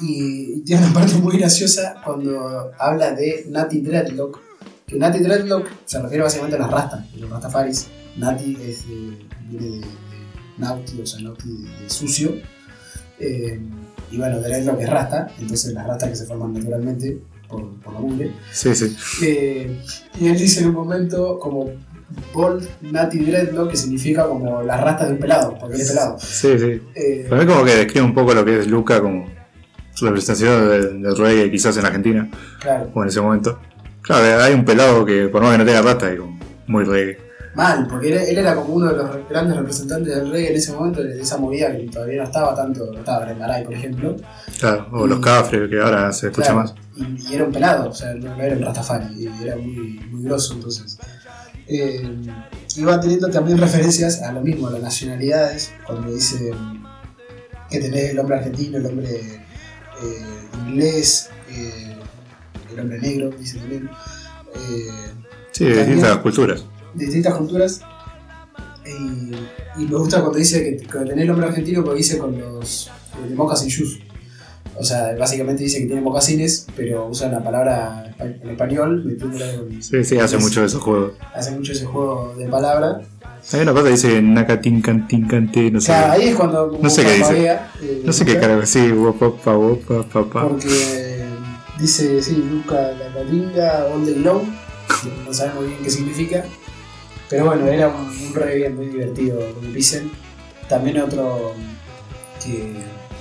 [0.00, 4.38] Y, y tiene una parte muy graciosa cuando habla de Natty Dreadlock.
[4.88, 7.88] Que Natty Dreadlock se refiere básicamente a las rastas, los rastafaris.
[8.16, 8.94] Natty es de,
[9.48, 9.86] viene de, de
[10.56, 12.34] Naughty, o sea, Naughty de, de sucio.
[13.20, 13.60] Eh,
[14.10, 18.00] y bueno, Dreadlock es rasta, entonces las rastas que se forman naturalmente por, por la
[18.00, 18.32] mugre.
[18.52, 18.96] sí, sí.
[19.22, 19.78] Eh,
[20.20, 21.70] y él dice en un momento como
[22.32, 26.16] Bold Natty Dreadlock, que significa como las rastas de un pelado, porque él es pelado.
[26.18, 26.80] Sí, sí.
[26.94, 29.26] Eh, Para mí como que describe un poco lo que es Luca como
[29.92, 33.58] su representación del, del reggae quizás en Argentina, claro, o en ese momento.
[34.08, 37.18] Claro, hay un pelado que por más que no tenga rata es como muy reggae.
[37.54, 40.72] mal, porque él, él era como uno de los grandes representantes del reggae en ese
[40.72, 44.16] momento, de esa movida que todavía no estaba tanto, no estaba Brendaray, por ejemplo.
[44.58, 46.74] Claro, o los cafres que ahora se escucha Claro, más.
[46.96, 50.00] Y, y era un pelado, o sea, no, no era un Rastafari, y era muy,
[50.10, 50.98] muy grosso entonces.
[51.66, 52.02] Eh,
[52.86, 56.50] va teniendo también referencias a lo mismo, a las nacionalidades, cuando dice
[57.68, 59.10] que tenés el hombre argentino, el hombre
[60.02, 61.87] eh, inglés, eh,
[62.78, 63.88] el hombre negro, dice también,
[64.54, 64.88] eh,
[65.52, 66.64] Sí, de distintas culturas.
[66.94, 67.80] de distintas culturas.
[68.86, 72.38] Y, y me gusta cuando dice que, que tenés el hombre argentino, porque dice con
[72.38, 72.90] los
[73.28, 73.98] de moccasin shoes.
[74.80, 79.46] O sea, básicamente dice que tiene mocasines, pero usa la palabra en español, metiéndola
[79.80, 81.12] Sí, sí, hace es- mucho de esos juegos.
[81.34, 83.00] hace mucho ese juego de palabra.
[83.52, 85.86] Hay una parte que dice Nakatinkan Tinkante, no O sé.
[85.88, 87.50] sea, ahí es cuando No sé qué dice.
[87.50, 89.32] eh, No sé qué carajo, sí, guapa,
[90.12, 90.48] papá.
[90.48, 91.07] Porque
[91.78, 94.14] dice, sí, Luca la catinga, all que
[95.26, 96.44] no sabemos bien qué significa.
[97.28, 100.10] Pero bueno, era un, un reggae muy divertido, como dicen.
[100.68, 101.52] También otro
[102.42, 102.74] que,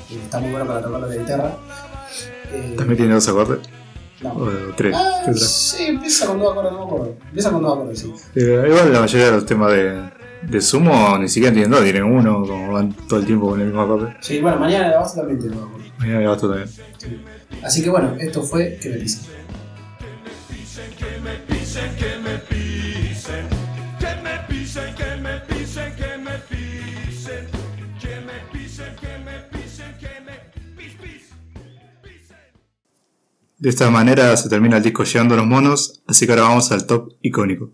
[0.08, 1.58] que está muy bueno para tocar la guitarra.
[2.52, 3.60] Eh, También tiene dos acordes,
[4.22, 4.32] no.
[4.34, 4.96] o tres.
[4.96, 7.16] Ah, sí, empieza con dos acordes, no me acuerdo.
[7.28, 8.14] Empieza con dos acordes, sí.
[8.36, 10.10] Eh, igual la mayoría de los temas de,
[10.44, 13.68] de sumo ni siquiera tienen dos, tienen uno, como van todo el tiempo con el
[13.68, 14.16] mismo acorde.
[14.22, 15.92] Sí, bueno, mañana la base también acordes.
[15.98, 16.70] Mañana le basto también.
[16.70, 17.22] Sí.
[17.64, 19.26] Así que bueno, esto fue que me dicen.
[20.98, 23.48] Que me pisen, que me pisen,
[24.00, 27.46] que me pisen, que me pisen, que me pisen,
[28.00, 30.34] que me pisen, que me pisen, que me
[30.76, 31.34] pis, pis,
[32.04, 32.38] pisen.
[33.58, 36.72] De esta manera se termina el disco Llegando a los monos, así que ahora vamos
[36.72, 37.72] al top icónico.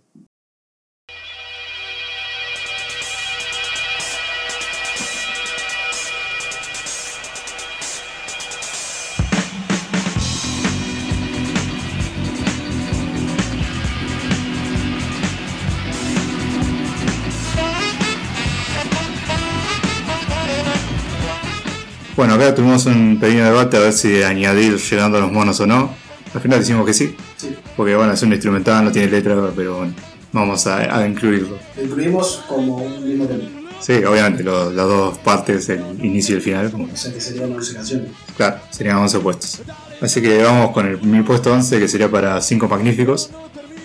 [22.54, 25.90] Acá tuvimos un pequeño debate a ver si añadir Llegando a los monos o no.
[26.34, 27.56] Al final decimos que sí, Sí.
[27.78, 29.94] porque bueno, es un instrumental, no tiene letra, pero bueno,
[30.32, 31.58] vamos a, a incluirlo.
[31.78, 33.44] Lo incluimos como un mismo tema.
[33.80, 37.20] Sí, obviamente, lo- las dos partes, el inicio y el final, como- O sea que
[37.22, 38.10] serían 11 canciones.
[38.38, 39.62] claro, serían 11 puestos.
[40.02, 43.30] Así que vamos con el, mi puesto 11, que sería para Cinco Magníficos.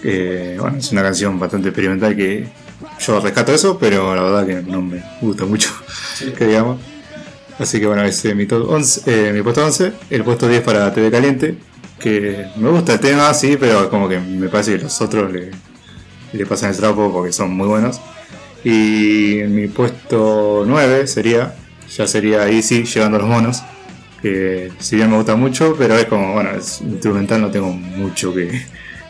[0.03, 2.47] Que, bueno, es una canción bastante experimental que
[3.01, 5.70] yo rescato eso, pero la verdad que no me gusta mucho,
[6.15, 6.27] Sí.
[6.39, 6.78] que digamos.
[7.59, 9.93] Así que bueno, ese es mi, top 11, eh, mi puesto 11.
[10.10, 11.56] El puesto 10 para TV Caliente,
[11.98, 15.51] que me gusta el tema, sí, pero como que me parece que los otros le,
[16.32, 18.01] le pasan el trapo porque son muy buenos.
[18.64, 21.55] Y mi puesto 9 sería,
[21.97, 23.62] ya sería sí, llegando los monos.
[24.22, 28.35] Que si bien me gusta mucho, pero es como, bueno, es instrumental, no tengo mucho
[28.35, 28.51] que,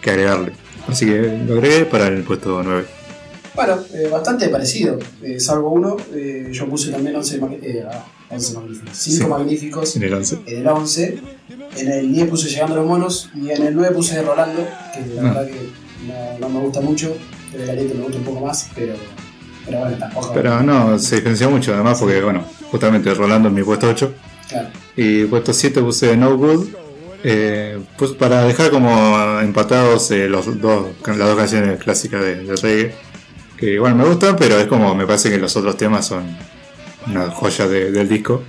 [0.02, 0.52] que agregarle.
[0.86, 2.84] Así que lo agregué para el puesto 9.
[3.54, 5.96] Bueno, eh, bastante parecido, eh, salvo uno.
[6.14, 8.96] eh, yo puse también 11, mag- eh, ah, 11 magníficos.
[8.98, 9.30] 5 Sí.
[9.30, 10.38] magníficos En el 11.
[10.46, 11.18] en el 11.
[11.76, 13.30] En el 10 puse Llegando a los Monos.
[13.34, 15.24] Y en el 9 puse Rolando, que la Ah.
[15.34, 15.70] verdad que
[16.06, 17.16] no, no me gusta mucho.
[17.55, 18.94] El caliente me gusta un poco más, pero,
[19.64, 20.32] pero bueno, tampoco.
[20.34, 24.12] Pero no, se diferencia mucho además porque, bueno, justamente Rolando en mi puesto 8.
[24.48, 26.68] Claro, Y puesto 7 puse No Good.
[27.24, 32.56] eh, pues para dejar como empatados eh, los dos, las dos canciones clásicas de, de
[32.56, 32.94] reggae.
[33.56, 36.24] Que igual me gustan, pero es como me parece que los otros temas son
[37.10, 38.43] una joya de- del disco.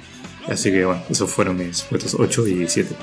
[0.48, 2.96] Así que bueno, esos fueron mis puestos 8 y 7.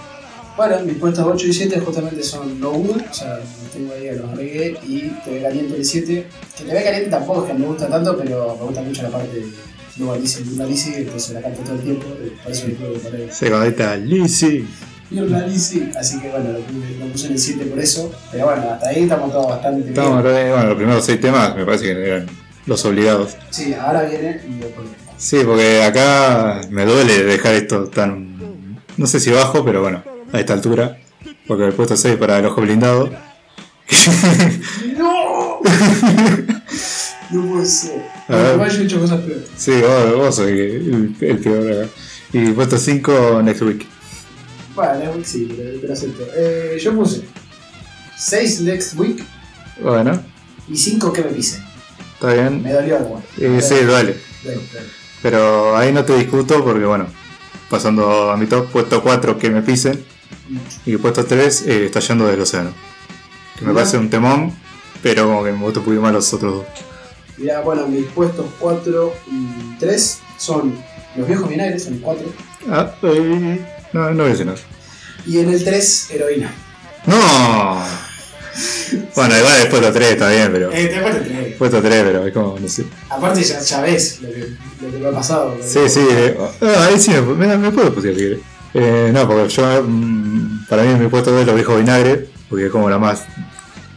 [0.56, 3.38] Bueno, mis puestos 8 y 7 justamente son No Good, o sea,
[3.72, 6.26] tengo ahí a los reggae y TV Caliente el 7.
[6.56, 9.36] Que TV Caliente tampoco es que me gusta tanto, pero me gusta mucho la parte
[9.36, 9.46] de
[9.98, 12.92] Luego Alice y Alice, entonces la canto todo el tiempo, eh, por eso le puedo
[12.94, 14.66] poner Segundita, Lizzy.
[15.08, 18.12] Birla Alice, así que bueno, lo, puse- lo puse en el 7 por eso.
[18.32, 20.34] Pero bueno, hasta ahí estamos todos bastante Estamos, bien.
[20.34, 22.26] re- bueno, los primeros 6 temas me parece que eran
[22.66, 23.36] los obligados.
[23.50, 24.86] Sí, ahora viene y después.
[25.18, 28.36] Sí, porque acá me duele dejar esto tan.
[28.96, 30.02] No sé si bajo, pero bueno,
[30.32, 30.98] a esta altura.
[31.46, 33.10] Porque el puesto 6 para el ojo blindado.
[34.96, 35.60] ¡No!
[37.28, 38.04] No puede ser.
[38.28, 39.48] Igual yo he hecho cosas peores.
[39.56, 41.90] Sí, vos, vos sos el, el peor acá.
[42.32, 43.84] Y puesto 5 Next Week.
[44.76, 46.24] Bueno, sí, te, lo acepto.
[46.36, 47.22] Eh, yo puse
[48.18, 49.24] 6 next week
[49.82, 50.22] Bueno,
[50.68, 51.62] y 5 que me pise.
[52.14, 52.62] está bien.
[52.62, 53.22] Me dolió algo.
[53.38, 54.16] Eh, sí, duele.
[54.44, 54.86] Bueno, bueno.
[55.26, 57.08] Pero ahí no te discuto porque, bueno,
[57.68, 60.04] pasando a mi top, puesto 4 que me pisen.
[60.84, 62.70] Y puesto 3 eh, estallando del océano.
[63.56, 63.80] Que me Mirá.
[63.80, 64.56] parece un temón,
[65.02, 66.66] pero como que me gustó un poquito más los otros dos.
[67.38, 70.78] Mirá, bueno, mis puestos 4 y 3 son
[71.16, 72.24] los viejos vinagres, son 4.
[72.70, 74.58] Ah, eh, no, no voy a decir nada.
[75.26, 76.54] Y en el 3, heroína.
[77.06, 77.82] ¡No!
[79.14, 80.72] Bueno, igual después lo 3 está bien, pero.
[80.72, 81.54] Eh, te acuerdas 3.
[81.56, 82.84] Puesto 3, pero es como, no sé.
[83.10, 84.38] Aparte, ya, ya ves lo que,
[84.82, 85.56] lo que me ha pasado.
[85.62, 88.38] Sí, sí, eh, ah, ahí sí me, me, me puedo si querés.
[88.74, 92.66] Eh, no, porque yo, mm, para mí mi puesto 2 es los viejos vinagre, porque
[92.66, 93.24] es como la más,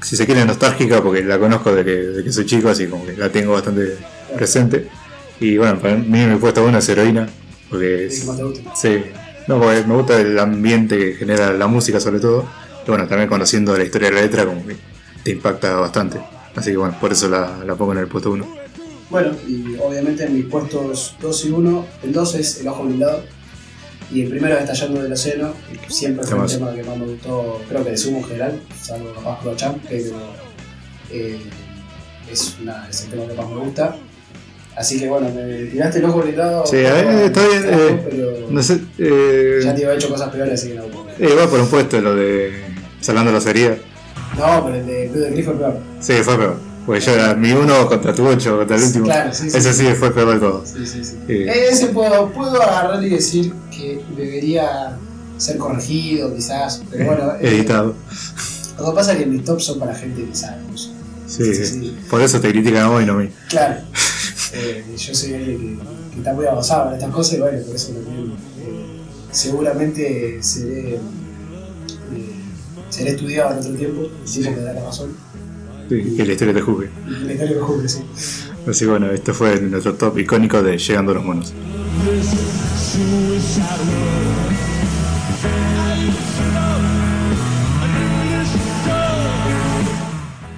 [0.01, 3.13] si se quiere, nostálgica, porque la conozco de que, que soy chico, así como que
[3.13, 3.97] la tengo bastante
[4.35, 4.87] presente.
[5.39, 7.27] Y bueno, para mí mi puesto 1 es heroína,
[7.69, 8.41] porque Es es, que
[8.75, 9.03] sí,
[9.47, 12.45] no, porque me gusta el ambiente que genera la música sobre todo,
[12.89, 14.75] bueno, también conociendo la historia de la letra, como que
[15.23, 16.19] te impacta bastante.
[16.55, 18.55] Así que bueno, por eso la, la pongo en el puesto 1.
[19.09, 23.23] Bueno, y obviamente en mis puestos 2 y 1, el 2 es El Ojo Blindado.
[24.11, 27.05] Y el primero es Estallando del Océano, que siempre fue un tema que más me
[27.05, 30.15] gustó, creo que de sumo en general, salvo capaz Pro Champ, pero
[31.11, 31.37] eh,
[32.31, 33.95] es, una, es el tema que más me gusta.
[34.75, 36.65] Así que bueno, me tiraste el ojo blindado.
[36.65, 40.53] Sí, eh, está bien, eh, pero No sé, eh, ya te iba hecho cosas peores,
[40.59, 40.85] así que no.
[41.19, 42.63] eh, va por un puesto lo de
[43.01, 43.77] salando las heridas.
[44.37, 45.77] No, pero el de Club de Gris fue peor.
[45.99, 46.55] Sí, fue peor.
[46.85, 49.05] Porque yo era mi uno contra tu 8, contra el último.
[49.05, 49.57] Claro, sí, sí.
[49.57, 50.63] Ese sí fue peor de todo.
[50.65, 51.17] Sí, sí, sí.
[51.27, 54.97] Eh, Ese puedo, puedo agarrar y decir que debería
[55.37, 57.31] ser corregido, quizás, pero bueno.
[57.39, 57.95] eh, editado.
[58.79, 60.57] Lo que pasa es que mis tops son para gente que sabe.
[60.75, 60.91] Sí,
[61.27, 61.65] sí, sí.
[61.65, 61.97] sí.
[62.09, 63.29] Por eso te critican a vos y no a mí.
[63.49, 63.75] Claro.
[64.51, 67.75] Eh, yo soy alguien que, que está muy avanzado en estas cosas y bueno, por
[67.75, 68.31] eso también
[68.65, 68.99] eh,
[69.31, 72.38] seguramente seré, eh,
[72.89, 75.09] seré estudiado en otro tiempo, el tiempo que da la razón.
[75.89, 76.89] Sí, que la historia te juzgue.
[77.07, 78.01] Y la historia me juzgue, sí.
[78.67, 81.53] Así que bueno, esto fue nuestro top icónico de Llegando a los Monos.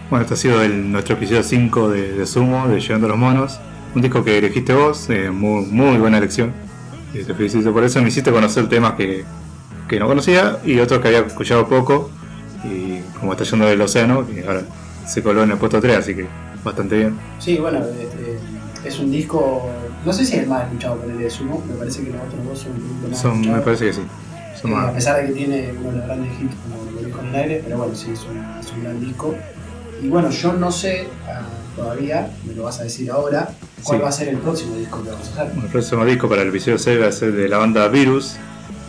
[0.10, 3.18] Bueno, este ha sido el- nuestro episodio 5 de, de Sumo, de Llegando a los
[3.18, 3.60] Monos.
[3.96, 6.52] Un disco que elegiste vos, eh, muy, muy buena elección.
[7.14, 8.02] Y te felicito por eso.
[8.02, 9.24] Me hiciste conocer temas que,
[9.88, 12.10] que no conocía y otros que había escuchado poco.
[13.22, 14.62] Como está yendo del océano, que ahora
[15.08, 16.28] se coló en el puesto 3, así que
[16.64, 17.18] bastante bien.
[17.40, 18.40] Sí, bueno, este,
[18.88, 19.70] es un disco,
[20.06, 22.22] no sé si es el más escuchado por el de Sumo, me parece que los
[22.22, 24.02] otros dos son un poquito más Son, me parece que sí.
[24.62, 24.94] Son Eh, a más.
[24.94, 27.62] pesar de que tiene uno de los grandes hits como lo dijo en el aire,
[27.64, 29.34] pero bueno, sí, es un, es un gran disco.
[30.04, 31.42] Y bueno, yo no sé ah,
[31.76, 33.50] todavía, me lo vas a decir ahora,
[33.84, 34.04] cuál Sí.
[34.04, 35.58] va a ser el próximo disco que vamos a hacer.
[35.64, 38.36] El próximo disco para el episodio 6 va a ser de la banda Virus,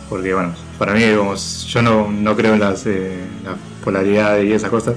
[0.09, 0.53] porque bueno,
[0.83, 3.55] para mí digamos, yo no, no creo en las, eh, la
[3.85, 4.95] polaridad y esas cosas.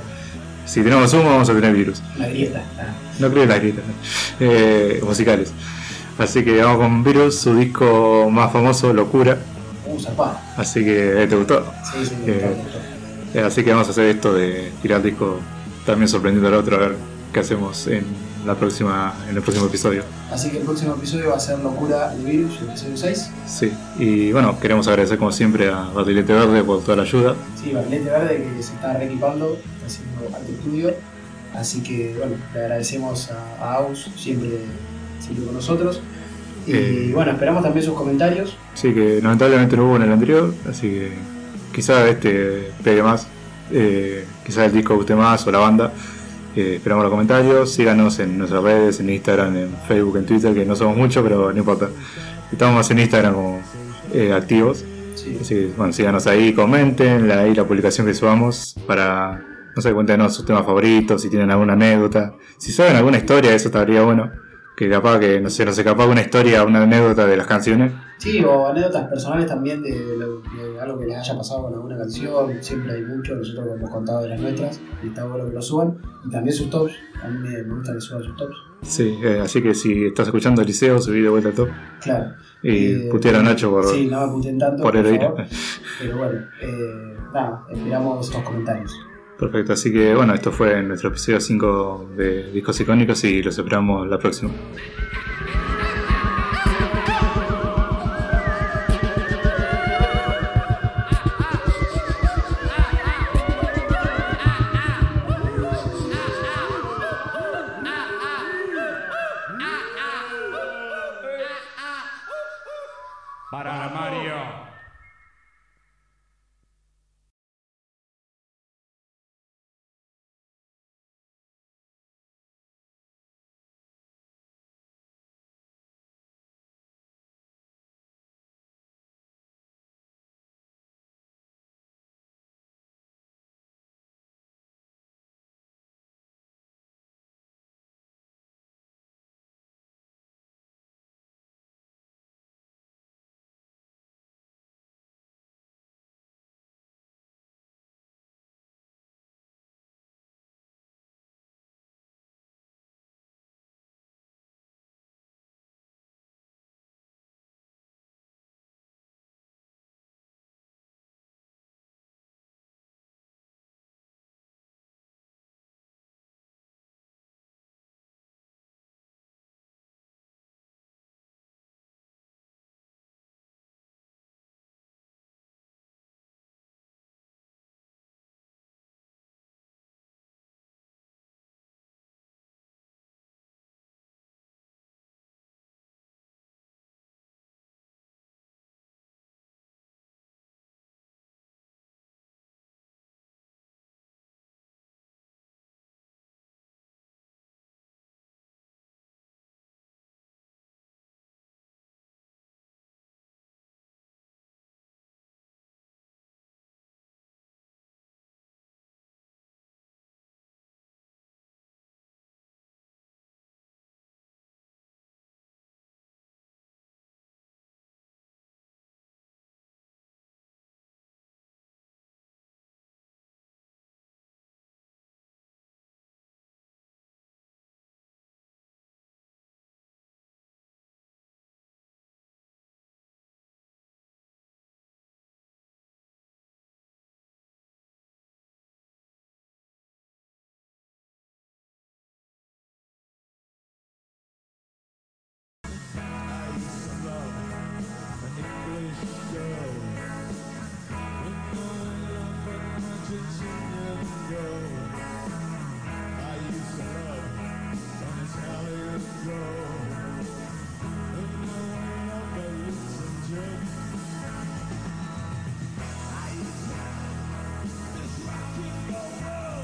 [0.64, 2.02] Si tenemos humo vamos a tener virus.
[2.18, 2.64] La grieta.
[2.76, 2.92] ah.
[3.20, 3.84] No creo en las grietas
[4.40, 5.52] eh, musicales.
[6.18, 9.38] Así que vamos con Virus, su disco más famoso, Locura.
[9.86, 10.22] Uh.
[10.56, 11.64] Así que eh, te gustó.
[11.92, 12.78] Sí, sí, me gustó, Eh, me gustó.
[13.38, 15.38] Eh, así que vamos a hacer esto de tirar el disco
[15.84, 16.96] también sorprendiendo al otro a ver
[17.36, 18.02] qué hacemos en
[18.46, 20.04] la próxima en el próximo episodio.
[20.32, 23.30] Así que el próximo episodio va a ser Locura de Virus, el episodio 6.
[23.46, 27.34] Sí, y bueno, queremos agradecer como siempre a Barrilete Verde por toda la ayuda.
[27.62, 30.94] Sí, Barrilete Verde que se está reequipando, está haciendo arte estudio.
[31.54, 34.48] Así que bueno, le agradecemos a, a Aus siempre,
[35.20, 36.00] siempre con nosotros.
[36.66, 37.10] Y Eh.
[37.12, 38.56] bueno, esperamos también sus comentarios.
[38.72, 41.12] Sí, que lamentablemente no hubo en el anterior, así que
[41.74, 43.26] quizá este pegue más,
[43.72, 45.92] eh, quizá el disco guste más o la banda.
[46.56, 50.64] Eh, esperamos los comentarios, síganos en nuestras redes, en Instagram, en Facebook, en Twitter, que
[50.64, 51.88] no somos muchos, pero no importa.
[52.50, 53.60] Estamos más en Instagram como
[54.14, 54.84] eh, activos.
[55.14, 55.36] Sí.
[55.40, 59.42] Así que, bueno, síganos ahí, comenten la- ahí la publicación que subamos para,
[59.74, 62.34] no sé, cuéntenos sus temas favoritos, si tienen alguna anécdota.
[62.58, 64.30] Si saben alguna historia, eso estaría bueno.
[64.76, 67.92] Que capaz que, no sé, no sé, capaz una historia, una anécdota de las canciones.
[68.18, 71.96] Sí, o anécdotas personales también de, lo- de algo que les haya pasado con alguna
[71.96, 72.52] canción.
[72.62, 75.96] Siempre hay mucho, nosotros hemos contado de las nuestras y está bueno que lo suban.
[76.26, 76.92] Y también sus tops,
[77.22, 78.54] a mí me, gusta que suban sus tops.
[78.82, 81.68] Sí, eh, así que si estás escuchando Eliseo, subí de vuelta al top.
[82.02, 82.32] Claro.
[82.62, 85.28] Y Eh, putear a Nacho por, Sí, no me tanto, por por, heroína.
[85.28, 85.44] favor.
[86.00, 88.92] Pero bueno, eh, nada, esperamos sus comentarios.
[89.38, 94.08] Perfecto, así que bueno, esto fue nuestro episodio 5 de Discos Icónicos y los esperamos
[94.08, 94.50] la próxima.